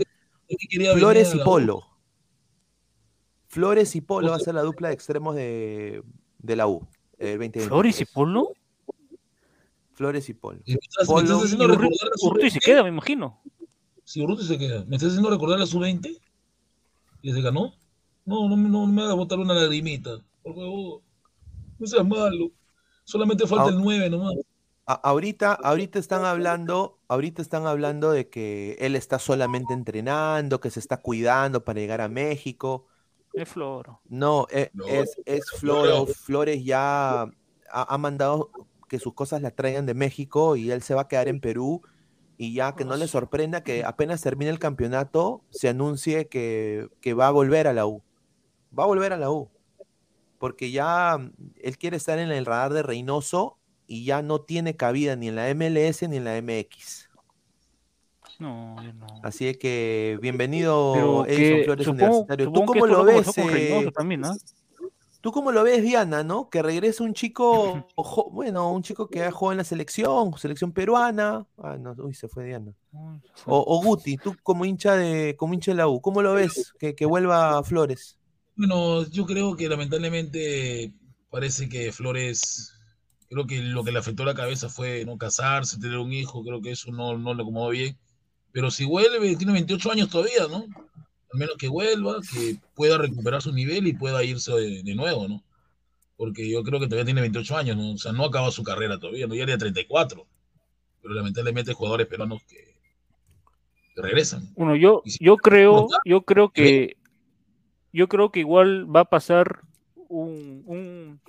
[0.94, 1.40] Flores a y.
[1.40, 1.82] Polo.
[3.48, 6.02] Flores y Polo va a ser la dupla de extremos de,
[6.38, 6.86] de la U.
[7.18, 7.68] el 2023.
[7.68, 8.52] ¿Flores y Polo?
[9.92, 10.60] Flores y Polo.
[10.66, 12.64] Me estás, me estás haciendo Y recordar la Urruti se sub-20.
[12.64, 13.40] queda, me imagino.
[14.04, 14.84] Sí, Urruti se queda.
[14.86, 16.16] ¿Me estás haciendo recordar la sub-20?
[17.22, 17.74] ¿Y se ganó?
[18.24, 20.20] No, no, no me hagas botar una lagrimita.
[20.42, 21.00] Por favor.
[21.80, 22.50] No seas malo.
[23.04, 23.68] Solamente falta Ah.
[23.70, 24.34] el 9 nomás.
[24.86, 30.80] Ahorita, ahorita están hablando, ahorita están hablando de que él está solamente entrenando, que se
[30.80, 32.86] está cuidando para llegar a México.
[33.32, 34.00] Es Floro.
[34.08, 36.06] No, e- No, es, es Floro.
[36.06, 37.28] Flores ya ha,
[37.70, 38.50] ha mandado
[38.88, 41.82] que sus cosas las traigan de México y él se va a quedar en Perú.
[42.36, 47.14] Y ya que no le sorprenda que apenas termine el campeonato se anuncie que, que
[47.14, 48.02] va a volver a la U.
[48.76, 49.50] Va a volver a la U.
[50.40, 54.74] Porque ya mm, él quiere estar en el radar de Reynoso y ya no tiene
[54.74, 57.10] cabida ni en la MLS ni en la MX.
[58.38, 59.06] No, no.
[59.22, 62.46] Así es que bienvenido Edison Flores supongo, Universitario.
[62.46, 63.36] ¿Tú supongo cómo lo ves?
[63.36, 64.34] eh, Reynoso también, ¿no?
[65.20, 66.48] ¿Tú cómo lo ves, Diana, no?
[66.48, 67.86] Que regrese un chico,
[68.32, 71.46] bueno, un chico que ha jugado en la selección, selección peruana.
[71.58, 72.72] Ah, no, uy, se fue Diana.
[73.44, 76.72] O, o Guti, tú como hincha de, como hincha de la U, ¿cómo lo ves
[76.78, 78.19] que, que vuelva Flores?
[78.56, 80.92] Bueno, yo creo que lamentablemente
[81.30, 82.72] parece que Flores,
[83.28, 86.60] creo que lo que le afectó la cabeza fue no casarse, tener un hijo, creo
[86.60, 87.96] que eso no, no le acomodó bien.
[88.52, 90.66] Pero si vuelve, tiene 28 años todavía, ¿no?
[91.32, 95.28] al menos que vuelva, que pueda recuperar su nivel y pueda irse de, de nuevo,
[95.28, 95.42] ¿no?
[96.16, 97.92] Porque yo creo que todavía tiene 28 años, ¿no?
[97.92, 100.26] O sea, no acaba su carrera todavía, no ya tiene 34.
[101.02, 102.74] Pero lamentablemente hay jugadores peruanos que,
[103.94, 104.52] que regresan.
[104.54, 106.96] Bueno, yo, yo creo, yo creo que
[107.92, 109.60] yo creo que igual va a pasar
[110.08, 111.20] un, un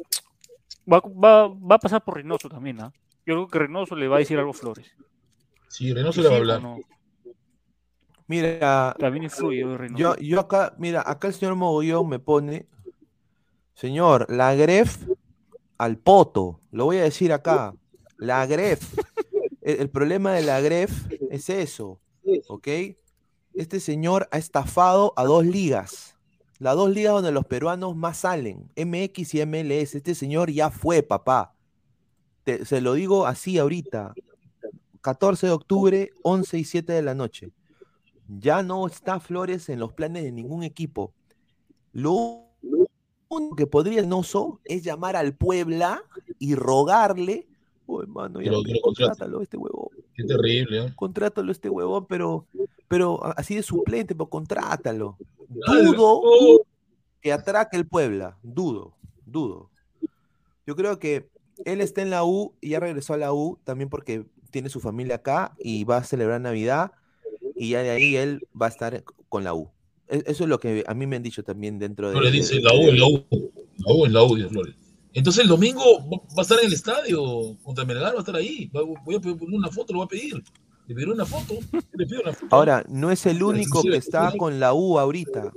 [0.92, 2.92] va, va, va a pasar por Reynoso también, ¿ah?
[3.26, 4.92] Yo creo que Reynoso le va a decir algo a Flores.
[5.68, 6.62] Sí, Reynoso le va a hablar.
[6.62, 6.78] No?
[8.28, 9.98] Mira, También influye Reynoso.
[10.02, 12.68] yo, yo acá, mira, acá el señor Mogollón me pone,
[13.74, 14.98] señor, la gref
[15.78, 17.74] al poto, lo voy a decir acá,
[18.18, 18.98] la gref.
[19.62, 20.92] El, el problema de la gref
[21.30, 22.00] es eso,
[22.48, 22.68] ¿ok?
[23.54, 26.16] Este señor ha estafado a dos ligas,
[26.62, 29.96] las dos ligas donde los peruanos más salen, MX y MLS.
[29.96, 31.56] Este señor ya fue, papá.
[32.44, 34.14] Te- se lo digo así ahorita,
[35.02, 37.52] 14 de octubre, 11 y 7 de la noche.
[38.28, 41.16] Ya no está Flores en los planes de ningún equipo.
[41.94, 42.46] Lo
[43.28, 46.04] único que podría Noso es llamar al Puebla
[46.38, 47.48] y rogarle,
[47.88, 48.52] oh hermano, ya
[48.84, 49.90] contrátalo este huevón,
[50.22, 50.94] Qué terrible, ¿eh?
[50.96, 52.46] contrátalo este huevón, pero,
[52.88, 55.18] pero así de suplente, pero contrátalo.
[55.68, 56.62] Ay, Dudo oh.
[57.22, 58.94] que atraque el Puebla, dudo,
[59.26, 59.70] dudo.
[60.66, 61.28] Yo creo que
[61.66, 64.80] él está en la U y ya regresó a la U también porque tiene su
[64.80, 66.92] familia acá y va a celebrar Navidad
[67.56, 69.70] y ya de ahí él va a estar con la U.
[70.08, 72.14] E- Eso es lo que a mí me han dicho también dentro de...
[72.14, 73.26] Flores de- dice la U, la U.
[73.78, 74.76] La U, en la U, Flores.
[75.14, 78.70] Entonces el domingo va a estar en el estadio contra Melgar, va a estar ahí.
[78.72, 80.44] Voy a pedir una foto, lo voy a pedir.
[80.88, 81.56] Le pediré una foto.
[81.94, 82.56] Le pido una foto.
[82.56, 85.52] Ahora, no es el único que está con la U ahorita.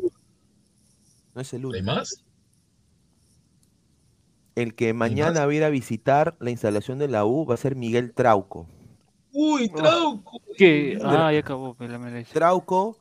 [1.34, 1.76] No es el único.
[1.76, 2.24] ¿Hay más?
[4.54, 7.56] El que mañana va a ir a visitar la instalación de la U va a
[7.56, 8.68] ser Miguel Trauco.
[9.32, 10.40] Uy, Trauco.
[10.56, 11.76] Que, ah, ya acabó.
[12.32, 12.96] Trauco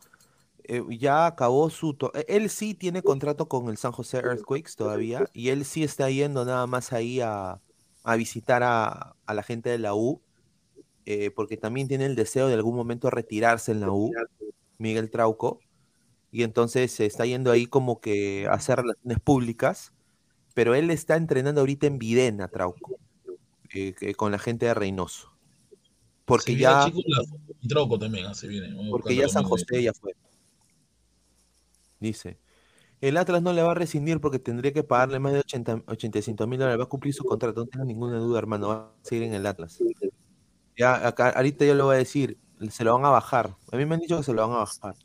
[0.66, 1.98] eh, ya acabó su...
[2.14, 6.10] eh, Él sí tiene contrato con el San José Earthquakes todavía y él sí está
[6.10, 7.62] yendo nada más ahí a,
[8.04, 10.22] a visitar a, a la gente de la U
[11.06, 14.12] eh, porque también tiene el deseo de algún momento retirarse en la U,
[14.78, 15.60] Miguel Trauco,
[16.32, 19.94] y entonces se está yendo ahí como que a hacer relaciones públicas,
[20.54, 22.98] pero él está entrenando ahorita en Videna, Trauco,
[23.74, 25.34] eh, que- con la gente de Reynoso.
[26.26, 26.90] Porque ya...
[27.06, 27.26] la-
[27.62, 28.70] y Trauco también, ah, se viene.
[28.70, 29.44] Vamos a Porque ya San.
[29.44, 30.14] José ya fue.
[32.04, 32.38] Dice.
[33.00, 36.46] El Atlas no le va a rescindir porque tendría que pagarle más de 80, 85
[36.48, 36.80] mil dólares.
[36.80, 38.68] Va a cumplir su contrato, no tenga ninguna duda, hermano.
[38.68, 39.80] Va a seguir en el Atlas.
[40.78, 42.38] Ya, acá, ahorita yo lo voy a decir.
[42.72, 43.56] Se lo van a bajar.
[43.72, 44.96] A mí me han dicho que se lo van a bajar.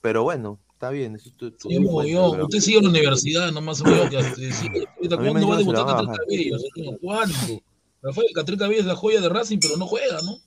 [0.00, 1.14] Pero bueno, está bien.
[1.16, 4.08] eso es tu- tu Sí, cuenta, Mogollón, pero- usted sigue en la universidad, nomás Mogollón,
[4.10, 4.68] que hace- sí,
[4.98, 6.52] ¿Cuándo va a debutar Catril.
[6.74, 6.98] Cabello?
[7.00, 7.34] ¿Cuándo?
[8.02, 10.38] Rafael Catril Cabello es la joya de Racing, pero no juega, ¿no?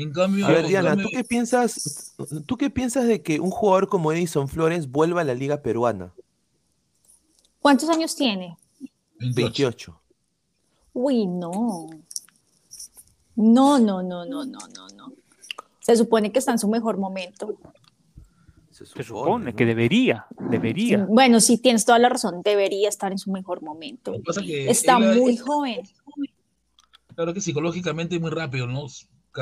[0.00, 2.14] En cambio, A ver, Diana, ¿tú qué piensas?
[2.46, 6.14] ¿Tú qué piensas de que un jugador como Edison Flores vuelva a la liga peruana?
[7.60, 8.56] ¿Cuántos años tiene?
[9.18, 10.00] 28.
[10.92, 11.88] Uy, no.
[13.34, 15.12] No, no, no, no, no, no, no.
[15.80, 17.56] Se supone que está en su mejor momento.
[18.70, 21.04] Se Se supone que debería, debería.
[21.08, 22.42] Bueno, sí, tienes toda la razón.
[22.44, 24.14] Debería estar en su mejor momento.
[24.24, 25.80] Pasa que Está él- muy joven.
[27.16, 28.86] Claro que psicológicamente es muy rápido, ¿no?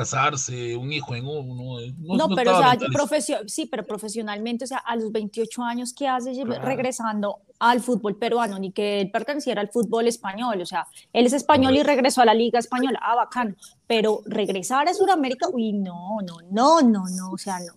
[0.01, 1.79] Casarse, un hijo en uno.
[1.97, 5.63] No, No, no pero o sea, profesio- sí, pero profesionalmente, o sea, a los 28
[5.63, 6.63] años, ¿qué hace Claro.
[6.63, 8.59] regresando al fútbol peruano?
[8.59, 12.25] Ni que él perteneciera al fútbol español, o sea, él es español y regresó a
[12.25, 13.55] la liga española, ah, bacano,
[13.87, 17.73] pero regresar a Sudamérica, uy, no, no, no, no, no, o sea, no.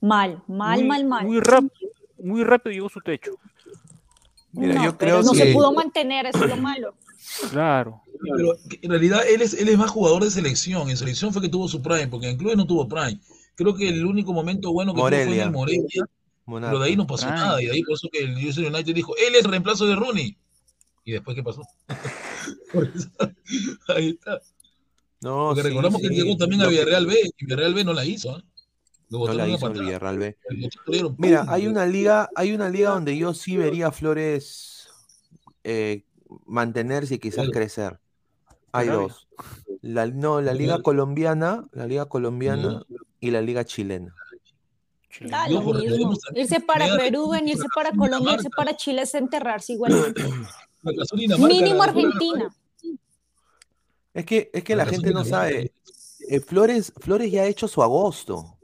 [0.00, 1.24] Mal, mal, Muy- mal, mal.
[1.24, 1.90] Muy rápido,
[2.20, 3.30] muy rápido llegó su techo.
[4.52, 5.38] Mira, No, yo pero creo no que...
[5.38, 6.94] se pudo mantener, eso es lo malo.
[7.52, 8.00] Claro.
[8.20, 10.90] Pero en realidad él es, él es más jugador de selección.
[10.90, 13.18] En selección fue que tuvo su prime, porque en clubes no tuvo prime.
[13.54, 16.06] Creo que el único momento bueno que tuvo fue en el Morelia,
[16.46, 17.36] pero de ahí no pasó Prime.
[17.40, 17.62] nada.
[17.62, 19.96] Y de ahí por eso que el Houston United dijo, él es el reemplazo de
[19.96, 20.36] Rooney.
[21.04, 21.62] ¿Y después qué pasó?
[22.72, 23.08] Por eso,
[23.88, 24.40] ahí está.
[25.20, 26.22] No, Porque sí, recordamos que él sí.
[26.22, 28.42] llegó también a Lo que- Villarreal B, y Villarreal B no la hizo.
[29.10, 29.84] Lo No la a hizo el patada.
[29.86, 30.36] Villarreal B.
[31.16, 34.88] Mira, hay una liga, hay una liga donde yo sí vería a Flores
[35.64, 36.04] eh,
[36.46, 37.52] mantenerse y quizás Claro.
[37.52, 37.98] crecer.
[38.72, 39.28] Hay dos.
[39.82, 42.82] La, no, la liga colombiana, la liga colombiana
[43.20, 44.14] y la liga chilena.
[45.20, 46.14] Da lo mismo.
[46.34, 50.22] Irse para Perú, venirse para Colombia, irse para Chile es enterrarse igualmente.
[51.38, 52.54] Mínimo Argentina.
[54.14, 55.72] Es que, es que la gente no sabe.
[56.28, 58.56] eh, Flores, Flores ya ha hecho su agosto.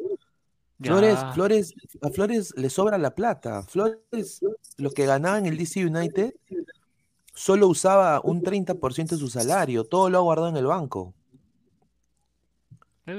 [0.81, 1.33] Flores, Ya.
[1.33, 3.63] Flores, a Flores le sobra la plata.
[3.63, 4.41] Flores,
[4.77, 6.35] lo que ganaba en el DC United,
[7.35, 9.85] solo usaba un 30% de su salario.
[9.85, 11.13] Todo lo ha guardado en el banco.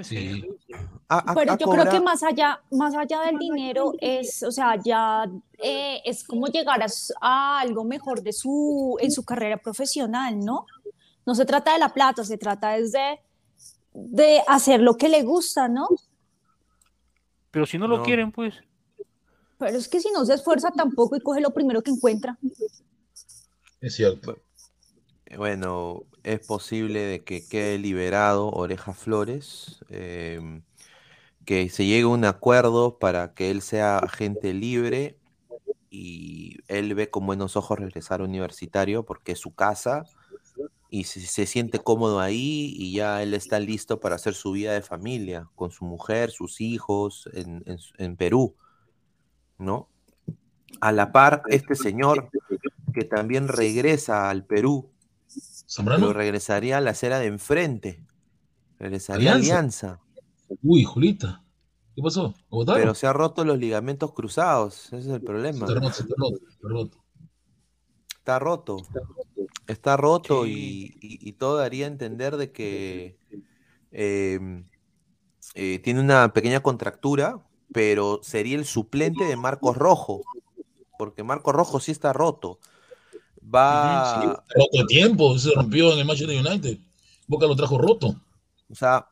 [0.03, 0.43] Sí.
[1.35, 5.29] Pero yo creo que más allá, más allá del dinero es, o sea, ya
[5.61, 6.83] eh, es como llegar
[7.21, 10.65] a, algo mejor de su, en su carrera profesional, ¿no?
[11.25, 13.19] No se trata de la plata, se trata es de,
[13.93, 15.87] de hacer lo que le gusta, ¿no?
[17.51, 18.03] Pero si no lo No.
[18.03, 18.55] quieren, pues.
[19.59, 22.37] Pero es que si no se esfuerza tampoco y coge lo primero que encuentra.
[23.85, 24.41] Es cierto.
[25.37, 30.63] Bueno, es posible de que quede liberado Oreja Flores, em,
[31.45, 35.19] que se llegue a un acuerdo para que él sea agente libre
[35.91, 40.05] y él ve con buenos ojos regresar a Universitario porque es su casa
[40.89, 44.73] y se, se siente cómodo ahí y ya él está listo para hacer su vida
[44.73, 47.63] de familia con su mujer, sus hijos en,
[47.99, 48.55] en Perú,
[49.59, 49.89] ¿no?
[50.81, 52.31] A la par, este señor
[52.95, 54.89] que también regresa al Perú,
[55.67, 56.07] ¿Zambrano?
[56.07, 58.01] pero regresaría a la acera de enfrente.
[58.79, 59.87] Regresaría a Alianza.
[59.87, 60.57] Alianza.
[60.63, 61.43] Uy, Julita.
[61.95, 62.33] ¿Qué pasó?
[62.73, 64.87] Pero se ha roto los ligamentos cruzados.
[64.87, 65.65] Ese es el problema.
[65.67, 66.97] Está roto, está roto, está roto.
[68.17, 68.77] Está roto.
[69.67, 73.17] Está roto y, y- y todo daría a entender de que
[73.91, 74.63] eh,
[75.53, 77.39] eh, tiene una pequeña contractura,
[77.71, 80.23] pero sería el suplente de Marcos Rojo.
[80.97, 82.59] Porque Marcos Rojo sí está roto.
[83.53, 84.21] Va.
[84.21, 86.77] Sí, roto de tiempo, se rompió en el Manchester United.
[87.27, 88.15] Boca lo trajo roto.
[88.69, 89.07] O sea,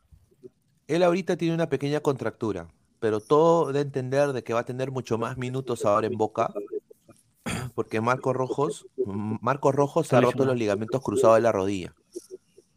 [0.87, 2.67] él ahorita tiene una pequeña contractura,
[2.99, 6.51] pero todo a entender de que va a tener mucho más minutos ahora en Boca,
[7.75, 11.93] porque Marcos Rojos, Marcos Rojos se ha roto los ligamentos cruzados de la rodilla.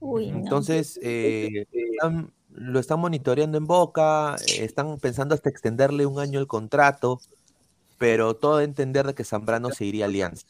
[0.00, 0.38] Uy, no.
[0.38, 6.38] Entonces, eh, están- lo están monitoreando en Boca, eh, están pensando hasta extenderle un año
[6.40, 7.20] el contrato,
[7.98, 10.46] pero todo a entender de que Zambrano se iría a Alianza.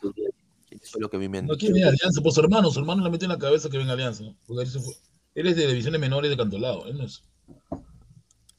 [0.87, 2.71] Eso es lo que a mí me han No quiere a Alianza, pues su hermano,
[2.71, 4.23] su hermano le metió en la cabeza que venga a Alianza.
[4.25, 4.37] ¿no?
[4.47, 4.95] Porque él, se fue-
[5.35, 6.87] él es de divisiones menores de Cantolao.
[6.87, 7.23] Él no, es-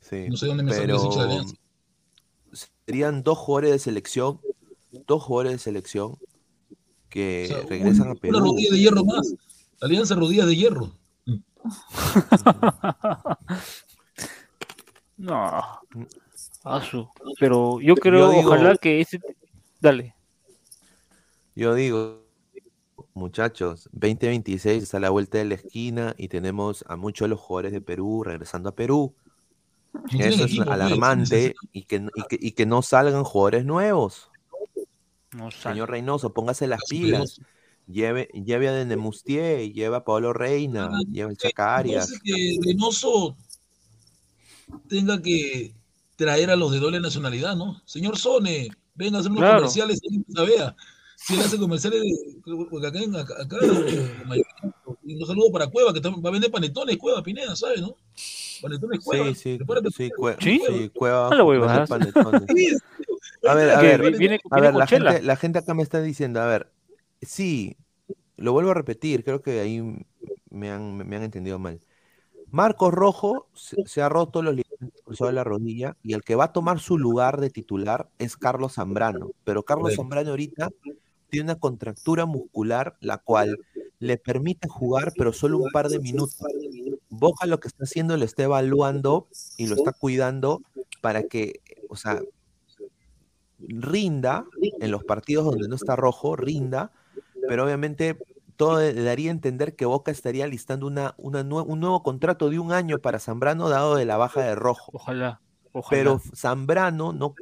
[0.01, 1.55] Sí, no sé dónde me salió ese hincha de pero Alianza.
[2.85, 4.39] serían dos jugadores de selección,
[5.05, 6.17] dos jugadores de selección
[7.09, 8.37] que O sea, regresan a un- Perú.
[8.37, 9.33] Una rodilla de hierro más.
[9.81, 10.91] Alianza rodilla de hierro.
[15.17, 15.61] No.
[16.63, 17.09] Asu.
[17.39, 19.19] Pero yo creo, digo- ojalá que ese.
[19.81, 20.15] Dale.
[21.57, 22.23] Yo digo,
[23.15, 27.39] muchachos, 2026 está a la vuelta de la esquina y tenemos a muchos de los
[27.39, 29.15] jugadores de Perú regresando a Perú.
[30.19, 34.29] Eso es alarmante y que, y, que, y que no salgan jugadores nuevos.
[35.31, 35.49] No.
[35.49, 37.41] Señor Reynoso, póngase las pilas.
[37.87, 42.05] Lleve, lleve a Denemustier, lleve a Pablo Reina, lleve a Chaca Arias.
[42.05, 43.35] Parece que Reynoso
[44.87, 45.73] tenga que
[46.17, 47.81] traer a los de doble nacionalidad, ¿no?
[47.85, 49.57] Señor Sone, venga a hacer unos Claro.
[49.57, 50.75] comerciales en Sabea.
[51.19, 53.57] Si él hace comerciales, de- porque acá, en- acá, acá
[55.03, 57.95] y un saludo para Cueva, que también va a vender panetones, Cueva, Pineda, ¿sabes, no?
[58.61, 59.25] Panetones Cueva.
[59.29, 60.61] Sí, sí, Prepárate, sí, Cue- ¿Sí?
[60.65, 61.29] sí, Cueva.
[61.29, 62.47] A panetones.
[63.43, 66.01] A ver, a ver, vi- viene- a ver, la gente, la gente acá me está
[66.01, 66.71] diciendo, a ver,
[67.21, 67.77] sí,
[68.35, 69.81] lo vuelvo a repetir, creo que ahí
[70.49, 71.79] me han, me han entendido mal.
[72.51, 76.45] Marcos Rojo se, se ha roto los ligamentos de la rodilla y el que va
[76.45, 79.95] a tomar su lugar de titular es Carlos Zambrano, pero Carlos.
[79.95, 80.69] Zambrano ahorita
[81.29, 83.57] tiene una contractura muscular la cual
[83.99, 86.37] le permite jugar pero solo un par de minutos.
[87.09, 89.27] Boca lo que está haciendo lo está evaluando
[89.57, 90.61] y lo está cuidando
[91.01, 92.21] para que, o sea,
[93.59, 94.45] rinda
[94.79, 96.91] en los partidos donde no está rojo, rinda,
[97.47, 98.17] pero obviamente
[98.55, 102.49] todo le daría a entender que Boca estaría listando una, una nue- un nuevo contrato
[102.49, 104.91] de un año para Zambrano dado de la baja de rojo.
[104.93, 105.41] Ojalá.
[105.73, 105.89] Ojalá.
[106.01, 107.35] Pero Zambrano no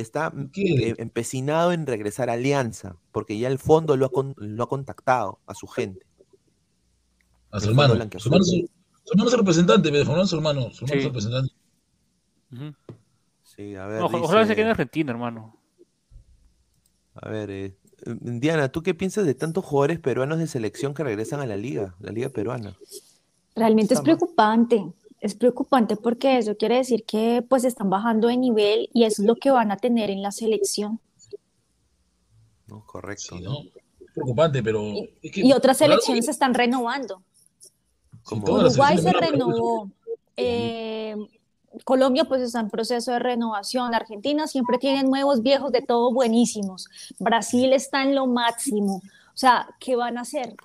[0.00, 4.64] está eh, empecinado en regresar a Alianza, porque ya el fondo lo ha, con- lo
[4.64, 6.06] ha contactado a su gente.
[7.50, 7.94] A su hermano.
[8.18, 10.70] Su hermano, es- su hermano es el representante, pero su hermano es su hermano.
[10.72, 11.54] Su hermano es el representante.
[13.42, 15.56] Sí, a ver, Oja- Ojalá se quede en Argentina, hermano.
[17.14, 21.40] A ver, eh, Diana, ¿tú qué piensas de tantos jugadores peruanos de selección que regresan
[21.40, 22.76] a la liga, la liga peruana?
[23.54, 24.84] Realmente es preocupante,
[25.20, 29.26] es preocupante porque eso quiere decir que pues están bajando de nivel y eso es
[29.26, 31.00] lo que van a tener en la selección.
[32.66, 33.36] No, correcto.
[33.36, 33.58] Sí, ¿no?
[34.14, 34.82] preocupante, pero.
[35.22, 37.22] es que Y otras selecciones se están renovando.
[38.24, 39.90] Como- todas las Uruguay se renovó.
[40.36, 41.14] eh,
[41.84, 43.94] Colombia pues está en proceso de renovación.
[43.94, 46.88] Argentina siempre tiene nuevos, viejos, de todo buenísimos.
[47.18, 48.96] Brasil está en lo máximo.
[48.96, 50.56] O sea, ¿qué van a hacer?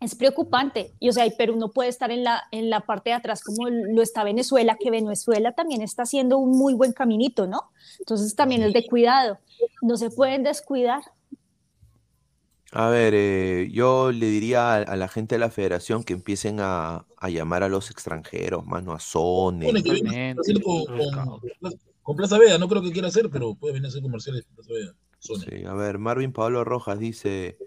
[0.00, 0.94] Es preocupante.
[0.98, 3.42] Y o sea, y Perú no puede estar en la, en la parte de atrás
[3.42, 7.70] como lo está Venezuela, que Venezuela también está haciendo un muy buen caminito, ¿no?
[7.98, 9.38] Entonces también es de cuidado.
[9.82, 11.02] No se pueden descuidar.
[12.72, 16.60] A ver, eh, yo le diría a, a la gente de la federación que empiecen
[16.60, 22.92] a, a llamar a los extranjeros, mano, a hacer con, Plaza Vea, no creo que
[22.92, 24.92] quiera hacer, pero puede venir a hacer comerciales con Plaza Vea.
[25.18, 25.40] Sony.
[25.40, 27.58] Sí, a ver, Marvin Pablo Rojas dice,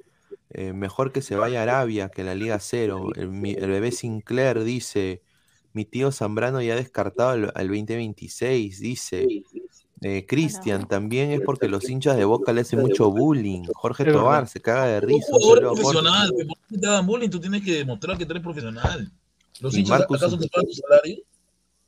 [0.53, 3.09] eh, mejor que se vaya a Arabia que la Liga Cero.
[3.15, 5.21] El, mi- el bebé Sinclair dice,
[5.73, 9.27] mi tío Zambrano ya ha descartado al, al 2026, dice.
[10.01, 13.63] Eh, Cristian, también es porque los hinchas de Boca le hacen mucho bullying.
[13.73, 14.03] Jorge.
[14.11, 15.27] Tobar se caga de risa.
[15.33, 17.29] Un jugador profesional, ¿por qué te dan bullying?
[17.29, 19.11] Tú tienes que demostrar que tú eres profesional.
[19.61, 21.17] ¿Los hinchas Marcus- acaso te pagan tu salario?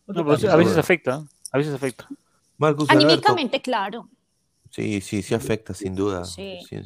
[0.07, 1.27] No, pero sí, a veces afecta, ¿eh?
[1.51, 2.07] a veces afecta.
[2.57, 3.07] Marcus Alberto.
[3.09, 4.07] Anímicamente, claro.
[4.69, 6.23] Sí, sí, sí afecta, sin duda.
[6.23, 6.59] Sí.
[6.69, 6.77] Sí.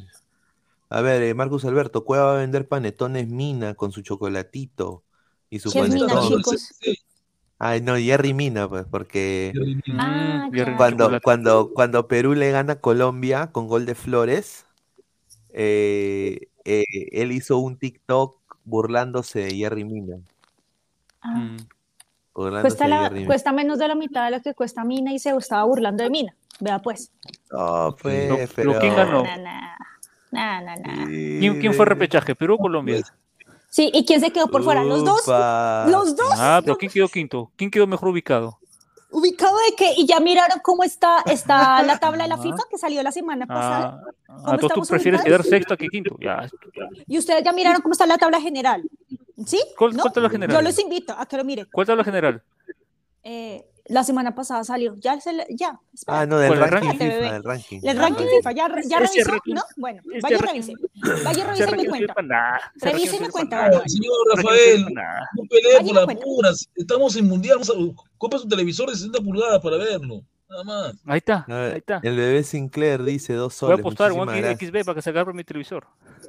[0.90, 5.04] A ver, eh, Marcus Alberto, Cueva va a vender panetones Mina con su chocolatito
[5.48, 6.38] y su ¿Qué es Mina, panetón.
[6.38, 6.74] chicos?
[7.58, 9.52] Ay, no, Jerry Mina, pues, porque
[9.98, 14.66] Ah, cuando, cuando, cuando Perú le gana a Colombia con gol de Flores,
[15.50, 20.16] eh, eh, él hizo un TikTok burlándose de Jerry Mina.
[21.22, 21.56] Ah.
[22.34, 23.26] Burlándose Cuesta, de la- Jerry Mina.
[23.26, 26.10] cuesta menos de la mitad de lo que cuesta Mina y se estaba burlando de
[26.10, 26.34] Mina.
[26.60, 27.12] Vea pues.
[27.52, 28.80] No, pues, Pero- pero pero...
[28.80, 29.22] ¿quién ganó?
[29.22, 29.76] Na, na,
[30.30, 31.06] na, na, na.
[31.06, 32.34] ¿Quién, quién fue repechaje?
[32.34, 33.02] ¿Perú o Colombia?
[33.68, 34.82] Sí, ¿y quién se quedó por fuera?
[34.82, 35.22] ¿Los dos?
[35.22, 35.86] Upa.
[35.88, 36.32] ¿Los dos?
[36.36, 37.52] Ah, pero ¿quién quedó quinto?
[37.56, 38.58] ¿Quién quedó mejor ubicado?
[39.12, 39.92] ¿Ubicado de qué?
[39.96, 43.46] ¿Y ya miraron cómo está, está la tabla de la FIFA que salió la semana
[43.46, 44.02] pasada?
[44.04, 45.46] Ah, ¿Cómo ah, entonces tú prefieres ubicados?
[45.46, 46.16] quedar sexto que quinto.
[46.20, 46.48] Ya.
[47.06, 48.82] ¿Y ustedes ya miraron cómo está la tabla general?
[49.46, 49.60] ¿Sí?
[49.76, 50.02] ¿Cuál, ¿No?
[50.02, 50.56] cuál tabla general?
[50.56, 51.68] Yo los invito a que lo miren.
[51.72, 52.42] ¿Cuál tabla general?
[53.22, 54.94] Eh, la semana pasada salió.
[54.98, 55.78] Ya, se le- ya.
[56.06, 57.04] Ah, no, del ¿Cuál, el ranking ranking?
[57.10, 57.80] FIFA, del ranking.
[57.82, 59.62] El ranking FIFA, ya, ya Ese revisó, ranking- ¿no?
[59.76, 60.74] Bueno, ese vaya revise.
[61.24, 62.60] Vaya y Ese revise mi cuenta.
[62.76, 63.70] Revise mi cuenta.
[63.86, 66.68] Señor Rafael, no pelee por las puras.
[66.74, 67.58] Estamos en mundial.
[68.18, 70.22] Compra su televisor de 60 pulgadas para verlo.
[70.48, 70.94] Nada más.
[71.06, 72.00] Ahí está, ver, ahí está.
[72.02, 73.80] El bebé Sinclair dice dos Voy a soles.
[73.80, 74.56] apostar One.
[74.56, 75.86] XB para que se agarre mi televisor.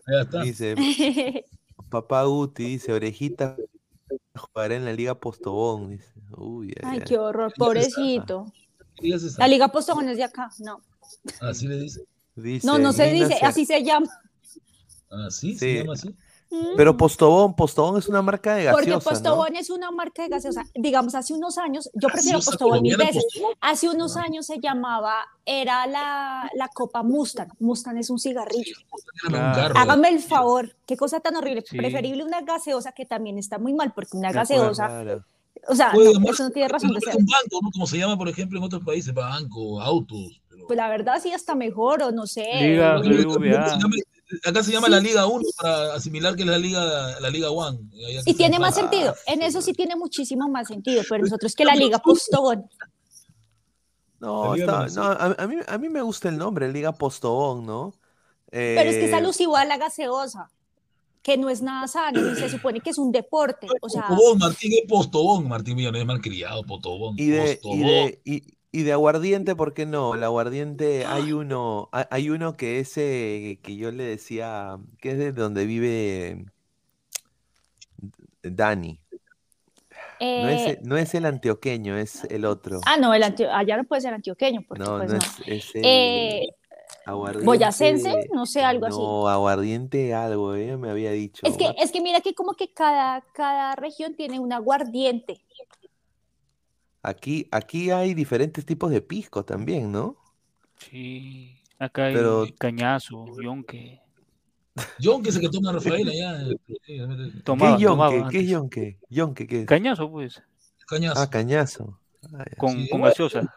[0.08, 0.42] Ya está.
[0.44, 0.76] Dice,
[1.90, 3.56] papá Guti dice, orejita
[4.36, 5.90] jugará en la Liga Postobón.
[5.90, 6.06] Dice,
[6.38, 8.52] uy, ay, qué horror, pobrecito.
[9.38, 10.82] La Liga Postobón es de acá, no.
[11.42, 12.06] Así le dice.
[12.36, 14.08] Dice, No, no se dice, así se llama.
[15.28, 15.60] Así Sí.
[15.60, 16.16] se llama así.
[16.76, 19.10] Pero Postobón, Postobón es una marca de Porque gaseosa, ¿no?
[19.10, 20.64] Postobón es una marca de gaseosa.
[20.76, 23.24] Digamos, hace unos años, yo prefiero Gaseosa Postobón mil veces.
[23.24, 23.56] Postobón.
[23.62, 27.48] Hace unos años se llamaba, era la, la Copa Mustang.
[27.60, 28.76] Mustang es un cigarrillo.
[29.28, 29.74] Claro.
[29.78, 31.64] Hágame el favor, qué cosa tan horrible.
[31.66, 31.78] Sí.
[31.78, 35.26] Preferible una gaseosa que también está muy mal, porque una gaseosa, Claro.
[35.68, 37.16] O sea, no, llamar- eso no tiene razón de ser.
[37.16, 37.72] un banco, ¿no?
[37.72, 40.42] Como se llama, por ejemplo, en otros países, banco, autos.
[40.50, 40.68] Pero...
[40.68, 42.46] Pues la verdad sí está mejor, o no sé.
[42.62, 43.78] Liga Acá se BBVA.
[43.78, 43.96] llama-
[44.46, 47.80] Acá se llama la Liga 1 para asimilar que es la Liga, la Liga One.
[48.08, 51.54] Allá Y se tiene más sentido, en eso sí tiene muchísimo más sentido, pero nosotros
[51.54, 52.66] que la Liga Postobón.
[54.20, 57.94] No, está- a, a mí, a mí me gusta el nombre, Liga Postobón, ¿no?
[58.50, 60.50] Pero es que es alusivo a la gaseosa,
[61.22, 63.68] que no es nada sano y se supone que es un deporte.
[63.82, 67.16] O sea, Postobón, Martín es Postobón, Martín Millones es malcriado, Postobón.
[67.18, 67.80] y de, y Postobón.
[67.82, 70.16] de, y, y de aguardiente, ¿por qué no?
[70.16, 75.32] El aguardiente, hay uno, hay, uno que ese que yo le decía, que es de
[75.32, 76.46] donde vive
[78.44, 79.00] Dani.
[80.20, 82.80] No es, eh, el- no es el antioqueño, es el otro.
[82.86, 85.24] ah, no, el antio- allá no puede ser antioqueño, porque No, pues no no.
[85.48, 86.48] es, es el Eh,
[87.12, 87.46] aguardiente.
[87.46, 88.98] boyacense, no sé, algo así.
[88.98, 91.42] No, aguardiente algo, ella me había dicho.
[91.46, 95.42] Es que, es que mira que como que cada, cada región tiene un aguardiente.
[97.04, 100.18] Aquí, aquí hay diferentes tipos de pisco también, ¿no?
[100.78, 101.58] Sí.
[101.80, 104.00] Acá hay Pero- cañazo, yonque.
[105.04, 106.42] John, que es el que toma Rafael allá.
[106.44, 106.56] eh,
[106.86, 108.24] sí, Tomaba, ¿Qué yonque?
[108.32, 109.00] ¿Qué es yonque?
[109.10, 109.66] ¿Yonque qué es?
[109.66, 110.42] Cañazo, pues.
[110.88, 111.20] Cañazo.
[111.20, 112.00] Ah, cañazo.
[112.34, 112.46] Ah.
[112.58, 113.54] Con, Sí, con gaseosa.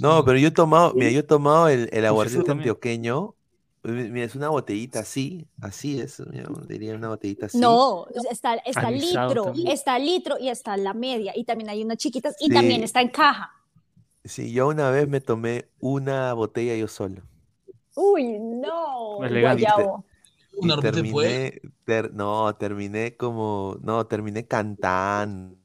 [0.00, 3.34] No, pero yo he tomado, mira, yo he tomado el, el aguardiente antioqueño.
[3.82, 7.58] Mi- Mira, es una botellita así, así es, mira, diría una botellita así.
[7.58, 9.68] No, está, está Anisado litro, también.
[9.68, 11.32] está litro y está la media.
[11.34, 12.54] Y también hay unas chiquitas y Sí.
[12.54, 13.52] también está en caja.
[14.24, 17.22] Sí, yo una vez me tomé una botella yo solo.
[17.94, 19.62] Uy, no, Elegante.
[19.62, 20.04] guayabo.
[20.60, 25.56] Y terminé, ter- no, terminé como, no, terminé cantando.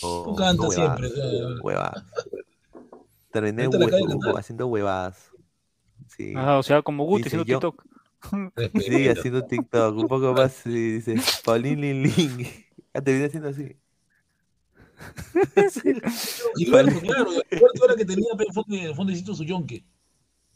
[0.00, 1.08] Tú cantas siempre.
[1.08, 2.04] eh, huevadas.
[3.34, 5.30] Terminé hue- haciendo huevadas.
[6.16, 6.32] Sí.
[6.36, 7.84] Ah, o sea, como Guti Dice haciendo yo- TikTok.
[8.80, 12.38] Sí, haciendo TikTok, un poco más, sí, dice, Paulín Lin Lin.
[12.94, 13.76] Ya te viene haciendo así.
[16.56, 17.30] Gilberto, claro.
[17.50, 19.84] Gilberto era que tenía en el fondecito su yonque.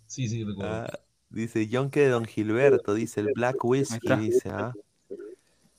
[0.06, 0.72] Sí, sí, recuerdo.
[0.72, 0.98] Ah,
[1.28, 4.16] dice Yonke de Don Gilberto, dice el Black Whisky, está.
[4.16, 4.72] dice, ah.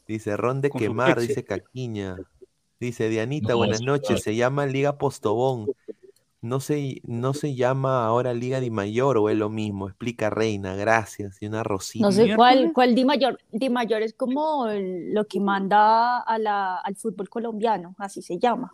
[0.08, 2.18] Dice Ron de Con Quemar, dice Caquiña.
[2.80, 4.22] Dice Dianita, No, buenas sí, noches, claro.
[4.22, 5.68] se llama Liga Postobón.
[6.42, 9.88] No se, no se llama ahora Liga Di Mayor o es lo mismo.
[9.90, 11.38] Explica Reina, gracias.
[11.42, 12.06] Y una rosita.
[12.06, 13.40] No sé cuál, cuál Di Mayor.
[13.52, 18.38] Di Mayor es como el- lo que manda a la, al fútbol colombiano, así se
[18.40, 18.74] llama.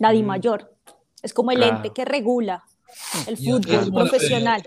[0.00, 0.26] La Di Mm.
[0.26, 0.74] Mayor.
[1.22, 1.76] Es como el Claro.
[1.76, 2.64] ente que regula
[3.28, 3.62] el fútbol
[3.92, 4.62] la- profesional.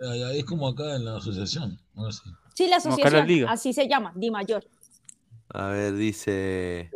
[0.00, 1.78] Ya, ya, Es como acá en la asociación.
[1.94, 2.22] no sé.
[2.54, 4.64] Sí, la asociación, así se llama, Di Mayor.
[5.48, 6.90] A ver, dice.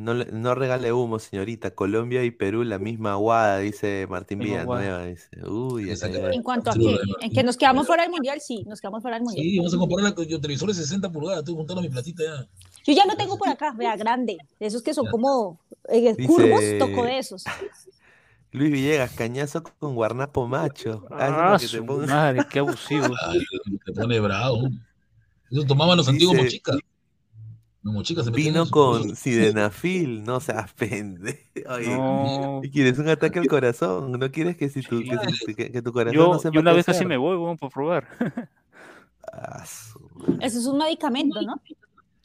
[0.00, 1.72] No, le- no regale humo, señorita.
[1.74, 4.80] Colombia y Perú la misma aguada, dice Martín Misma aguada.
[4.82, 5.06] Villanueva.
[5.06, 5.28] Dice.
[5.46, 6.36] Uy, ay, ay, ay.
[6.36, 8.80] En cuanto a Sí, qué, de en que nos quedamos fuera del mundial, sí, nos
[8.80, 9.44] quedamos fuera del mundial.
[9.44, 11.40] Sí, vamos a comprarla con yo, televisores 60 pulgadas.
[11.40, 12.48] Estoy juntando mi platita ya.
[12.86, 16.26] Yo ya no tengo por acá, vea, grande, de esos que son como eh, Dice-
[16.26, 17.44] curvos, toco de esos.
[18.52, 21.04] Luis Villegas, cañazo con guarnapo macho.
[21.10, 23.06] Ah, eso Ah, que te su pongas- madre, qué abusivo.
[23.26, 23.40] Ay,
[23.84, 24.68] te pone bravo.
[25.50, 26.76] Eso tomaban los antiguos Dice- mochicas.
[28.04, 31.46] Se Vino con sidenafil, no seas pende.
[31.68, 32.60] Oye, No.
[32.62, 35.90] y quieres un ataque al corazón, no quieres que, si tu, que, que- que tu
[35.92, 37.06] corazón Yo, no sepa yo una qué vez hacer.
[37.06, 38.06] me voy, weón, por probar.
[39.32, 39.98] Ah, su-
[40.40, 41.54] Eso es un medicamento, ¿no?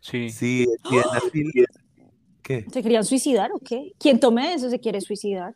[0.01, 0.29] Sí.
[0.29, 1.51] Sí, el sidenafil.
[2.43, 2.65] ¿Qué?
[2.71, 3.93] ¿Se querían suicidar o qué?
[3.97, 5.55] Quien tome eso se quiere suicidar.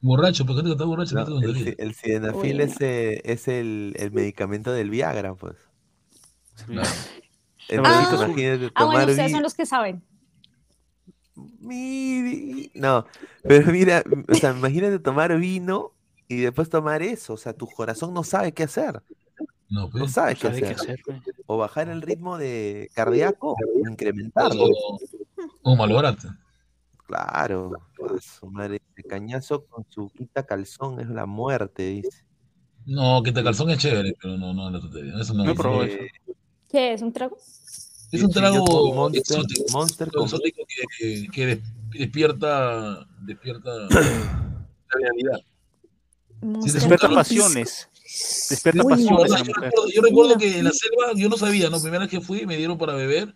[0.00, 1.14] Borracho, porque gente que está borracho.
[1.16, 2.62] No, el, el sildenafil Bueno.
[2.62, 5.56] es, eh, es el, el medicamento del Viagra, pues.
[6.66, 6.88] Claro.
[7.68, 10.02] Entonces, Ah, imagínate Ah, bueno, tomar ustedes son los que saben.
[12.74, 13.06] No,
[13.42, 15.92] pero mira, o sea, imagínate tomar vino
[16.26, 19.02] y después tomar eso, o sea, tu corazón no sabe qué hacer,
[19.68, 20.02] No, pues.
[20.02, 21.00] no sabe qué sabe qué hacer.
[21.04, 21.20] pues.
[21.46, 24.64] O bajar el ritmo de cardíaco, o incrementarlo.
[24.64, 24.98] O,
[25.62, 26.28] o malograrte.
[27.06, 27.72] Claro,
[28.20, 32.24] su madre, ese cañazo con su quita calzón es la muerte, dice.
[32.84, 34.78] No, que te calzón es chévere, pero no, no, no.
[34.78, 35.94] Eso no No es.
[35.94, 36.02] eso.
[36.70, 37.00] ¿Qué es?
[37.02, 37.36] ¿Un trago?
[38.10, 39.64] Es un Sí, trago Monster- exótico.
[39.72, 40.62] Monster exótico
[40.98, 41.60] que, que des-
[41.90, 43.98] despierta, despierta la
[44.92, 45.40] realidad.
[46.40, 47.88] Monster Despierta pasiones.
[48.48, 51.80] Despierta Uy, pasiones Yo recuerdo, yo recuerdo que en la selva yo no sabía, ¿no?
[51.80, 53.34] Primera vez que fui me dieron para beber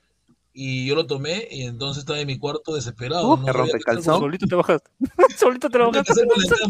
[0.55, 3.29] y yo lo tomé y entonces estaba en mi cuarto desesperado.
[3.35, 4.21] Uh, no ¿te rompe calzón?
[4.21, 4.91] Solito te bajaste.
[5.39, 6.13] Solito te lo bajaste.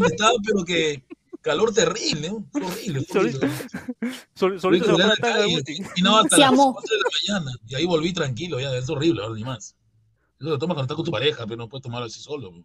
[0.09, 1.03] estaba pero que
[1.43, 2.45] calor terrible, ¿no?
[2.53, 3.05] Horrible.
[4.33, 5.77] Sol- solito se la calle Guti.
[5.95, 6.73] y no hasta Se las amó.
[6.73, 9.75] 4 de la mañana y ahí volví tranquilo, ya, es horrible, ahora ni más.
[10.39, 12.51] Eso lo tomas cuando estás con tu pareja, pero no puedes tomarlo así solo.
[12.51, 12.63] bro.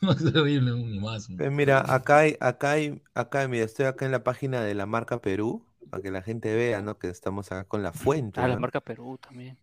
[0.12, 1.28] es terrible, ni más.
[1.36, 4.86] Pues mira, acá hay, acá hay, acá, mira, estoy acá en la página de la
[4.86, 6.98] marca Perú, para que la gente vea, ¿no?
[6.98, 8.40] Que estamos acá con la fuente.
[8.40, 9.58] Ah, la marca Perú también.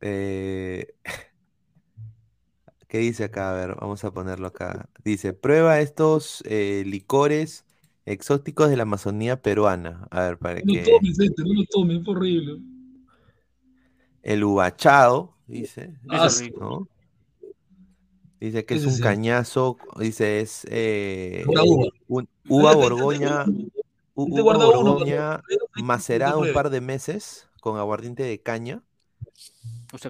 [0.00, 0.94] Eh,
[2.90, 3.52] ¿Qué dice acá?
[3.52, 4.88] A ver, vamos a ponerlo acá.
[5.04, 7.64] Dice, prueba estos eh, licores
[8.04, 10.08] exóticos de la Amazonía peruana.
[10.10, 10.90] A ver, para No lo que...
[10.90, 12.58] tomes, este, no lo tomes, fue horrible.
[14.24, 15.94] El ubachado, dice.
[16.08, 16.50] Ah, es.
[18.40, 21.86] Dice que ¿Qué es es un cañazo, dice, es eh, Una uva.
[22.08, 23.44] un- uva borgoña,
[24.14, 28.40] u- Te uva guarda uno, borgoña pero- macerada un par de meses con aguardiente de
[28.40, 28.82] caña.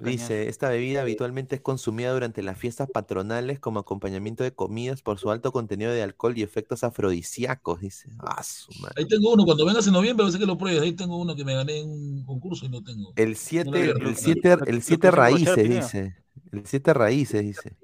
[0.03, 5.17] Dice, esta bebida habitualmente es consumida durante las fiestas patronales como acompañamiento de comidas por
[5.17, 8.09] su alto contenido de alcohol y efectos afrodisíacos, dice.
[8.19, 8.95] Ah, su madre.
[8.97, 10.81] Ahí tengo uno, cuando vengas en noviembre, sé que lo pruebes.
[10.83, 13.11] Ahí tengo uno que me gané en un concurso y lo tengo.
[13.15, 14.17] El No 7, lo había el probado.
[14.17, 16.15] 7, Lo- el lo 7 que se emborrachaba raíces, dice.
[16.51, 17.75] El 7 raíces, dice.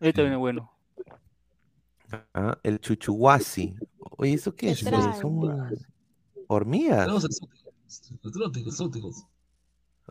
[0.00, 0.70] Este viene bueno.
[2.34, 3.74] Ah, el chuchuhuasi.
[4.18, 4.80] Oye, ¿eso qué ¿Qué es?
[4.84, 5.12] trae?
[5.20, 5.40] Son
[6.46, 7.08] hormigas.
[8.24, 9.26] Exóticos, exóticos.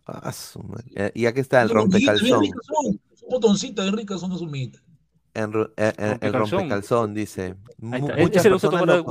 [0.05, 0.85] Ah, su madre.
[0.95, 2.43] Eh, Y aquí está el rompecalzón.
[4.29, 4.81] las hormiguitas.
[5.33, 7.13] En ro- eh, el Rompecalzón.
[7.13, 7.55] dice.
[7.79, 9.05] Muchas personas lo,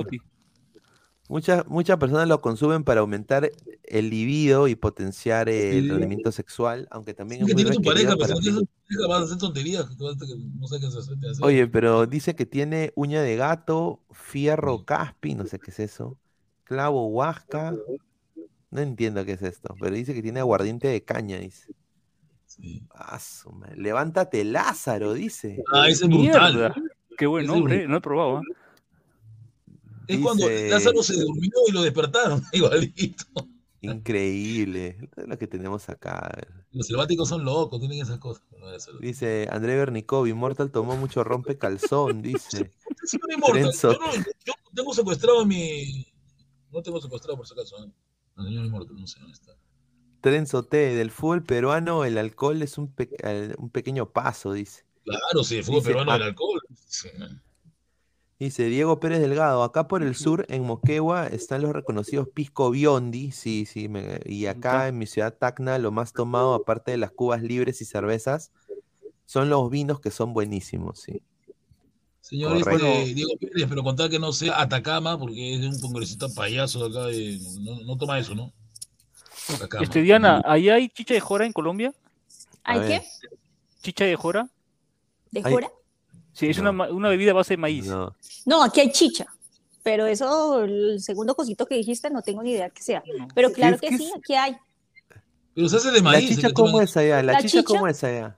[1.29, 3.51] muchas, muchas personas lo consumen para aumentar
[3.85, 7.83] el libido y potenciar el rendimiento sexual, aunque también Es es que muy tiene tu
[7.83, 8.55] pareja, requerido pero si para...
[8.57, 9.89] no tienes tu pareja vas a hacer tonterías.
[9.89, 11.43] que tú vas a- que No sé qué se hace.
[11.45, 16.19] Oye, pero dice que tiene uña de gato, fierro caspi, no sé qué es eso,
[16.65, 17.75] clavo huasca,
[18.71, 21.73] no entiendo qué es esto, pero dice que tiene aguardiente de caña, dice.
[22.47, 22.83] Sí.
[22.95, 23.19] Ah.
[23.77, 25.63] Levántate Lázaro, dice.
[25.73, 26.55] Ah, ese es brutal.
[26.55, 26.75] Mierda.
[27.17, 27.91] Qué buen Ese es nombre, brutal.
[27.91, 28.37] no he probado.
[28.39, 28.43] ¿ah?
[30.09, 33.25] Es cuando Lázaro se durmió y lo despertaron, igualito.
[33.83, 34.99] Increíble.
[35.17, 36.37] Es lo que tenemos acá.
[36.73, 38.45] Los selváticos son locos, tienen esas cosas.
[38.59, 42.71] No, eso- Dice André Bernikov, Immortal tomó mucho rompe calzón, dice.
[43.05, 43.55] Sí, no.
[43.57, 44.15] Yo, no,
[44.45, 46.07] yo tengo secuestrado a mi.
[46.71, 47.83] No tengo secuestrado por si acaso.
[47.85, 47.91] ¿eh?
[48.41, 49.53] No sé dónde está.
[50.21, 53.11] Trenzo T, del fútbol peruano el alcohol es un, pe-
[53.59, 54.85] un pequeño paso, dice.
[55.05, 56.61] Claro, sí, el fútbol Dice, peruano del alcohol.
[56.87, 57.09] Sí.
[58.39, 63.33] Dice Diego Pérez Delgado, acá por el sur, en Moquegua, están los reconocidos Pisco Biondi,
[63.33, 67.13] sí, sí, me- y acá en mi ciudad Tacna, lo más tomado, aparte de las
[67.13, 68.51] cubas libres y cervezas,
[69.27, 71.23] son los vinos que son buenísimos, sí.
[72.21, 73.15] Señor este.
[73.15, 76.99] Diego Pérez, pero contar que no sea Atacama, porque es de un congresista payaso de
[76.99, 78.53] acá, de- no, no toma eso, ¿no?
[79.55, 79.83] Atacama.
[79.83, 81.93] Este, Diana, ¿ahí hay chicha de jora en Colombia?
[82.63, 83.03] ¿Hay qué?
[83.83, 84.49] ¿Chicha de jora?
[85.31, 85.71] ¿De Ay, jora?
[86.33, 87.87] Sí, es una, ma- una bebida a base de maíz.
[87.87, 88.15] No.
[88.47, 89.27] No, aquí hay chicha.
[89.83, 93.03] Pero eso, el segundo cosito que dijiste, no tengo ni idea que sea.
[93.35, 94.57] Pero claro es que que sí, aquí hay.
[95.55, 96.29] Pero se hace de ¿La maíz.
[96.29, 97.23] chicha el que cómo es allá?
[97.23, 97.65] ¿La, ¿La chicha, chicha?
[97.65, 98.37] cómo es allá?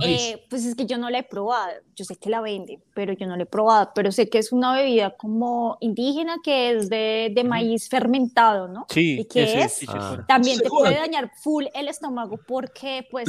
[0.00, 1.70] Eh, pues es que yo no la he probado.
[1.94, 3.90] Yo sé que la venden, pero yo no la he probado.
[3.94, 8.86] Pero sé que es una bebida como indígena que es de, de maíz fermentado, ¿no?
[8.88, 9.78] Sí, ¿Y qué ese es?
[9.80, 10.24] chicha de Ah.
[10.26, 13.28] También te puede dañar full el estómago porque, pues,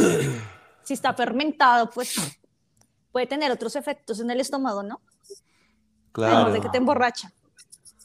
[0.84, 2.16] si está fermentado, pues
[3.12, 5.02] puede tener otros efectos en el estómago, ¿no?
[6.16, 6.78] Además de que te Claro.
[6.78, 7.34] emborracha.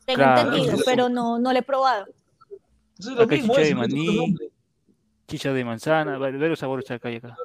[0.05, 0.51] Tengo Claro.
[0.52, 2.06] entendido, pero no, no lo he probado.
[3.20, 4.35] Acá chicha de maní,
[5.28, 7.36] chicha de manzana, vari- varios sabores acá y acá.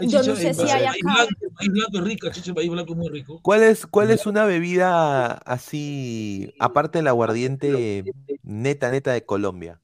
[0.00, 0.96] Hay Yo no sé si hay acá.
[1.02, 3.40] blanco, maíz blanco es rica, chicha maíz blanco es muy rico.
[3.42, 8.04] ¿Cuál es, cuál es una bebida así, aparte del aguardiente
[8.42, 9.80] neta, neta de Colombia?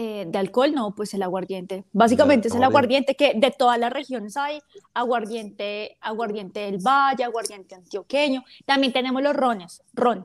[0.00, 1.84] Eh, de alcohol, no, pues el aguardiente.
[1.92, 3.12] Básicamente es el aguardiente.
[3.12, 4.60] aguardiente que de todas las regiones hay.
[4.94, 8.44] Aguardiente, aguardiente del Valle, aguardiente antioqueño.
[8.64, 10.24] También tenemos los rones, ron.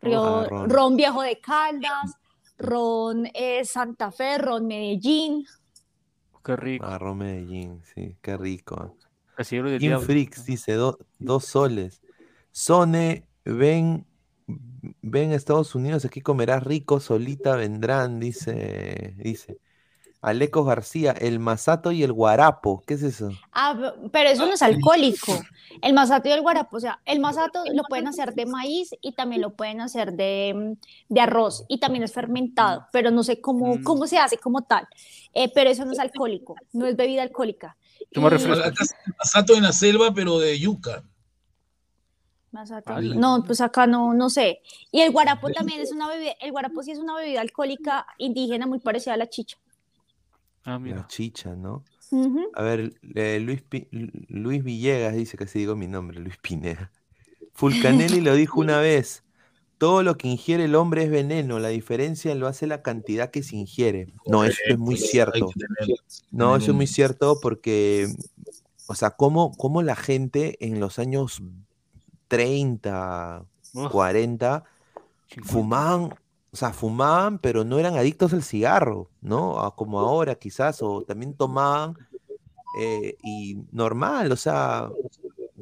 [0.00, 0.70] Río- Ah, ron.
[0.70, 0.96] ron.
[0.96, 2.14] viejo de Caldas,
[2.56, 5.44] ron eh, Santa Fe, ron Medellín.
[6.44, 6.86] Qué rico.
[6.86, 8.96] Arroz Medellín, sí, qué rico.
[9.36, 10.06] Casillero del Kim diablo.
[10.06, 12.00] Frix dice, "Do- dos soles.
[12.52, 14.06] Sone, ven,
[15.02, 19.58] ven a Estados Unidos, aquí comerás rico, solita vendrán, dice, dice.
[20.22, 23.30] Alecos García, el masato y el guarapo, ¿qué es eso?
[23.52, 25.32] Ah, pero eso no es alcohólico.
[25.80, 29.12] El masato y el guarapo, o sea, el masato lo pueden hacer de maíz y
[29.12, 33.40] también lo pueden hacer de, mm, de arroz y también es fermentado, pero no sé
[33.40, 33.82] cómo, Mm.
[33.82, 34.86] cómo se hace como tal.
[35.32, 37.78] Eh, pero eso no es alcohólico, no es bebida alcohólica.
[38.12, 38.62] Toma Y- refresco.
[38.62, 41.02] Acá es el pasato en la selva, pero de yuca.
[42.52, 43.00] Masato.
[43.00, 44.60] No, pues acá no, no sé.
[44.90, 48.66] Y el guarapo también es una bebida, el guarapo sí es una bebida alcohólica indígena
[48.66, 49.56] muy parecida a la chicha.
[50.64, 51.06] Ah, La mira.
[51.08, 51.84] chicha, ¿no?
[52.10, 52.50] Ujú.
[52.54, 53.88] A ver, eh, Luis, Pi-
[54.28, 56.90] Luis Villegas dice que si digo mi nombre, Luis Pineda.
[57.54, 59.22] Fulcanelli lo dijo una vez.
[59.78, 63.42] Todo lo que ingiere el hombre es veneno, la diferencia lo hace la cantidad que
[63.42, 64.12] se ingiere.
[64.26, 65.50] No, eso es muy cierto.
[66.30, 68.08] No, eso es muy un- cierto porque,
[68.86, 71.42] o sea, cómo, cómo la gente en los años
[72.28, 74.64] 30, Uf, 40,
[75.28, 75.52] 50.
[75.52, 76.14] fumaban,
[76.52, 79.60] o sea, fumaban, pero no eran adictos al cigarro, ¿no?
[79.60, 81.96] A- Como ahora quizás, o también tomaban
[82.78, 84.90] eh, y normal, o sea,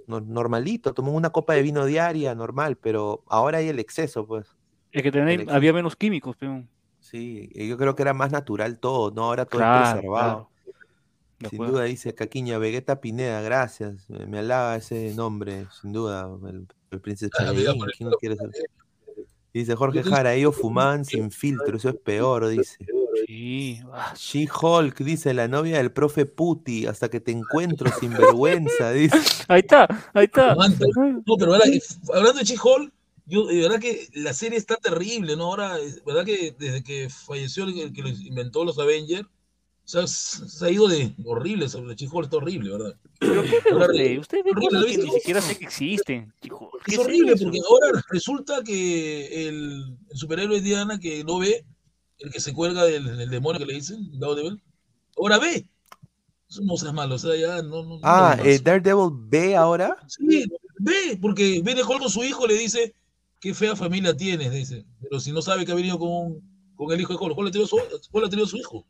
[0.06, 4.48] no- normalito, tomaban una copa de vino diaria, normal, pero ahora hay el exceso, pues.
[4.92, 5.52] Es que exceso.
[5.52, 6.64] había menos químicos, pero.
[7.00, 9.24] Sí, yo creo que era más natural todo, ¿no?
[9.24, 10.50] Ahora todo es preservado.
[11.38, 11.50] claro.
[11.50, 14.10] Sin duda, dice Caquiña, Vegeta Pineda, gracias.
[14.10, 16.28] Me, me halaga ese nombre, sin duda.
[16.48, 18.50] El, el príncipe Ah, Chayín, ¿quién ejemplo, quiere ser?
[19.58, 22.76] Dice Jorge Jara, ellos fumaban sin filtro, eso es peor, dice.
[23.26, 23.80] Sí.
[23.92, 29.18] ah, She-Hulk, dice la novia del profe Puti, hasta que te encuentro sin vergüenza, dice.
[29.48, 30.54] Ahí está, ahí está.
[30.54, 31.82] No, pero ahora, eh,
[32.14, 32.92] hablando de She-Hulk,
[33.26, 35.46] yo, de verdad que la serie está terrible, ¿no?
[35.46, 35.76] Ahora,
[36.06, 39.28] verdad que desde que falleció el, el que los inventó los Avengers,
[39.88, 42.94] o sea, s- se ha ido de horrible, sobre She-Hulk está horrible, ¿verdad?
[43.18, 44.44] ¿Pero qué ve Ahora, usted?
[44.44, 46.34] Ve horrible, cosas ¿lo que ni siquiera sé que existen.
[46.42, 46.70] chico.
[46.84, 47.44] ¿Qué Es es horrible eso?
[47.44, 51.64] porque ahora resulta que el, el superhéroe Diana que no ve,
[52.18, 54.60] el que se cuelga del, del demonio que le dicen, Daredevil,
[55.16, 55.66] ahora ve.
[56.50, 57.82] Eso no seas malo, o sea, ya no.
[57.82, 58.58] no no Ah, lo eh.
[58.58, 59.96] Daredevil ve ahora.
[60.06, 60.44] Sí,
[60.80, 62.94] ve, porque viene Hulk con su hijo, le dice,
[63.40, 64.84] qué fea familia tienes, dice.
[65.00, 66.42] Pero si no sabe que ha venido con,
[66.76, 68.86] con el hijo de Hulk, Hulk ha tenido su, Hulk le ha tenido su hijo.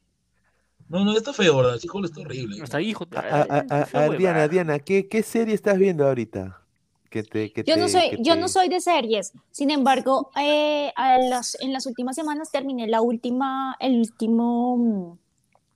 [0.89, 1.79] No, no, está feo, ¿verdad?
[1.93, 2.63] Hulk está horrible.
[2.63, 3.07] Hasta hijo.
[3.15, 4.17] A, a- a- fue a- huevada.
[4.19, 6.63] Diana, Diana, ¿qué, qué serie estás viendo ahorita?
[7.11, 10.31] Que te, que Yo no soy, que yo te- no soy de series, sin embargo,
[10.39, 15.19] eh, a las- en las últimas semanas terminé la última, el último, mm,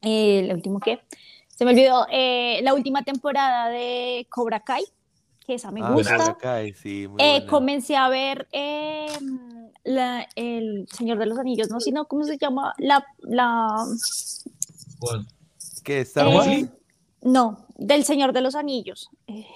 [0.03, 1.01] eh, ¿el último qué?
[1.49, 4.85] Se me olvidó, eh, la última temporada de Cobra Kai,
[5.47, 6.17] que esa me Ah, gusta.
[6.19, 7.47] Cobra Kai, sí, muy Eh, buena.
[7.47, 9.07] comencé a ver eh,
[9.85, 12.75] la- El Señor de los Anillos, no, sino, ¿cómo se llama?
[12.79, 13.69] La, la,
[15.85, 16.01] ¿Qué?
[16.01, 16.71] ¿Star eh, Wars?
[17.23, 19.09] no, del Señor de los Anillos.
[19.27, 19.47] Eh,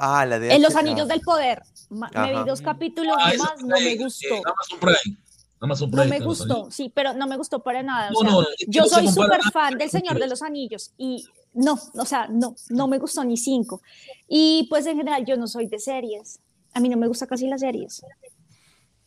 [0.00, 1.12] Ah, la de en los Anillos ah.
[1.12, 1.60] del Poder.
[1.90, 4.32] Ma- Me vi dos capítulos Ah, más, no me gustó.
[4.36, 5.18] en Amazon Prime.
[5.60, 8.10] Amazon No Prime me está los gustó, sí, pero no me gustó para nada.
[8.14, 11.26] o No, sea, no, yo no soy súper fan del Señor de los Anillos y
[11.52, 13.82] no, o sea, no, no me gustó ni cinco.
[14.28, 16.38] Y pues en general yo no soy de series.
[16.74, 18.04] A mí no me gusta casi las series.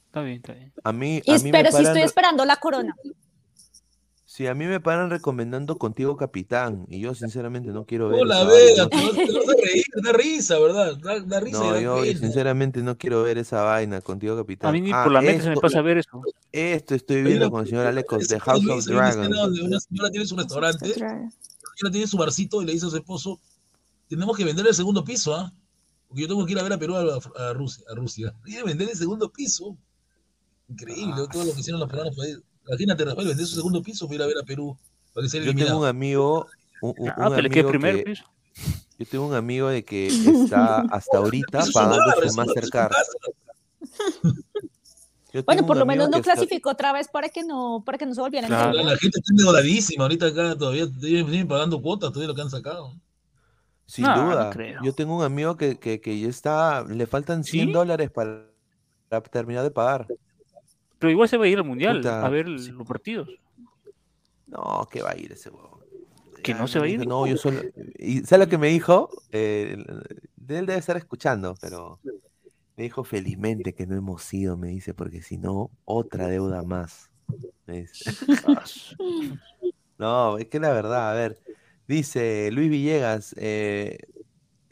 [0.07, 0.73] Está bien, está bien.
[0.83, 2.93] A mí, a mí me pero sí estoy esperando la corona.
[4.33, 8.21] Si a mí me paran recomendando contigo, capitán, y yo sinceramente no quiero ver.
[8.21, 8.87] Hola, vaina.
[8.87, 10.95] te vas te vas a reír, da risa, ¿verdad?
[11.03, 12.19] Da, da risa No, y da yo pena.
[12.21, 14.69] sinceramente no quiero ver esa vaina contigo, capitán.
[14.69, 16.21] A mí ni Ah, por la mente se me pasa a ver eso.
[16.53, 19.29] Esto estoy viendo con el señor Alecos, de House of Dragons.
[19.37, 22.95] donde una señora tiene su restaurante, ella tiene su barcito y le dice a su
[22.95, 23.37] esposo,
[24.07, 25.51] tenemos que vender el segundo piso, ¿ah?
[26.07, 28.33] Porque yo tengo que ir a ver a Perú, a, a Rusia, a Rusia.
[28.45, 29.75] De vender el segundo piso.
[30.69, 32.37] Increíble, Ah, todo lo que hicieron los peruanos fue...
[32.67, 34.77] Imagínate, Rafael, vender su segundo piso fue ir a ver a Perú
[35.13, 36.47] para que sea Yo tengo un amigo,
[36.81, 38.23] un, un- Ah, un pero que amigo primer que- piso.
[38.99, 42.91] yo tengo un amigo de que está hasta ahorita pagando su Mastercard.
[45.45, 48.19] Bueno, por lo menos no clasificó otra vez para que no, para que no se
[48.21, 48.69] volvieran Claro.
[48.71, 52.35] a La, la gente está endeuradísima ahorita acá todavía, siguen siguen pagando cuotas, todavía lo
[52.35, 52.93] que han sacado.
[53.85, 54.49] Sin No, no duda.
[54.51, 54.81] creo.
[54.83, 57.71] Yo tengo un amigo que, que, que ya está, le faltan 100 ¿Sí?
[57.73, 58.45] dólares para,
[59.09, 60.07] para terminar de pagar.
[61.01, 63.27] Pero igual se va a ir al mundial Puta, a ver los partidos.
[64.45, 65.79] No, que va a ir ese huevón.
[66.43, 67.07] Que no se va a dijo, ir.
[67.09, 67.59] No, yo solo.
[67.97, 69.09] ¿Y sabes lo que me dijo?
[69.31, 71.99] Eh, él debe estar escuchando, pero
[72.77, 77.09] me dijo felizmente que no hemos ido, me dice, porque si no, otra deuda más.
[77.65, 78.11] me dice.
[79.97, 81.37] No, es que la verdad, a ver,
[81.87, 83.99] dice Luis Villegas, eh,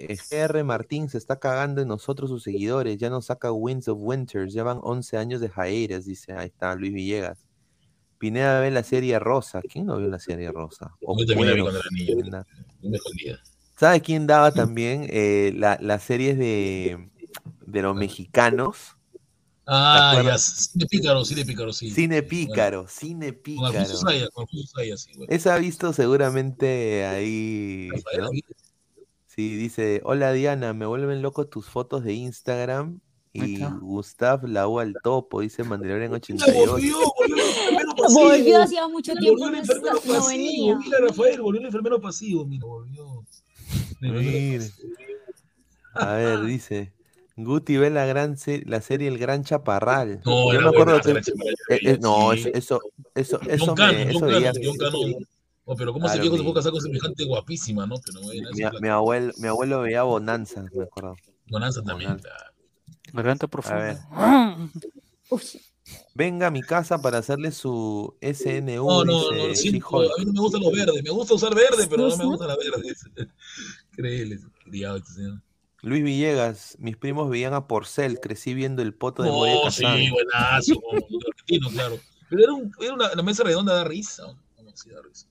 [0.07, 4.53] GR Martín se está cagando en nosotros sus seguidores, ya nos saca Winds of Winters,
[4.53, 7.39] ya van 11 años de hiatus, dice, ahí está Luis Villegas.
[8.17, 10.95] Pineda ve la serie Rosa, ¿quién no vio la serie Rosa?
[11.01, 12.17] O Yo también la vi cuando era niño.
[12.17, 12.45] Pineda.
[12.81, 13.39] Yo me escondía.
[13.77, 17.09] ¿Sabe quién daba también eh, la- las series de,
[17.65, 18.97] de los mexicanos?
[19.65, 21.91] Ah, ya, cine pícaro, cine pícaro, sí.
[21.91, 23.85] Cine pícaro, cine pícaro.
[23.85, 25.31] Sayas, con Alfonso Sayas, sí, bueno.
[25.33, 28.29] Esa ha visto seguramente ahí, Rafael, ¿no?
[29.47, 32.99] Dice, hola Diana, me vuelven loco tus fotos de Instagram
[33.31, 33.59] y.
[33.79, 36.71] Gustav la U al topo, dice Mandalorian Mira, 88.
[36.71, 36.97] volvió,
[38.13, 40.27] volvió hacía mucho tiempo, Volvió el no, enfermero pasivo.
[40.27, 40.77] venía.
[40.77, 42.45] Mira, Rafael, volvió el enfermero pasivo.
[42.45, 43.23] Mira, volvió.
[45.93, 46.93] A ver, dice,
[47.35, 50.21] Guti ve la gran se- la serie El Gran Chaparral.
[50.25, 52.49] No, Yo era me acuerdo buena, que eh, eh, no, sí.
[52.53, 52.81] eso,
[53.15, 54.53] eso, eso, eso John me, Cannon, eso John veía.
[54.53, 55.27] Cannon, John Cannon.
[55.71, 57.95] Oh, pero cómo ese Claro, viejo se mi- puede casar con semejante guapísima, ¿no?
[58.03, 61.15] Pero bueno, Mi, mi abuelo, mi abuelo veía Bonanza, me acuerdo.
[61.47, 62.17] bonanza también.
[62.17, 62.29] Bonanza.
[63.13, 63.51] Garganta ver.
[64.09, 64.71] profunda.
[66.15, 70.11] Venga a mi casa para hacerle su SNU, No, no, dice no, siento, She-Hulk.
[70.11, 71.03] a mí no me gustan los verdes.
[71.03, 73.05] Me gusta usar verde, pero no me gustan las verdes.
[73.95, 75.41] Créele, criado este señor.
[75.83, 79.83] Luis Villegas, mis primos veían a Porcel, crecí viendo el poto de Moria No, sí,
[80.09, 80.73] buenazo,
[81.29, 81.99] argentino, claro.
[82.27, 84.23] Pero era, un, era una, la mesa redonda da risa.
[84.25, 84.71] ¿no?
[84.75, 85.27] Sí, da risa.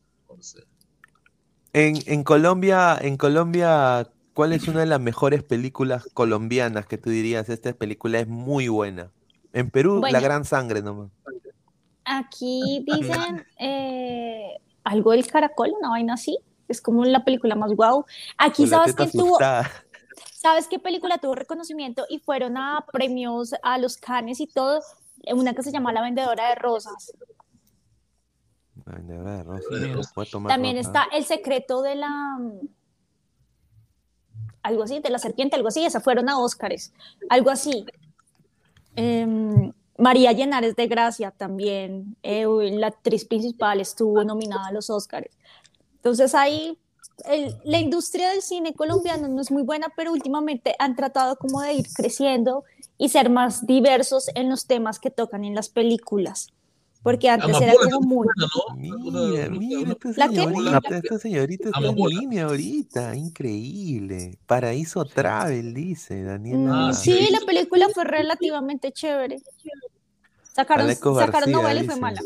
[1.73, 7.11] En, en Colombia, en Colombia, ¿cuál es una de las mejores películas colombianas que tú
[7.11, 7.49] dirías?
[7.49, 9.11] Esta película es muy buena.
[9.53, 10.21] En Perú, La.
[10.21, 11.11] Gran Sangre nomás.
[12.05, 16.39] Aquí dicen eh, algo del caracol, una vaina así.
[16.69, 18.05] Es como la película más guau.
[18.37, 19.71] Aquí sabes tuvo, asustada.
[20.35, 24.81] ¿Sabes qué película tuvo reconocimiento y fueron a premios a los Cannes y todo?
[25.33, 27.13] Una que se llama La Vendedora de Rosas.
[28.87, 29.65] La vendedora de rosas,
[30.49, 32.39] También está El secreto de la
[34.63, 36.93] algo así, de la serpiente, algo así, esa fueron a Óscares,
[37.31, 37.87] algo así.
[38.97, 45.37] Em, María Llenares de Gracia también, eh, la actriz principal estuvo nominada a los Óscares.
[45.97, 46.79] Entonces ahí
[47.25, 51.61] el- la industria del cine colombiano no es muy buena, pero últimamente han tratado como
[51.63, 52.65] de ir creciendo
[52.97, 56.49] y ser más diversos en los temas que tocan en las películas.
[57.03, 58.27] Porque antes era como muy...
[58.77, 60.35] Mira, mira, esta ¿La qué?
[60.37, 64.39] señorita, esta señorita está en línea ahorita, increíble.
[64.47, 66.89] Paraíso Travel, dice Daniela.
[66.89, 69.41] Ah, sí, la película fue relativamente chévere.
[70.53, 72.21] Sacaron, sacaron novela y fue mala.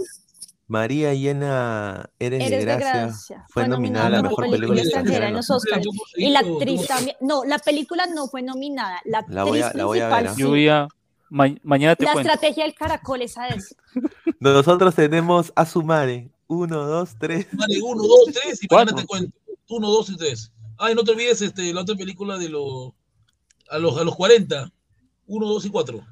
[0.69, 3.45] María Llena, eres, Eres de de gracia, Gracia.
[3.51, 5.87] fue nominada a la mejor película extranjera en los Oscars.
[6.17, 7.17] Y la actriz también.
[7.21, 8.99] No, la película no fue nominada.
[9.05, 10.89] La actriz La voy a- la voy a principal ver, ¿ah?
[10.89, 11.02] sí.
[11.33, 12.31] Ma- mañana te La cuento.
[12.31, 13.75] estrategia del caracol, esa es.
[14.41, 16.31] Nosotros tenemos a Sumare.
[16.47, 17.47] Uno, dos, tres.
[17.53, 19.37] Vale, uno, dos, tres y mañana te cuento.
[19.69, 20.53] Uno, dos y tres.
[20.77, 22.93] Ay, no te olvides este, la otra película de los
[23.71, 24.71] a los, a los 40.
[25.27, 26.05] Uno, dos y cuatro.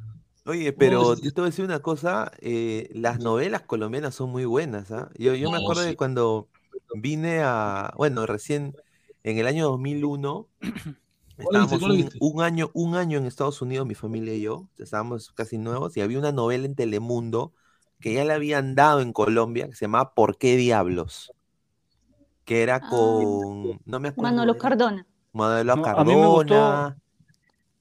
[0.47, 4.47] Oye, pero yo te voy a decir una cosa, eh, las novelas colombianas son muy
[4.47, 5.11] buenas, ¿ah?
[5.19, 5.89] Yo, yo me acuerdo sí.
[5.89, 6.49] de cuando
[6.95, 8.75] vine a, bueno, recién
[9.23, 10.49] en el año 2001,
[11.41, 11.83] estábamos
[12.21, 16.01] un, año, un año en Estados Unidos, mi familia y yo, estábamos casi nuevos, y
[16.01, 17.53] había una novela en Telemundo
[18.01, 21.33] que ya le habían dado en Colombia, que se llamaba ¿Por qué diablos?
[22.45, 22.89] Que era Ah.
[22.89, 26.97] con, no me acuerdo, Manolo Cardona, Manolo No, a mí me gustó- Cardona,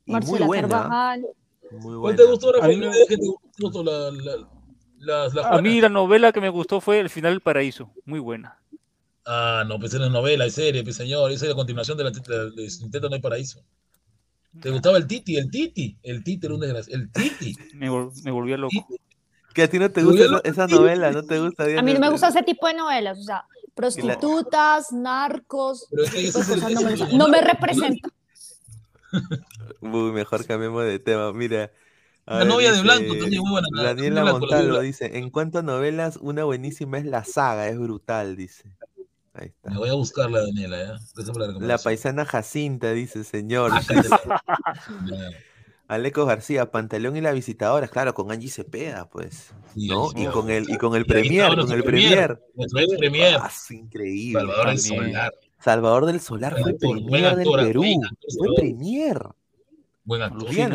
[0.06, 1.27] y muy Marcela buena, Carvajal.
[1.72, 3.27] muy ¿Cuál te gustó, A mí ¿Qué te
[3.61, 4.11] gustó la,
[5.31, 8.60] la, A mí la novela que me gustó fue El final del paraíso, muy buena.
[9.31, 11.31] Ah, no, pues era novela, es serie, pues señor.
[11.31, 13.64] Esa es la continuación de la de, de Sin Teta no hay paraíso.
[14.60, 15.38] ¿Te gustaba el Titi?
[15.38, 15.95] El Titi.
[16.01, 16.99] El Titi era un desgraciado.
[17.03, 17.56] El Titi.
[17.76, 18.88] Me, vol- me volvía loco.
[19.53, 21.64] Que a ti no te Yo gusta ya lo- esa novela, no te gusta.
[21.65, 23.45] A mí no me gusta ese tipo de novelas, o sea,
[23.76, 27.18] prostitutas, narcos, es que no me gustan.
[27.18, 28.10] No representa.
[29.81, 31.31] Uy, mejor cambiemos de tema.
[31.34, 31.72] Mira.
[32.26, 33.68] La ver, novia de Blanco también muy buena.
[33.72, 38.35] la- Daniela Montalvo dice, en cuanto a novelas, una buenísima es La Saga, es brutal,
[38.35, 38.72] dice.
[39.34, 39.69] Ahí está.
[39.69, 43.72] Me voy a buscarla, Daniela, por la paisana Jacinta dice, señor.
[45.06, 45.30] Ya.
[45.89, 49.56] Aleco García, Pantaleón y la visitadora, claro, con Angie Cepeda, pues.
[49.76, 50.10] ¿no?
[50.15, 52.80] Y con el, y con el Premier, con el Premier, nuestro.
[53.41, 54.39] Ah, es increíble.
[54.39, 54.80] Salvador del.
[54.80, 55.34] Solar.
[55.60, 57.81] Salvador del Solar fue Premier del Perú.
[57.81, 58.56] buen actor, Fue.
[58.56, 59.30] Premier.
[60.03, 60.56] Buen actor.
[60.56, 60.73] buen.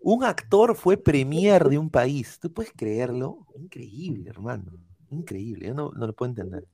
[0.00, 2.38] Un actor fue Premier de un país.
[2.40, 3.44] ¿Tú puedes creerlo?
[3.56, 4.70] Increíble, hermano.
[5.10, 5.66] Increíble.
[5.66, 6.64] Yo no, no lo puedo entender.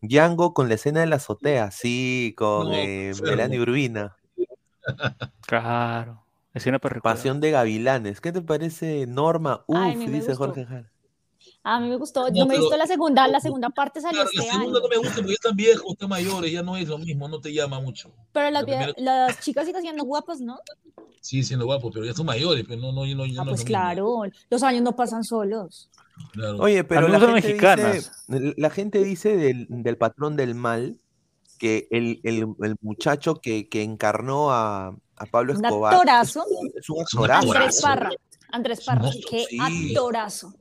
[0.00, 3.12] Django con la escena de la azotea, sí, con No, eh.
[3.22, 4.16] Melanie Urbina.
[5.46, 6.22] Claro.
[6.54, 7.16] Escena para recordar.
[7.16, 8.20] Pasión de Gavilanes.
[8.20, 9.64] ¿Qué te parece, Norma?
[9.66, 10.36] Uf, Ay, dice gustó.
[10.36, 10.90] Jorge Jara.
[11.62, 14.22] A mí me gustó, No, no me he visto la segunda, la segunda parte salió
[14.22, 14.82] Claro, la este segunda año.
[14.82, 17.40] no me gusta porque ya están viejos, están mayores, ya no es lo mismo, no
[17.40, 18.10] te llama mucho.
[18.32, 20.58] Pero las, La primera- las chicas siguen siendo guapas, ¿no?
[21.20, 23.60] Sigue siendo guapo, pero ya son mayores, pero no, no, no, ya Ah, no pues
[23.60, 25.90] es lo claro, los años no pasan solos.
[26.32, 26.58] Claro.
[26.58, 27.92] Oye, pero la gente, mexicanas.
[28.28, 30.98] dice, la gente dice del, del patrón del mal
[31.58, 36.44] que el, el- el muchacho que, que encarnó a, a Pablo Un Escobar actorazo.
[36.44, 37.52] es un Es un actorazo.
[37.52, 37.80] Andrés.
[37.82, 38.10] Parra.
[38.50, 39.58] Andrés Parra, qué sí.
[39.60, 40.54] actorazo.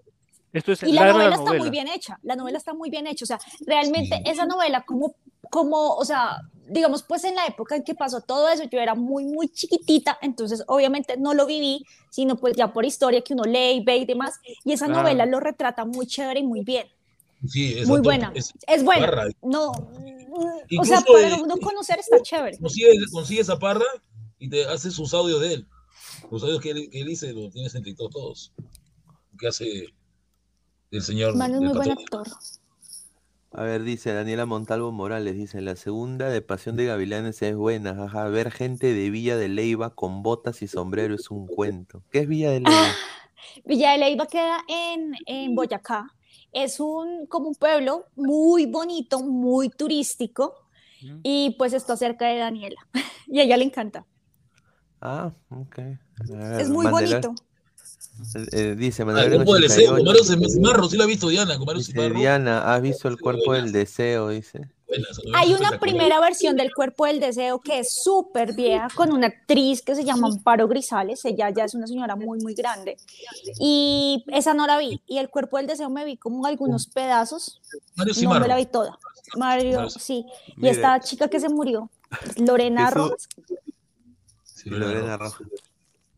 [0.53, 3.23] Esto es Y la novela está muy bien hecha, la novela está muy bien hecha,
[3.23, 4.23] o sea, realmente Sí.
[4.31, 5.13] esa novela, como,
[5.51, 6.38] como, o sea,
[6.69, 10.18] digamos, pues en la época en que pasó todo eso, yo era muy, muy chiquitita,
[10.22, 13.98] entonces obviamente no lo viví, sino pues ya por historia que uno lee y ve
[13.98, 15.02] y demás, y esa Claro.
[15.02, 16.88] novela lo retrata muy chévere y muy bien,
[17.48, 19.27] Sí, es muy buena, es- es buena, Parra.
[19.44, 22.57] no, mm, o sea, para uno conocer está chévere.
[22.60, 23.85] Consigue, consigue esa parra
[24.39, 25.68] y te hace sus audios de él.
[26.31, 28.52] Los audios que él, que él dice los tienes en TikTok todos.
[29.39, 29.85] Que hace
[30.91, 31.35] el señor.
[31.35, 32.27] Man es muy buen actor.
[33.52, 37.95] A ver, dice Daniela Montalvo Morales, dice, la segunda de Pasión de Gavilanes es buena,
[37.95, 42.03] jaja, ver gente de Villa de Leiva con botas y sombrero es un cuento.
[42.11, 42.88] ¿Qué es Villa de Leiva?
[43.65, 46.14] Villa de Leyva queda en, en Boyacá.
[46.52, 50.53] Es un, como un pueblo muy bonito, muy turístico
[51.03, 51.19] Ujú.
[51.24, 52.82] y pues está cerca de Daniela
[53.28, 54.06] y a ella le encanta.
[55.02, 55.78] Ah, ok.
[55.80, 57.47] Es ver, muy Mandela- bonito.
[58.35, 61.03] Eh, eh, dice Ah, el Manuel cuerpo del deseo, con Mario 88, Cimarro, sí lo
[61.03, 62.19] ha visto Diana, Cimarro.
[62.19, 64.30] Diana, ¿has visto el cuerpo del deseo?
[64.30, 64.69] Dice.
[65.34, 69.81] Hay una primera versión del Cuerpo del Deseo que es súper vieja con una actriz
[69.81, 71.26] que se llama Amparo Grisales.
[71.26, 72.98] Ella ya es una señora muy, muy grande.
[73.60, 75.02] Y esa no la vi.
[75.06, 77.61] Y el Cuerpo del Deseo me vi como algunos pedazos.
[77.95, 78.98] Mario No me la vi toda.
[79.35, 80.26] Mario, sí.
[80.56, 81.89] Y esta chica que se murió,
[82.38, 83.27] Lorena Rojas.
[84.44, 85.41] Sí, Lorena Rojas.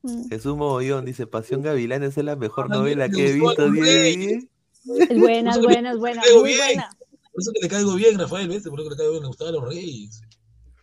[0.03, 0.17] Rojas.
[0.25, 0.29] Mm.
[0.29, 3.65] Jesús Mogollón dice, Pasión Gavilanes es la mejor Ah, novela que he visto.
[3.65, 4.17] el diez de rey.
[4.17, 4.43] diez.
[5.09, 6.59] Es buena, es Por eso buena, es buena, caigo muy bien.
[6.65, 6.89] buena.
[7.31, 8.63] Por eso que le caigo bien, Rafael, ¿ves?
[8.63, 10.21] Por eso que le caigo bien, le gustaban los reyes.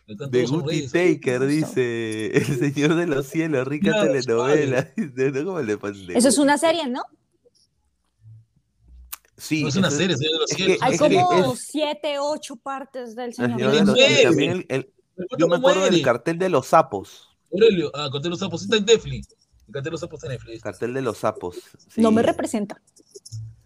[0.07, 0.87] De Guti.
[0.87, 4.89] Taker dice, El Señor de los Cielos, rica Claro, telenovela.
[4.95, 5.45] Dice, ¿no?
[5.45, 7.01] ¿Cómo le ponen de Eso es una serie, ¿no?
[9.35, 10.77] Sí, No es una serie, Señor de los Cielos.
[10.77, 14.01] que- Hay como es- siete, ocho partes del El Señor Señor de los los- y
[14.01, 14.23] muere.
[14.23, 17.26] también el- el- El yo me acuerdo del cartel de los sapos.
[17.51, 19.29] Aurelio, ah, Cartel de los Sapos, está en Netflix.
[19.67, 20.63] El Cartel de los Sapos está en Netflix.
[20.63, 21.55] Cartel de los sapos.
[21.95, 22.81] No me representa.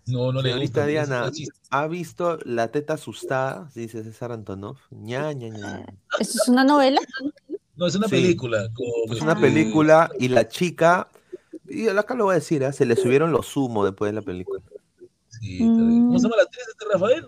[0.08, 0.86] No, no le Señorita gusta.
[0.88, 1.32] Diana.
[1.70, 3.70] ¿ha visto La teta asustada?
[3.76, 4.78] Dice César Antonov.
[4.90, 5.86] Ña, ña, ña.
[6.20, 7.00] ¿Esto es una novela?
[7.76, 8.16] No, es una Sí.
[8.16, 8.68] película.
[8.74, 11.08] con, Es una este, película y la chica,
[11.70, 12.74] y acá lo voy a decir, ¿ah?
[12.74, 14.62] se le subieron los humos después de la película.
[15.30, 16.08] Sí, está bien.
[16.08, 17.28] ¿Cómo se llama la actriz este Rafael?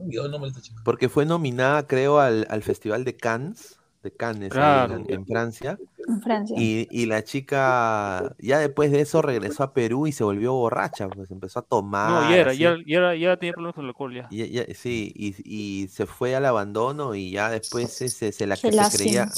[0.00, 0.52] No.
[0.84, 4.94] Porque fue nominada, creo, al, al Festival de Cannes, de Cannes Claro.
[4.96, 5.78] en, en Francia.
[6.06, 6.56] En Francia.
[6.58, 11.08] Y, y la chica, ya después de eso, regresó a Perú y se volvió borracha,
[11.08, 12.10] pues empezó a tomar.
[12.24, 14.28] No, ya era, ya, ya, era- ya tenía problemas con el alcohol ya.
[14.30, 18.46] Y- ya- sí, y, y se fue al abandono y ya después se, se, se
[18.46, 19.28] la que se creía,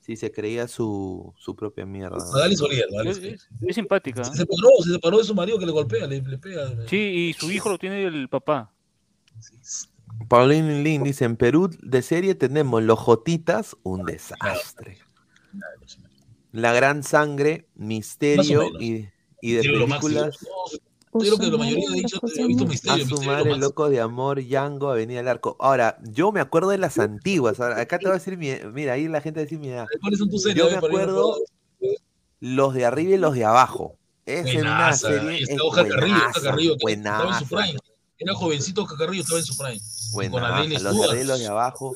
[0.00, 2.18] sí, se creía su, su propia mierda.
[2.32, 3.34] Magali Solier, Magali Es, Solier.
[3.36, 4.24] es- es simpática.
[4.24, 6.68] Se separó, se separó de su marido que le golpea, le, le pega.
[6.88, 8.72] Sí, y su hijo lo tiene el papá.
[10.28, 14.98] Pauline Lin dice, en Perú de serie tenemos Los Jotitas, un desastre.
[16.52, 19.08] La Gran Sangre, Misterio y,
[19.40, 20.36] y de películas
[21.14, 23.32] Yo creo que la mayoría ha dicho, he visto A Misterio, su Misterio.
[23.32, 23.56] madre.
[23.58, 25.56] Loco de Amor, Yango, Avenida del Arco.
[25.60, 27.60] Ahora, yo me acuerdo de las antiguas.
[27.60, 29.68] ahora, acá te voy a decir mi, mira, ahí la gente va a decir mi
[29.68, 29.86] edad.
[30.00, 30.58] ¿Cuáles son tus series?
[30.58, 31.36] Yo A me acuerdo
[32.40, 33.96] los de arriba y los de abajo.
[34.24, 35.38] Es en una Buenaza, serie.
[35.38, 37.81] y está es Oscar Carrillo, Oscar buenaza, estaba en su buenaza.
[38.22, 39.80] Era jovencito Oscar Carrillo, estaba en su prime.
[40.26, 40.44] Y con.
[40.44, 41.08] Adele Los de Stewart.
[41.10, 41.92] arriba y los de abajo.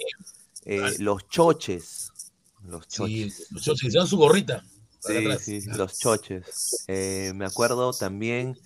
[0.65, 2.11] eh, los choches.
[2.65, 3.47] Los choches.
[3.51, 4.62] Los choches, hicieron su gorrita.
[5.01, 6.85] Sí, sí, los choches.
[6.89, 8.59] Eh, me acuerdo también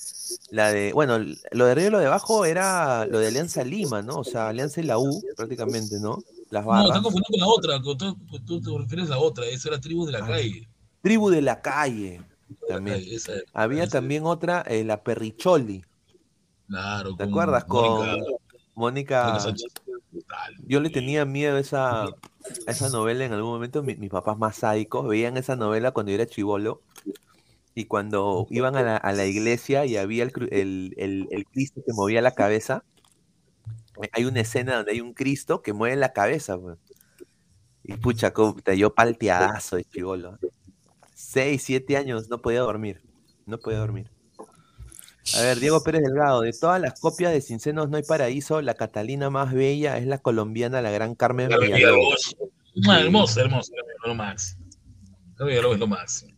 [0.51, 4.01] la de, bueno, lo de arriba y lo de abajo era lo de Alianza Lima,
[4.01, 4.17] ¿no?
[4.21, 6.19] O sea, Alianza y la U, prácticamente, ¿no?
[6.49, 6.87] Las No, barras.
[6.87, 7.83] están confundiendo con la otra.
[7.83, 9.45] con- Tú, tú te refieres a la otra.
[9.45, 10.67] Esa era Tribu de la Calle.
[11.03, 12.23] Tribu de la calle.
[12.69, 13.05] También.
[13.11, 13.43] esa era.
[13.53, 15.85] Había también otra, eh, la Perricholi.
[16.71, 17.17] Claro.
[17.17, 17.65] ¿Te acuerdas?
[17.65, 18.23] Con
[18.75, 19.53] Mónica-.
[20.67, 22.11] Yo le tenía miedo a esa, a
[22.69, 23.83] esa novela en algún momento.
[23.83, 26.81] Mi- mis papás más sádicos veían esa novela cuando yo era chivolo.
[27.75, 31.83] Y cuando iban a la, a la iglesia y había el, el, el- el Cristo
[31.85, 32.85] que movía la cabeza,
[34.13, 36.57] hay una escena donde hay un Cristo que mueve la cabeza.
[36.59, 36.79] pues.
[37.83, 40.39] Y pucha, como puta, yo palteadazo de chivolo.
[41.15, 43.03] Seis, siete años, no podía dormir.
[43.47, 44.09] No podía dormir.
[45.37, 48.61] A ver, Diego Pérez Delgado, de todas las copias de Sin Senos No hay Paraíso,
[48.63, 52.37] la Catalina más bella es la colombiana, la gran Carmen Carmen Villalobos.
[52.75, 53.01] Villalobos.
[53.05, 53.73] Hermosa, hermosa.
[53.77, 54.65] Carmen, Lo máximo.
[55.37, 56.33] Carmen Villalobos es lo máximo.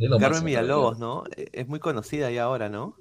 [0.00, 1.24] Es lo Carmen máximo, Villalobos, ¿no?
[1.36, 2.96] Eh, Es muy conocida ya ahora, ¿no?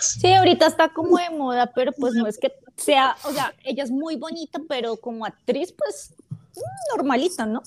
[0.00, 3.82] Sí, ahorita está como de moda, pero pues no es que sea, o sea, ella
[3.82, 7.62] es muy bonita, pero como actriz, pues mm, normalita, ¿no?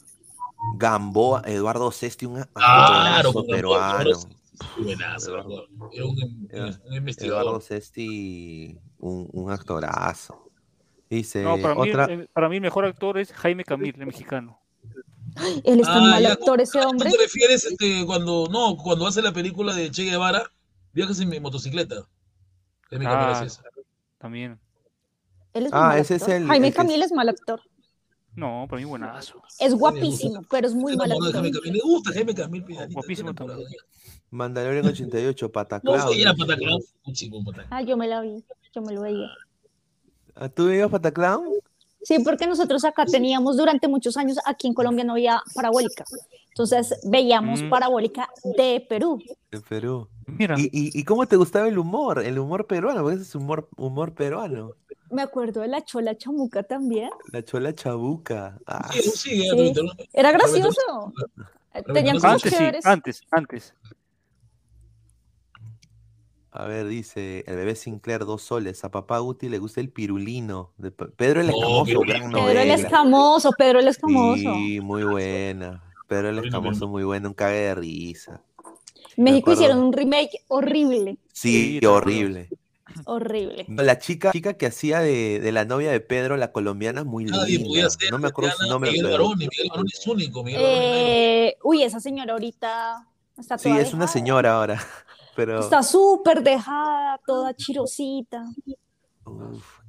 [0.77, 4.01] Gamboa, Eduardo Sesti, un Claro, peruano.
[4.01, 4.29] Eduardo
[4.77, 5.33] Buenazo,
[5.91, 6.47] Era un,
[6.85, 7.41] un investigador.
[7.41, 10.51] Eduardo Sesti, un, un actorazo.
[11.09, 12.05] Dice, No, para mí, otra...
[12.05, 14.59] eh, para mí el mejor actor es Jaime Camil, el mexicano.
[15.63, 17.09] Él es tan Ah, mal ya, actor ese ¿A hombre.
[17.09, 20.43] qué te refieres este, cuando, no, cuando hace la película de Che Guevara,
[20.93, 22.07] viajas en mi motocicleta?
[22.91, 23.63] Es mi Ah, cabeza esa.
[24.17, 24.59] también.
[25.53, 27.61] Él es Ah, ese es el- Jaime el Camil es mal actor.
[28.39, 29.41] No, para mí buenazo.
[29.59, 31.61] Es guapísimo, pero es muy Estoy mal enamorado de actor.
[31.63, 31.73] Jaime Camil.
[31.83, 32.63] Me gusta Jaime Camil.
[32.63, 33.63] Pianita, Guapísimo enamorado.
[34.31, 36.13] Mandalorian 88, No, Pataclown.
[36.13, 36.81] sí, era Pataclown.
[37.69, 38.43] Ah, yo me la vi,
[38.73, 39.29] yo me lo veía.
[40.35, 41.45] ¿Ah, ¿Tú veías Pataclown?
[42.01, 46.05] Sí, porque nosotros acá teníamos durante muchos años, aquí en Colombia no había parabólica.
[46.49, 47.69] Entonces veíamos Mm.
[47.69, 49.21] parabólica de Perú.
[49.51, 50.07] En Perú.
[50.27, 50.55] Mira.
[50.57, 52.23] ¿Y, y, y cómo te gustaba el humor?
[52.23, 54.73] El humor peruano, porque ese es humor, humor peruano.
[55.11, 57.09] Me acuerdo de la chola chamuca también.
[57.31, 58.59] La chola chabuca.
[58.65, 59.49] Ah, Sí, sí, Sí.
[59.49, 59.91] ahorita, ¿no?
[60.13, 61.13] Era gracioso.
[61.93, 63.73] Tenían Antes sí, antes, antes.
[66.51, 68.83] A ver, dice el bebé Sinclair, dos soles.
[68.83, 70.73] A papá Guti le gusta el pirulino.
[70.77, 72.71] de Pe- Pedro el Oh, Escamoso, gran Pedro el.
[72.71, 74.53] Escamoso, Pedro el Escamoso.
[74.55, 75.83] Sí, muy buena.
[76.07, 78.41] Pedro el Escamoso, muy buena, un cague de risa.
[79.15, 82.49] México hicieron un remake horrible, Sí, horrible.
[83.05, 83.65] Horrible.
[83.69, 87.59] La chica, chica que hacía de, de la novia de Pedro, la colombiana, muy Nadie
[87.59, 88.11] podía ser.
[88.11, 90.43] No me acuerdo su nombre, Miguel Baroni, Miguel Baroni es único.
[90.43, 90.61] Miguel.
[90.63, 93.07] Eh, uy, esa señora ahorita
[93.37, 94.79] está sí, es una señora ahora.
[95.35, 98.43] Pero Está súper dejada, toda chirosita.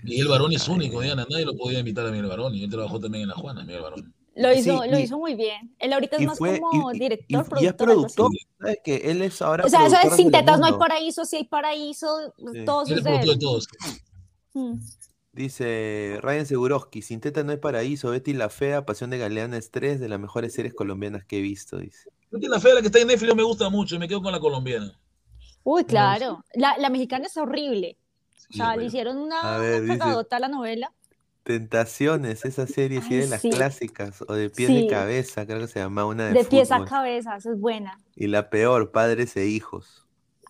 [0.02, 1.26] Miguel Baroni es único, Diana.
[1.28, 2.62] Nadie lo podía invitar a Miguel Baroni.
[2.62, 4.12] Él trabajó también en La Juana, Miguel Baroni.
[4.36, 5.74] Lo hizo, Sí, lo y- hizo muy bien.
[5.78, 8.78] Él ahorita es más fue- como y- director, y es productor, productor, ¿sabes?
[8.84, 11.36] Que él es ahora O sea, eso productor es sin tetas no hay paraíso, si
[11.36, 12.44] hay paraíso, Sí.
[12.44, 13.68] es es de productor todos.
[14.54, 14.74] Mm.
[15.32, 20.00] Dice Ryan Seguroski, Sin Teta no hay paraíso, Betty la Fea, Pasión de Galeanes 3,
[20.00, 22.10] de las mejores series colombianas que he visto, dice.
[22.30, 23.98] Porque la fea la que está en Netflix me gusta mucho.
[23.98, 24.98] Me quedo con la colombiana.
[25.62, 26.44] Uy, claro.
[26.54, 27.96] La, la mexicana es horrible.
[28.52, 30.92] O sea, le hicieron una, A ver, una dice- cagadota a la novela.
[31.42, 33.50] Tentaciones, esa serie sí Ay, de las sí.
[33.50, 34.88] clásicas, o de pies de Sí.
[34.88, 37.98] cabeza, creo que se llama una de, De pies a cabeza, esa es buena.
[38.14, 40.06] Y la peor, Padres e Hijos.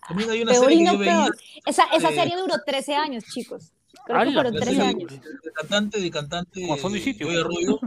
[0.07, 1.13] También hay una Peor serie y que no yo veía.
[1.23, 1.37] peor.
[1.65, 3.71] Esa, esa eh, serie duró 13 años, chicos.
[4.05, 4.33] Creo que ¡Hala!
[4.33, 5.11] fueron La 13 serie años.
[5.43, 6.61] de cantante, de cantante.
[6.61, 7.27] Como fondo y sitio.
[7.27, 7.79] Joey Arroyo.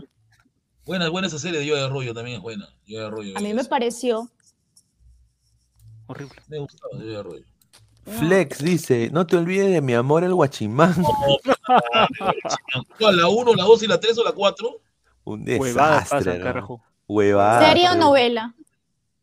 [0.86, 2.68] Buena, buena esa serie de Joey Arroyo también es buena.
[2.88, 3.36] Joey Arroyo.
[3.36, 4.30] A mí me pareció.
[6.06, 6.40] Horrible.
[6.48, 7.44] me gustaba Joey Arroyo.
[8.04, 10.94] Flex dice, no te olvides de mi amor el guachimán.
[12.98, 14.80] ¿Cuál, ¿La 1, la 2 y la 3 o la 4?
[15.24, 16.82] Un desastre, ¿no?
[17.60, 18.54] ¿Serie o novela?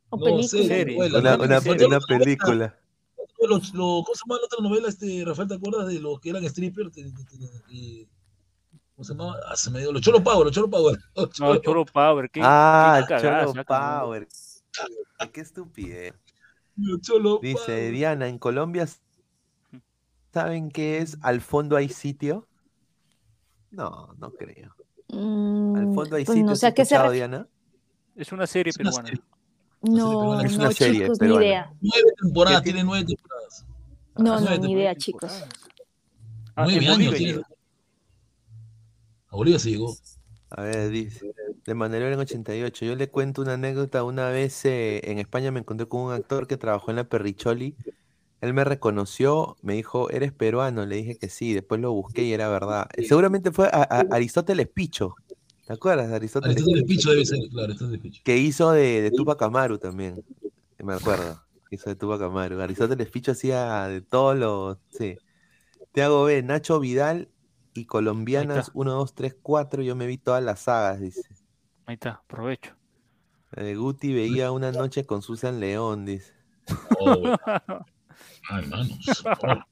[0.10, 0.64] ¿O No, película?
[0.64, 1.20] serie, novela.
[1.20, 2.76] Una, una, una película.
[3.42, 5.48] los- los- ¿Cómo se llama la otra novela, este, Rafael?
[5.48, 6.92] ¿Te acuerdas de los que eran strippers?
[7.70, 8.08] Y-
[8.96, 9.40] ¿Cómo se llamaba?
[9.48, 9.92] Ah, se me dio.
[9.92, 10.98] Los Cholo Power, los Cholo Power.
[11.16, 13.64] Los No, Cholo- Power, qué, Ah, qué cagada Cholo.
[13.66, 14.28] Power.
[15.34, 16.14] Qué estupidez.
[17.42, 17.92] Dice.
[17.92, 18.88] Diana, en Colombia,
[20.34, 22.48] ¿saben qué es Al fondo hay sitio?
[23.72, 24.76] No, no creo.
[25.10, 27.28] Mm, Al fondo hay pues sitio, no ¿has sé a qué se escuchado, refiere.
[27.30, 27.48] Diana?
[28.16, 29.10] Es una serie peruana.
[29.82, 31.40] No, Es una no, serie chicos, peruana.
[31.40, 31.74] ni idea.
[31.82, 33.66] Nueve temporadas, ¿Qué tiene nueve temporadas.
[34.18, 35.44] No, no, nueve ni idea, chicos.
[36.56, 37.34] Ah, Nueve en años Bolivia tiene.
[37.34, 37.46] llegó.
[39.30, 39.96] A Bolivia se llegó.
[40.50, 41.34] A ver, dice.
[41.66, 42.86] De Manuel en 88.
[42.86, 44.04] Yo le cuento una anécdota.
[44.04, 47.76] Una vez eh, en España me encontré con un actor que trabajó en la Perricholi.
[48.42, 50.86] Él me reconoció, me dijo, ¿eres peruano?
[50.88, 51.54] Le dije que sí.
[51.54, 52.88] Después lo busqué y era verdad.
[52.98, 55.16] Eh, Seguramente fue a- a- Aristóteles Picho.
[55.68, 58.22] ¿Te acuerdas de Aristóteles, Aristóteles Picho debe ser, claro, Aristóteles Picho.
[58.26, 60.24] Que hizo de, de Tupac Amaru también.
[60.80, 61.40] Me acuerdo.
[61.70, 62.60] Hizo de Tupac Amaru.
[62.60, 64.78] Aristóteles Picho hacía de todos los.
[64.90, 65.16] Sí.
[65.94, 67.30] Te hago ver Nacho Vidal
[67.76, 69.84] y Colombianas 1, 2, 3, 4.
[69.84, 71.22] Yo me vi todas las sagas, dice.
[71.86, 72.76] Ahí está, aprovecho.
[73.58, 76.34] Eh, Guti veía una noche con Susan León, dice.
[78.50, 79.24] Ah, hermanos.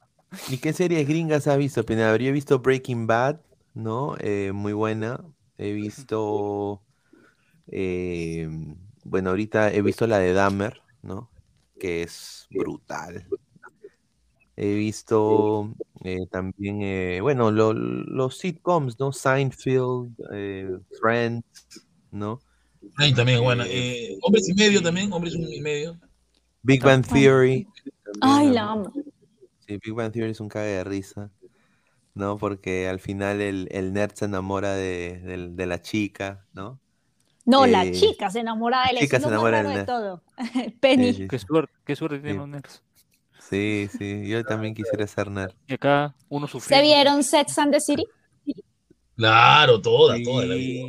[0.49, 2.15] ¿Y qué series gringas has visto, Pineda?
[2.17, 3.39] Yo he visto Breaking Bad,
[3.73, 4.15] ¿no?
[4.19, 5.23] Eh, muy buena.
[5.57, 6.81] He visto.
[7.67, 8.49] eh,
[9.03, 11.29] bueno, ahorita he visto la de Dahmer, ¿no?
[11.79, 13.27] Que es brutal.
[14.55, 15.73] He visto
[16.03, 19.13] eh, también, eh, bueno, lo- los sitcoms, ¿no?
[19.13, 20.69] Seinfeld, eh,
[20.99, 21.45] Friends,
[22.11, 22.39] ¿no?
[22.97, 23.65] Ahí también es buena.
[23.67, 25.97] Eh, Eh, hombres y medio también, hombres y medio.
[26.63, 27.67] Big Bang Theory.
[28.21, 28.91] Ay, la amo.
[29.59, 31.31] Sí, Big Bang Theory es un cague de risa,
[32.15, 32.37] ¿no?
[32.37, 36.79] Porque al final el, el nerd se enamora de, del- de la chica, ¿no?
[37.45, 38.97] No, la Eh, chica se enamora de él.
[38.99, 39.85] chica se enamora de nerd.
[39.85, 40.23] todo.
[40.81, 41.13] Penny.
[41.13, 42.37] Sí, Qué suerte, qué suerte tienen Sí.
[42.37, 42.83] los nerds.
[43.39, 45.53] Sí, sí, yo también quisiera ser nerd.
[45.67, 46.83] Y acá uno ¿Se sufriendo.
[46.83, 48.05] vieron Sex and the City?
[49.15, 50.87] Claro, toda, toda la vida.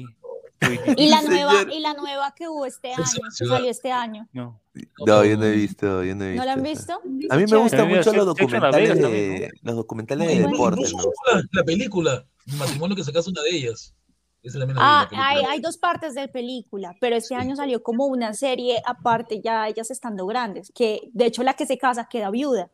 [0.97, 1.73] Y la nueva, señor.
[1.73, 4.29] y la nueva que hubo este año, Sex and the que salió este año.
[4.33, 4.61] No.
[5.07, 7.01] No, yo no he visto, yo no he ¿No la han visto.
[7.05, 7.35] visto?
[7.35, 10.51] A mí me gustan mucho los documentales de, los documentales de bueno.
[10.51, 11.49] deporte, Incluso me hubo gustan.
[11.53, 13.95] la, la película, el matrimonio que sacaste una de ellas.
[14.43, 17.83] Esa también la Ah, la hay, hay dos partes de película, pero este año salió
[17.83, 22.07] como una serie aparte, ya ellas estando grandes, que de hecho la que se casa
[22.09, 22.71] queda viuda.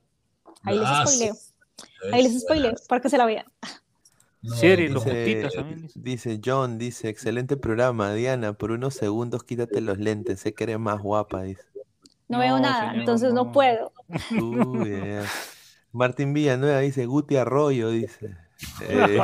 [0.63, 1.35] Ahí les Ah, spoileo.
[2.13, 3.47] Ahí les spoileo para que se la vean.
[4.47, 5.89] No, no, los Dice, también.
[5.95, 6.41] dice.
[6.45, 11.01] John, dice, excelente programa, Diana, por unos segundos quítate los lentes, sé que eres más
[11.01, 11.63] guapa, dice.
[12.29, 13.53] No, veo nada, señor, entonces no no.
[13.53, 13.93] puedo.
[15.93, 18.37] Martín Villanueva dice, Guti Arroyo, dice.
[18.89, 19.19] Eh,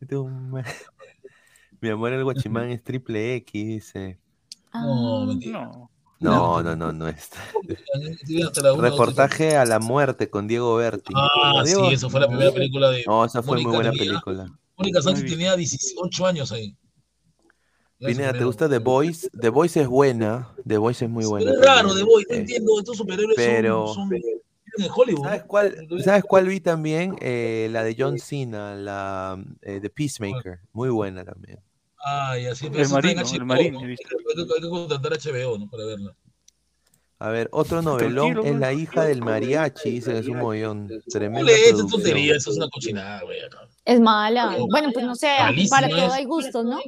[1.80, 4.18] Mi amor, el guachimán es triple X, dice.
[4.74, 5.34] No, Ah.
[5.46, 5.90] No.
[6.22, 7.30] No, no, no, no es.
[8.26, 9.08] Tiene hasta la una, dos, tres.
[9.16, 11.12] Reportaje a la muerte con Diego Berti.
[11.16, 14.04] Ah, Diego- sí, esa fue la primera película de No, esa fue muy buena tenía-
[14.06, 14.58] película.
[14.76, 16.76] Mónica Sánchez tenía 18 años ahí.
[17.98, 19.28] Pineda, ¿te gusta The Voice?
[19.40, 20.48] The Voice es buena.
[20.66, 21.50] The Voice es muy buena.
[21.50, 21.98] Pero es raro, también.
[21.98, 25.24] de Boy, no entiendo, estos superhéroes son- pero- son, en Hollywood.
[25.24, 27.14] ¿Sabes cuál, ¿Sabes cuál vi también?
[27.20, 30.60] Eh, la de John Cena, la eh, The Peacemaker.
[30.72, 31.60] Muy buena también.
[32.04, 33.86] Ah, ya, sí, pero El en marino, el HBO, marino, ¿no?
[33.86, 35.70] he Hay que, contratar HBO, ¿no?
[35.70, 36.16] Para verla.
[37.20, 40.88] A ver, otro novelón es la hija del mariachi, dicen que es un mollón.
[40.88, 42.02] No Tremenda lees, es producción.
[42.02, 43.40] tontería, eso es una cochinada, güey.
[43.40, 43.68] acá.
[43.84, 44.56] Es mala.
[44.68, 46.12] Bueno, pues no sé, Malísima para todo es.
[46.12, 46.80] hay gustos, ¿no?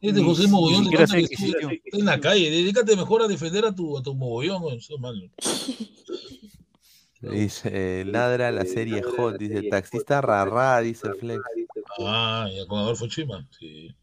[0.00, 2.50] Es de José Mogollón, de que en la calle.
[2.50, 4.78] Dedícate mejor a defender a tu, a tu mogollón, güey.
[4.78, 5.28] Eso es malo.
[7.20, 11.42] Dice, eh, ladra la serie Hot, dice, taxista rarra, dice el Flex.
[11.98, 13.46] Ah, ya con Adolfo Chima.
[13.58, 13.94] Sí.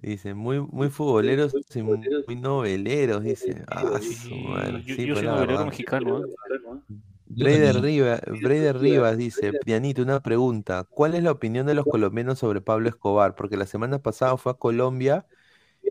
[0.00, 3.62] Dice, muy, muy futboleros y muy, muy noveleros, dice.
[3.68, 5.66] Ah, su madre, yo, sí, yo soy la novelero verdad.
[5.66, 6.18] mexicano.
[6.20, 6.28] ¿eh?
[7.26, 8.20] Breider Rivas,
[8.80, 10.84] Rivas dice, Pianito, una pregunta.
[10.84, 13.34] ¿Cuál es la opinión de los colombianos sobre Pablo Escobar?
[13.34, 15.26] Porque la semana pasada fue a Colombia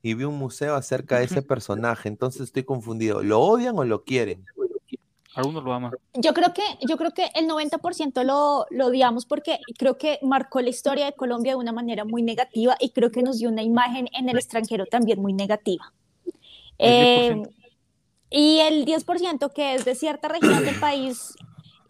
[0.03, 3.21] y vi un museo acerca de ese personaje, entonces estoy confundido.
[3.23, 4.45] ¿Lo odian o lo quieren?
[5.33, 5.91] Algunos lo aman.
[6.13, 10.59] Yo creo que, yo creo que el 90% lo, lo odiamos porque creo que marcó
[10.61, 13.63] la historia de Colombia de una manera muy negativa y creo que nos dio una
[13.63, 15.93] imagen en el extranjero también muy negativa.
[16.77, 17.47] El 10%.
[17.47, 17.49] Eh,
[18.29, 21.33] y el 10% que es de cierta región del país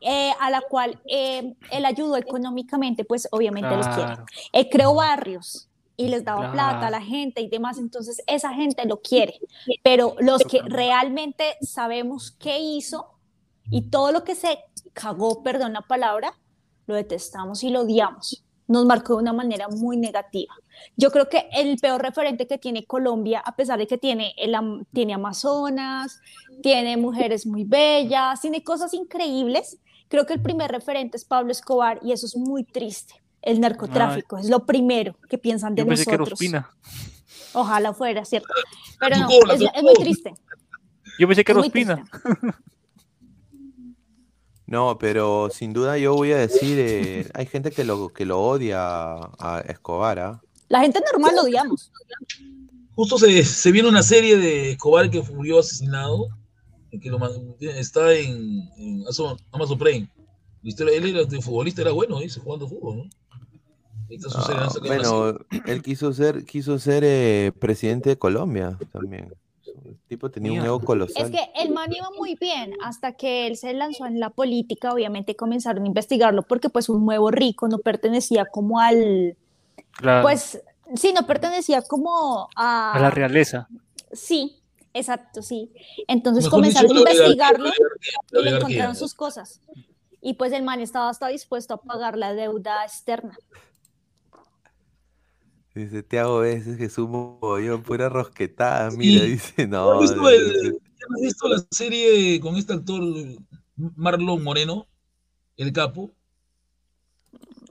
[0.01, 4.03] eh, a la cual eh, él ayudó económicamente, pues obviamente los quiere.
[4.03, 4.25] Claro.
[4.51, 6.53] Él creó barrios y les daba Claro.
[6.53, 9.39] plata a la gente y demás, entonces esa gente lo quiere,
[9.83, 13.11] pero los que realmente sabemos qué hizo
[13.71, 14.59] y todo lo que se
[14.93, 16.37] cagó, perdón la palabra,
[16.85, 18.43] lo detestamos y lo odiamos.
[18.67, 20.53] Nos marcó de una manera muy negativa.
[20.97, 24.55] Yo creo que el peor referente que tiene Colombia, a pesar de que tiene, el,
[24.93, 26.19] tiene Amazonas,
[26.61, 29.79] tiene mujeres muy bellas, tiene cosas increíbles,
[30.09, 33.15] creo que el primer referente es Pablo Escobar y eso es muy triste.
[33.41, 36.39] El narcotráfico es lo primero que piensan de Yo pensé que era nosotros.
[36.39, 36.69] Ospina.
[37.53, 38.53] Ojalá fuera, ¿cierto?
[38.99, 40.33] Pero no, es, es muy triste.
[41.17, 42.05] Yo pensé que era Ospina.
[44.71, 48.41] No, pero sin duda yo voy a decir, eh, hay gente que lo, que lo
[48.41, 50.41] odia a, Escobar, ¿ah?
[50.69, 51.91] La gente normal lo odiamos.
[52.95, 56.29] Justo se, se viene una serie de Escobar que murió asesinado,
[56.89, 57.19] que lo
[57.59, 59.03] está en, en
[59.51, 60.09] Amazon, Prime.
[60.63, 63.09] Él era de futbolista, era bueno, dice, jugando fútbol, ¿no?
[64.35, 69.33] Ah, bueno, él quiso ser, quiso ser eh, presidente de Colombia también.
[70.11, 71.23] Tipo tenía un ego colosal.
[71.23, 74.91] Es que el man iba muy bien hasta que él se lanzó en la política,
[74.91, 79.37] obviamente comenzaron a investigarlo porque pues un nuevo rico no pertenecía como al,
[79.93, 80.61] Claro, pues
[80.95, 82.91] sí, no pertenecía como a...
[82.91, 83.69] a la realeza.
[84.11, 84.61] Sí,
[84.93, 85.71] exacto, sí.
[86.09, 87.69] Entonces Mejor dicho, comenzaron a investigarlo
[88.33, 89.61] y le encontraron sus cosas.
[90.19, 93.37] Y pues el man estaba hasta dispuesto a pagar la deuda externa.
[95.73, 99.29] Dice, te hago veces Jesús Mogollón, pura rosquetada, mira, Sí.
[99.31, 99.93] dice, ¿No no.
[99.93, 103.01] has visto, dice, el- ¿ya has visto la serie con este actor
[103.95, 104.87] Marlon Moreno,
[105.57, 106.11] el capo?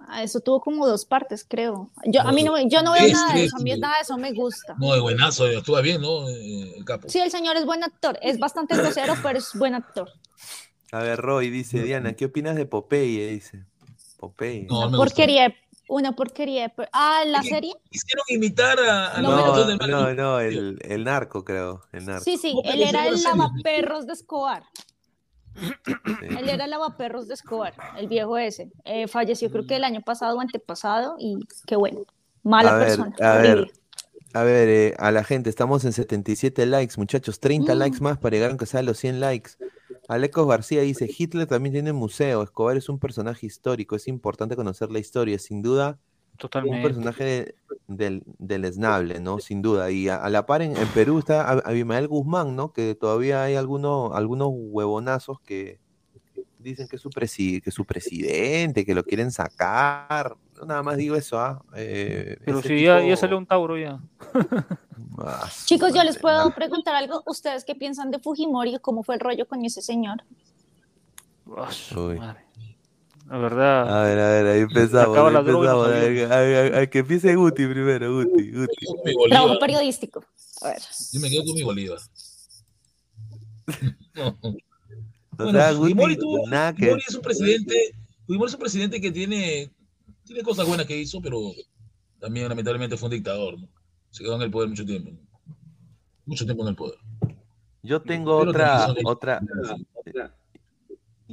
[0.08, 1.90] Ah, Eso tuvo como dos partes, creo.
[2.04, 3.96] Yo, a mí no, yo no veo Es nada de que- eso, a mí nada
[3.96, 4.74] de eso me gusta.
[4.78, 6.28] No, de buenazo, actúa bien, ¿no?
[6.28, 7.08] Eh, El capo.
[7.08, 10.08] Sí, el señor es buen actor, es bastante grosero, pero es buen actor.
[10.90, 13.28] A ver, Roy dice, Diana, ¿qué opinas de Popeye?
[13.28, 13.64] Dice,
[14.18, 14.66] Popeye.
[14.68, 15.54] No, porquería,
[15.90, 16.68] una porquería.
[16.68, 17.74] de Ah, la serie.
[17.90, 22.24] Quisieron imitar a, a No, los del no, no, el, el narco, creo, el narco.
[22.24, 24.62] Sí, sí, él era el lavaperros de Escobar.
[25.56, 25.92] Sí.
[26.38, 28.70] Él era el lavaperros de Escobar, el viejo ese.
[28.84, 32.00] Eh, falleció creo que el año pasado o antepasado y qué bueno.
[32.42, 33.16] Mala A ver, persona.
[33.20, 33.70] a ver,
[34.32, 37.78] a ver, eh, a la gente, estamos en 77 likes, muchachos, 30 Mm.
[37.78, 39.50] likes más para llegar aunque sea a los 100 likes.
[40.10, 44.90] Alecos García dice, Hitler también tiene museo, Escobar es un personaje histórico, es importante conocer
[44.90, 45.98] la historia, sin duda,
[46.32, 46.82] un Totalmente.
[46.82, 47.54] personaje de-
[47.86, 49.38] del, del esnable, ¿no?
[49.40, 49.90] Sin duda.
[49.90, 52.72] Y a, a la par en, en Perú está Ab- Abimael Guzmán, ¿no?
[52.72, 55.78] Que todavía hay algunos, algunos huevonazos que
[56.58, 60.36] dicen que es su, presi- que es su presidente, que lo quieren sacar.
[60.66, 61.62] Nada más digo eso, ¿ah?
[61.76, 63.98] Eh, Pero si ya, ya tipo- salió un Tauro ya.
[65.18, 66.54] Ah, Chicos, yo les puedo no.
[66.54, 67.22] preguntar algo.
[67.26, 68.78] ¿Ustedes qué piensan de Fujimori?
[68.80, 70.22] ¿Cómo fue el rollo con ese señor?
[71.56, 72.18] Ah, su Uy.
[72.18, 72.44] madre.
[73.28, 75.16] La verdad, A ver, a ver, ahí empezamos.
[75.16, 75.86] ahí empezamos.
[75.86, 78.86] A ver, a- a- a que empiece Guti primero, Guti, Guti.
[79.28, 80.24] Trabajo periodístico.
[80.62, 80.82] A ver.
[81.12, 81.98] Yo me quedo con mi Bolívar.
[84.14, 84.36] No.
[85.36, 86.80] Bueno, Fujimori, tuvo- nada que...
[86.86, 87.74] Fujimori es un presidente,
[88.26, 89.70] Fujimori es un presidente que tiene,
[90.30, 91.40] tiene cosas buenas que hizo, pero
[92.20, 93.68] también lamentablemente fue un dictador, ¿no?
[94.10, 95.10] Se quedó en el poder mucho tiempo.
[96.24, 96.98] Mucho tiempo en el poder.
[97.82, 99.40] Yo tengo Pero otra, otra.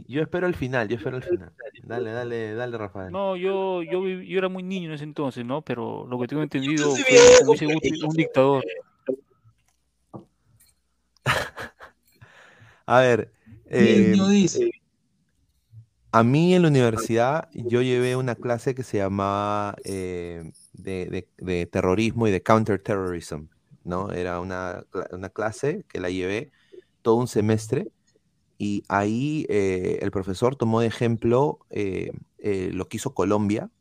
[0.07, 1.53] Yo espero el final, yo espero el final.
[1.83, 3.11] Dale, dale, dale, Rafael.
[3.11, 5.61] no, yo, yo, yo era muy niño en ese entonces, ¿no?
[5.61, 7.03] Pero lo que tengo entendido fue,
[7.51, 8.65] dice Guti, un dictador.
[12.87, 13.31] A ver,
[13.67, 14.71] eh, Niño dice,
[16.11, 21.29] a mí en la universidad yo llevé una clase que se llamaba eh, de, de-
[21.37, 23.47] de terrorismo y de counterterrorism,
[23.83, 24.11] ¿no?
[24.11, 26.51] Era una, una clase que la llevé
[27.01, 27.91] todo un semestre
[28.57, 33.71] y ahí eh, el profesor tomó de ejemplo eh, eh, lo que hizo Colombia,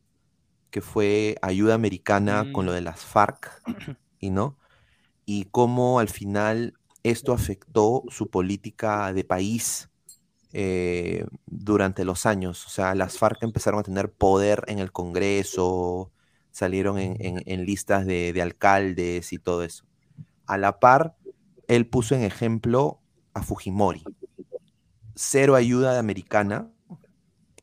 [0.71, 3.63] que fue ayuda americana con lo de las FARC,
[4.21, 4.59] y no,
[5.27, 9.91] y cómo al final esto afectó su política de país
[10.57, 12.67] eh, durante los años.
[12.67, 16.13] O sea, las FARC empezaron a tener poder en el Congreso,
[16.53, 19.85] salieron en, en- en listas de, de alcaldes y todo eso.
[20.47, 21.17] A la par,
[21.69, 23.01] él puso en ejemplo
[23.35, 24.05] a Fujimori.
[25.15, 26.71] Cero ayuda americana,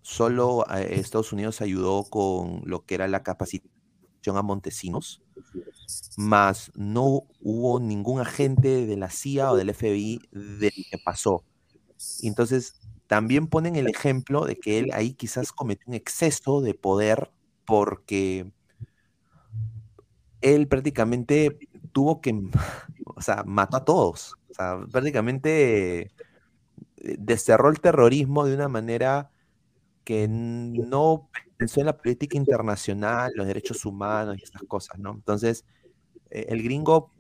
[0.02, 5.24] solo eh, Estados Unidos ayudó con lo que era la capacitación a Montesinos,
[6.18, 11.46] más no hubo ningún agente de la CIA o del FBI de lo que pasó.
[12.22, 12.76] Entonces,
[13.08, 17.32] también ponen el ejemplo de que él ahí quizás cometió un exceso de poder
[17.66, 18.52] porque
[20.42, 21.58] él prácticamente
[21.92, 22.34] tuvo que,
[23.06, 24.36] o sea, mató a todos.
[24.52, 26.12] O sea, prácticamente
[26.98, 29.32] eh, desterró el terrorismo de una manera
[30.04, 35.14] que no pensó en la política internacional, los derechos humanos y estas cosas, ¿no?
[35.14, 35.66] Entonces,
[36.30, 37.12] eh, el gringo,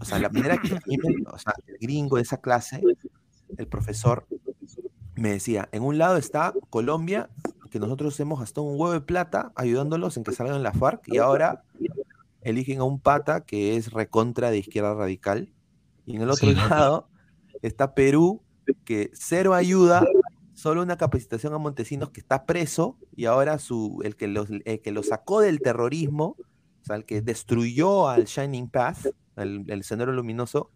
[0.00, 2.80] o sea, la manera que o sea, el gringo de esa clase,
[3.56, 4.26] el profesor
[5.20, 7.28] me decía, en un lado está Colombia,
[7.70, 11.18] que nosotros hemos gastado un huevo de plata ayudándolos en que salgan la FARC, y
[11.18, 11.62] ahora
[12.40, 15.52] eligen a un pata que es recontra de izquierda radical,
[16.06, 17.08] y en el otro lado
[17.60, 18.40] está Perú,
[18.86, 20.06] que cero ayuda,
[20.54, 24.80] solo una capacitación a Montesinos que está preso, y ahora su, el, que los, el
[24.80, 29.84] que lo sacó del terrorismo, o sea, el que destruyó al Shining Path, el, el
[29.84, 30.70] sendero luminoso,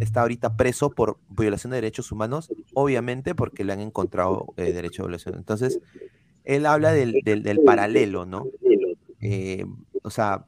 [0.00, 5.02] está ahorita preso por violación de derechos humanos, obviamente porque le han encontrado eh, derecho
[5.02, 5.36] a violación.
[5.36, 5.80] Entonces,
[6.44, 8.46] él habla del, del- paralelo, ¿no?
[9.20, 9.64] Eh,
[10.02, 10.44] o sea,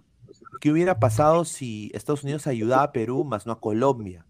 [0.60, 4.26] ¿qué hubiera pasado si Estados Unidos ayudaba a Perú más no a Colombia?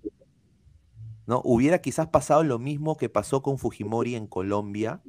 [1.26, 1.40] ¿No?
[1.42, 5.00] Hubiera quizás pasado lo mismo que pasó con Fujimori en Colombia.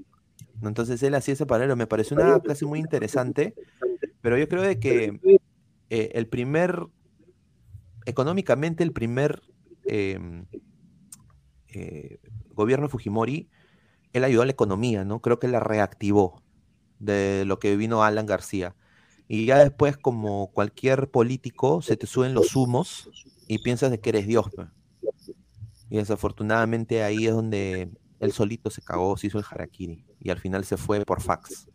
[0.62, 1.76] Entonces él hacía ese paralelo.
[1.76, 3.54] Me pareció una clase muy interesante.
[4.22, 5.20] Pero yo creo de que
[5.90, 6.88] eh, el primer,
[8.06, 9.42] económicamente el primer
[12.54, 13.50] gobierno Fujimori,
[14.14, 15.20] él ayudó a la economía, ¿no?
[15.22, 16.42] Creo que la reactivó
[17.00, 18.76] de lo que vino Alan García.
[19.28, 23.10] Y ya después, como cualquier político, se te suben los humos
[23.48, 24.46] y piensas de que eres Dios.
[25.90, 27.90] Y desafortunadamente ahí es donde
[28.20, 30.06] él solito se cagó, se hizo el harakiri.
[30.22, 31.68] Y al final se fue por fax.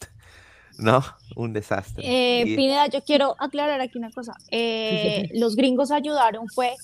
[0.78, 1.02] ¿No?
[1.34, 2.02] Un desastre.
[2.06, 4.32] Eh, Y- Pineda, yo quiero aclarar aquí una cosa.
[4.50, 6.74] Eh, Los gringos ayudaron fue,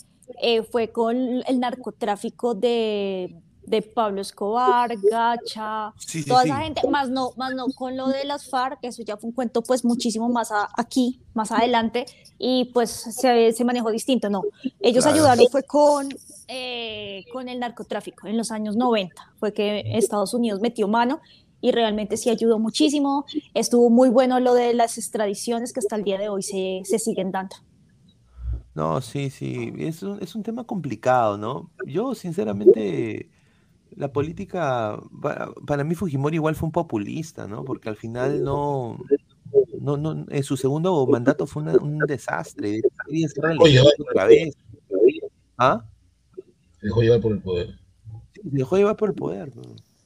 [0.40, 3.36] eh, fue con el narcotráfico de,
[3.66, 6.48] de Pablo Escobar, Gacha, Sí, sí, toda sí.
[6.48, 9.34] esa gente, más no, más no con lo de las FARC, eso ya fue un
[9.34, 12.06] cuento pues muchísimo más a- aquí, más adelante,
[12.38, 14.42] y pues se, se manejó distinto, no.
[14.80, 15.16] Ellos Claro.
[15.18, 16.08] ayudaron fue con,
[16.48, 21.20] eh, con el narcotráfico en los años 90, fue que Estados Unidos metió mano
[21.60, 23.24] y realmente sí ayudó muchísimo.
[23.54, 26.98] Estuvo muy bueno lo de las extradiciones que hasta el día de hoy se, se
[26.98, 27.54] siguen dando.
[28.74, 31.70] No, sí, sí, es un, es un tema complicado, ¿no?
[31.86, 33.28] Yo, sinceramente,
[33.94, 37.64] la política, para, para mí Fujimori igual fue un populista, ¿no?
[37.64, 38.98] Porque al final no,
[39.78, 42.80] no, no, en su segundo mandato fue una- un desastre,
[43.60, 44.54] Oye, otra vez.
[45.58, 45.84] ¿Ah?
[46.80, 47.78] Se dejó llevar por el poder.
[48.34, 49.62] Se dejó llevar por el poder, ¿no?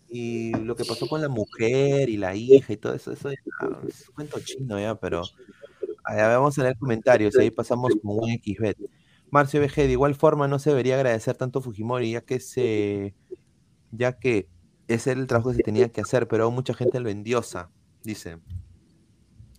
[0.09, 3.36] Y lo que pasó con la mujer y la hija y todo eso, eso ya
[3.88, 5.22] es cuento chino ya, pero
[6.07, 8.78] a ver, vamos a leer comentarios, ahí pasamos con un XBet.
[9.31, 13.15] Marcio BG, de igual forma no se debería agradecer tanto a Fujimori, ya que se
[13.91, 14.49] ya que
[14.89, 17.70] ese era el trabajo que se tenía que hacer, pero mucha gente lo endiosa,
[18.03, 18.39] dice.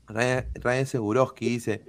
[0.07, 1.84] Ryan, Ryan Seguroski dice,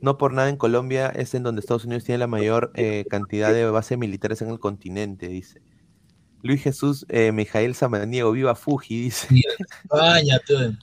[0.00, 3.52] no por nada en Colombia es en donde Estados Unidos tiene la mayor eh, cantidad
[3.52, 5.60] de bases militares en el continente, dice.
[6.42, 9.28] Luis Jesús eh, Mijael Samaniego, viva Fuji, dice.
[9.90, 10.78] Cállate.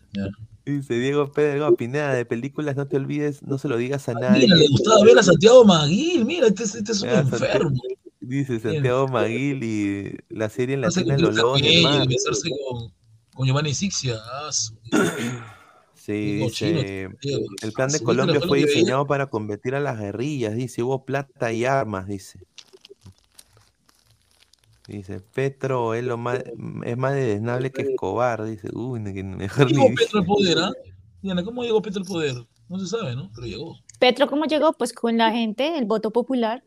[0.65, 4.45] Dice Diego Pedro Pineda, de películas no te olvides, no se lo digas a nadie.
[4.45, 6.25] Mira, le gustaba ver a Santiago Maguil.
[6.25, 7.81] Mira, este, es- este es un Ah, enfermo.
[8.19, 12.07] Dice Santiago Maguil y la serie en Hace latina Los Lobos Mar.
[12.07, 12.91] besarse con,
[13.35, 14.15] con Giovanni Sixia.
[14.25, 14.75] Ah, su-
[15.93, 17.09] Sí, dice,
[17.63, 20.83] el plan de ¿Se viste la Colombia fue diseñado para combatir a las guerrillas, dice,
[20.83, 22.39] hubo plata y armas, dice.
[24.87, 26.43] Dice, Petro es, lo más,
[26.83, 29.95] es más desnable que Escobar, dice, uy, que mejor ¿Cómo ni...
[29.95, 30.71] Petro al poder, ah?
[31.21, 32.35] Diana, ¿cómo llegó Petro al poder?
[32.69, 33.31] No se sabe, ¿no?
[33.33, 33.75] Pero llegó.
[33.99, 34.73] Petro, ¿cómo llegó?
[34.73, 36.63] Pues con la gente, el voto popular,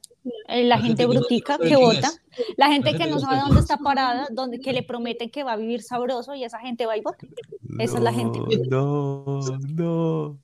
[0.49, 2.11] eh, la, La gente gente que no- brutica que vota,
[2.57, 4.82] la gente La que gente no que no sabe dónde está parada, donde, que le
[4.82, 7.27] prometen que va a vivir sabroso y esa gente va y vota.
[7.78, 8.40] Esa es la gente.
[8.69, 10.39] No, no.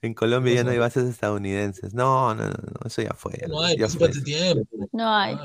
[0.00, 1.92] En Colombia ya no hay bases estadounidenses.
[1.94, 3.32] No, no, no, no, eso ya fue.
[3.48, 4.22] No hay, ya pues, fue.
[4.22, 4.68] tiempo.
[4.92, 5.36] No hay.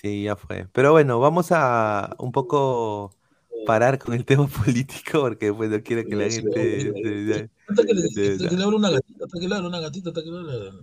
[0.00, 0.66] Sí, ya fue.
[0.72, 3.12] Pero bueno, vamos a un poco
[3.66, 7.50] parar con el tema político porque pues no quiero que la gente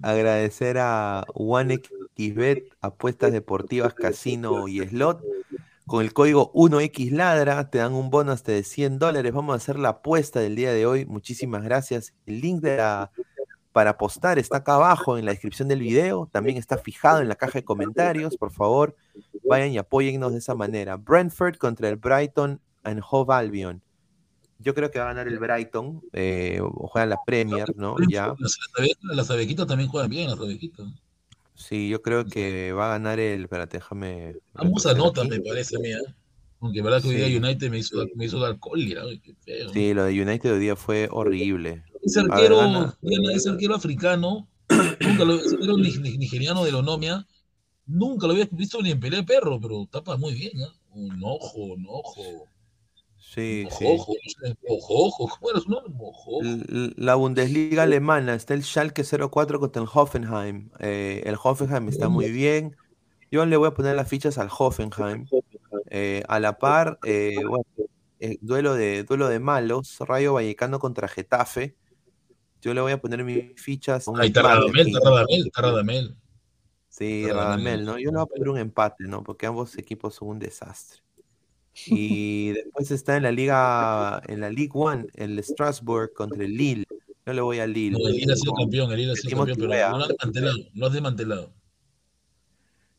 [0.03, 5.21] agradecer a OneXBet, apuestas deportivas, casino y slot.
[5.87, 9.33] Con el código 1XLadra te dan un bono hasta de 100 dólares.
[9.33, 11.05] Vamos a hacer la apuesta del día de hoy.
[11.05, 12.13] Muchísimas gracias.
[12.25, 13.11] El link de la-
[13.77, 16.27] para apostar está acá abajo en la descripción del video.
[16.31, 18.35] También está fijado en la caja de comentarios.
[18.35, 18.95] Por favor,
[19.47, 20.95] vayan y apóyennos de esa manera.
[20.97, 23.83] Brentford contra el Brighton and Hove Albion.
[24.57, 26.01] Yo creo que va a ganar el Brighton.
[26.11, 27.95] Eh, juega la Premier, ¿no?
[28.09, 28.33] Ya.
[28.39, 28.57] Las,
[29.03, 30.87] las abejitas- también juegan bien, las abejitas.
[31.53, 33.43] Sí, yo creo que va a ganar el.
[33.43, 34.37] Espérate, déjame.
[34.55, 35.89] Vamos a nota, me parece a mí.
[35.89, 36.15] ¿eh?
[36.61, 37.25] Aunque verdad que hoy Sí.
[37.25, 39.03] día United me hizo, me hizo dar cólera.
[39.23, 39.69] qué feo.
[39.69, 41.83] Sí, lo de United hoy día fue horrible.
[42.07, 42.93] Ese ver, arquero,
[43.35, 44.47] ese arquero africano,
[45.01, 47.27] nunca lo ese arquero ni- ni- nigeriano de la Onomia,
[47.85, 50.73] nunca lo había visto ni en pelea de perro, pero tapa muy bien, ¿ah?
[50.93, 52.21] Un ojo, un ojo,
[53.19, 53.85] Sí, ojo, sí.
[53.85, 55.93] ojo, no sé, ojo, ojo, ¿cómo era su nombre?
[55.99, 56.41] Ojo.
[56.41, 60.69] L- La Bundesliga alemana está el Schalke 04 contra el Hoffenheim.
[60.79, 62.75] Eh, el Hoffenheim está muy bien.
[63.29, 65.25] Yo le voy a poner las fichas al Hoffenheim.
[65.89, 67.65] Eh, a la par, eh, bueno,
[68.19, 71.75] eh, duelo, de, duelo de malos, Rayo Vallecano contra Getafe.
[72.67, 74.09] Yo le voy a poner mis fichas.
[74.09, 76.17] a un Ahí está Radamel, está Radamel, está Radamel.
[76.89, 77.85] Sí, Radamel.
[77.85, 77.97] ¿no?
[77.97, 79.23] Yo le voy a poner un empate, ¿no?
[79.23, 81.01] Porque ambos equipos son un desastre.
[81.85, 86.83] Y después está en la liga, en la League One, el Strasbourg contra el Lille.
[87.25, 87.91] Yo le voy a Lille.
[87.91, 90.09] No, el Lille ha sido campeón, el Lille ha sido campeón, pero no lo has
[90.09, 91.53] desmantelado, no has desmantelado.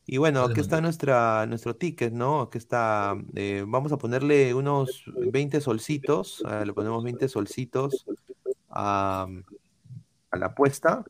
[0.06, 2.40] Y bueno, aquí está nuestra, nuestro ticket, ¿no?
[2.40, 8.06] Aquí está, eh, vamos a ponerle unos 20 solcitos, eh, le ponemos 20 solcitos
[8.70, 9.26] a,
[10.30, 11.04] a la apuesta.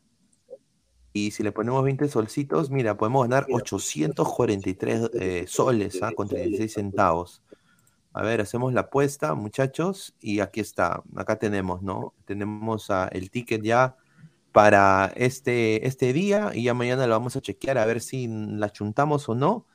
[1.12, 6.12] Y si le ponemos 20 solcitos, mira, podemos ganar 843 eh, soles, ¿ah?
[6.14, 7.42] Con 36 centavos.
[8.12, 11.02] A ver, hacemos la apuesta, muchachos, y aquí está.
[11.16, 12.14] Acá tenemos, ¿no?
[12.24, 13.96] Tenemos el ticket ya
[14.52, 18.70] para este, este día y ya mañana lo vamos a chequear a ver si la
[18.70, 19.66] chuntamos o no.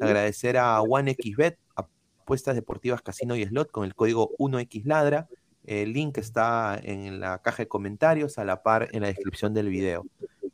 [0.00, 5.28] Agradecer a OneXBet, apuestas deportivas casino y slot con el código 1XLadra.
[5.64, 9.68] El link está en la caja de comentarios, a la par en la descripción del
[9.68, 10.06] video.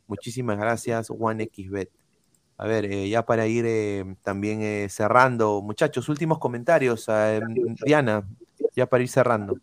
[0.07, 1.89] Muchísimas gracias, OneXBet.
[2.57, 7.07] A ver, eh, ya para ir eh, también eh, cerrando, muchachos, últimos comentarios.
[7.85, 8.27] Diana,
[8.75, 9.57] ya para ir cerrando.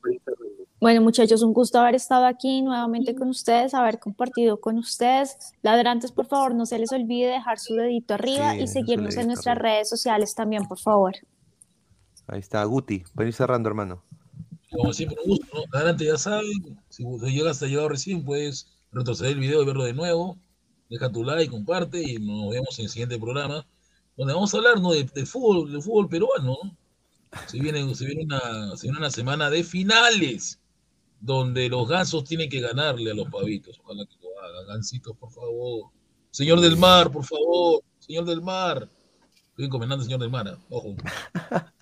[0.80, 5.54] Bueno, muchachos, un gusto haber estado aquí nuevamente con ustedes, haber compartido con ustedes.
[5.62, 9.28] Ladrantes, por favor, no se les olvide dejar su dedito arriba Sí, y seguirnos en
[9.28, 11.14] nuestras redes sociales también, por favor.
[12.26, 14.02] Ahí está, Guti, para ir cerrando, hermano.
[14.74, 15.64] Como siempre, un gusto, ¿no?
[15.72, 19.94] Adelante, ya saben, si llegas a llegado recién, puedes retroceder el video y verlo de
[19.94, 20.36] nuevo.
[20.90, 23.66] Deja tu like, comparte y nos vemos en el siguiente programa,
[24.16, 24.92] donde vamos a hablar ¿no?
[24.92, 26.58] de, fútbol, del fútbol peruano.
[26.62, 26.76] ¿no?
[27.46, 30.60] Se viene, se, viene una, se viene una semana de finales,
[31.20, 33.80] donde los gansos tienen que ganarle a los pavitos.
[33.84, 34.66] Ojalá que lo hagan.
[34.66, 35.90] Gancitos, por favor.
[36.30, 37.82] Señor del mar, por favor.
[38.00, 38.88] Señor del mar.
[39.50, 40.48] Estoy encomendando señor del mar.
[40.48, 40.58] ¿ah?
[40.68, 40.96] Ojo.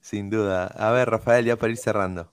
[0.00, 0.66] Sin duda.
[0.66, 2.30] A ver, Rafael, ya para ir cerrando.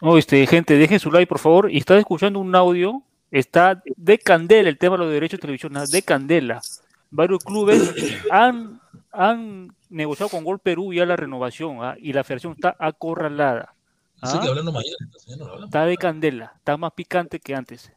[0.00, 1.70] Oh, este, gente, dejen su like, por favor.
[1.70, 3.02] Y estás escuchando un audio.
[3.30, 5.84] Está de candela el tema de los derechos de televisión, ¿ah?
[5.86, 6.62] de candela.
[7.10, 7.92] Varios clubes
[8.30, 8.80] han,
[9.12, 11.94] han negociado con Gol Perú ya la renovación ¿ah?
[11.98, 13.74] y la federación está acorralada.
[14.22, 14.38] ¿ah?
[14.42, 14.96] que hablando mañana.
[15.00, 15.64] entonces no.
[15.64, 17.92] Está de candela, está más picante que antes.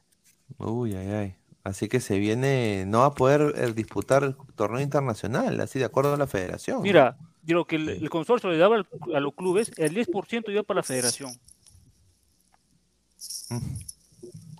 [0.57, 1.35] Uy, ay, ay.
[1.63, 5.85] Así que se viene, no va a poder eh, disputar el torneo internacional, así de
[5.85, 6.81] acuerdo a la federación.
[6.81, 10.51] Mira, yo lo que el, el consorcio le daba al- a los clubes, el 10%
[10.51, 11.31] iba para la federación.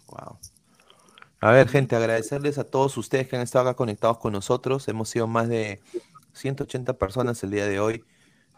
[0.08, 0.40] Wow.
[1.40, 4.88] A ver, gente, agradecerles a todos ustedes que han estado acá conectados con nosotros.
[4.88, 5.82] Hemos sido más de
[6.34, 8.04] 180 personas el día de hoy.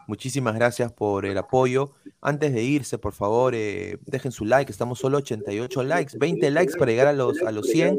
[0.06, 1.92] Muchísimas gracias por el apoyo.
[2.20, 4.70] Antes de irse, por favor, eh, dejen su like.
[4.70, 7.98] Estamos solo 88 likes, 20 likes para llegar a los, a los 100.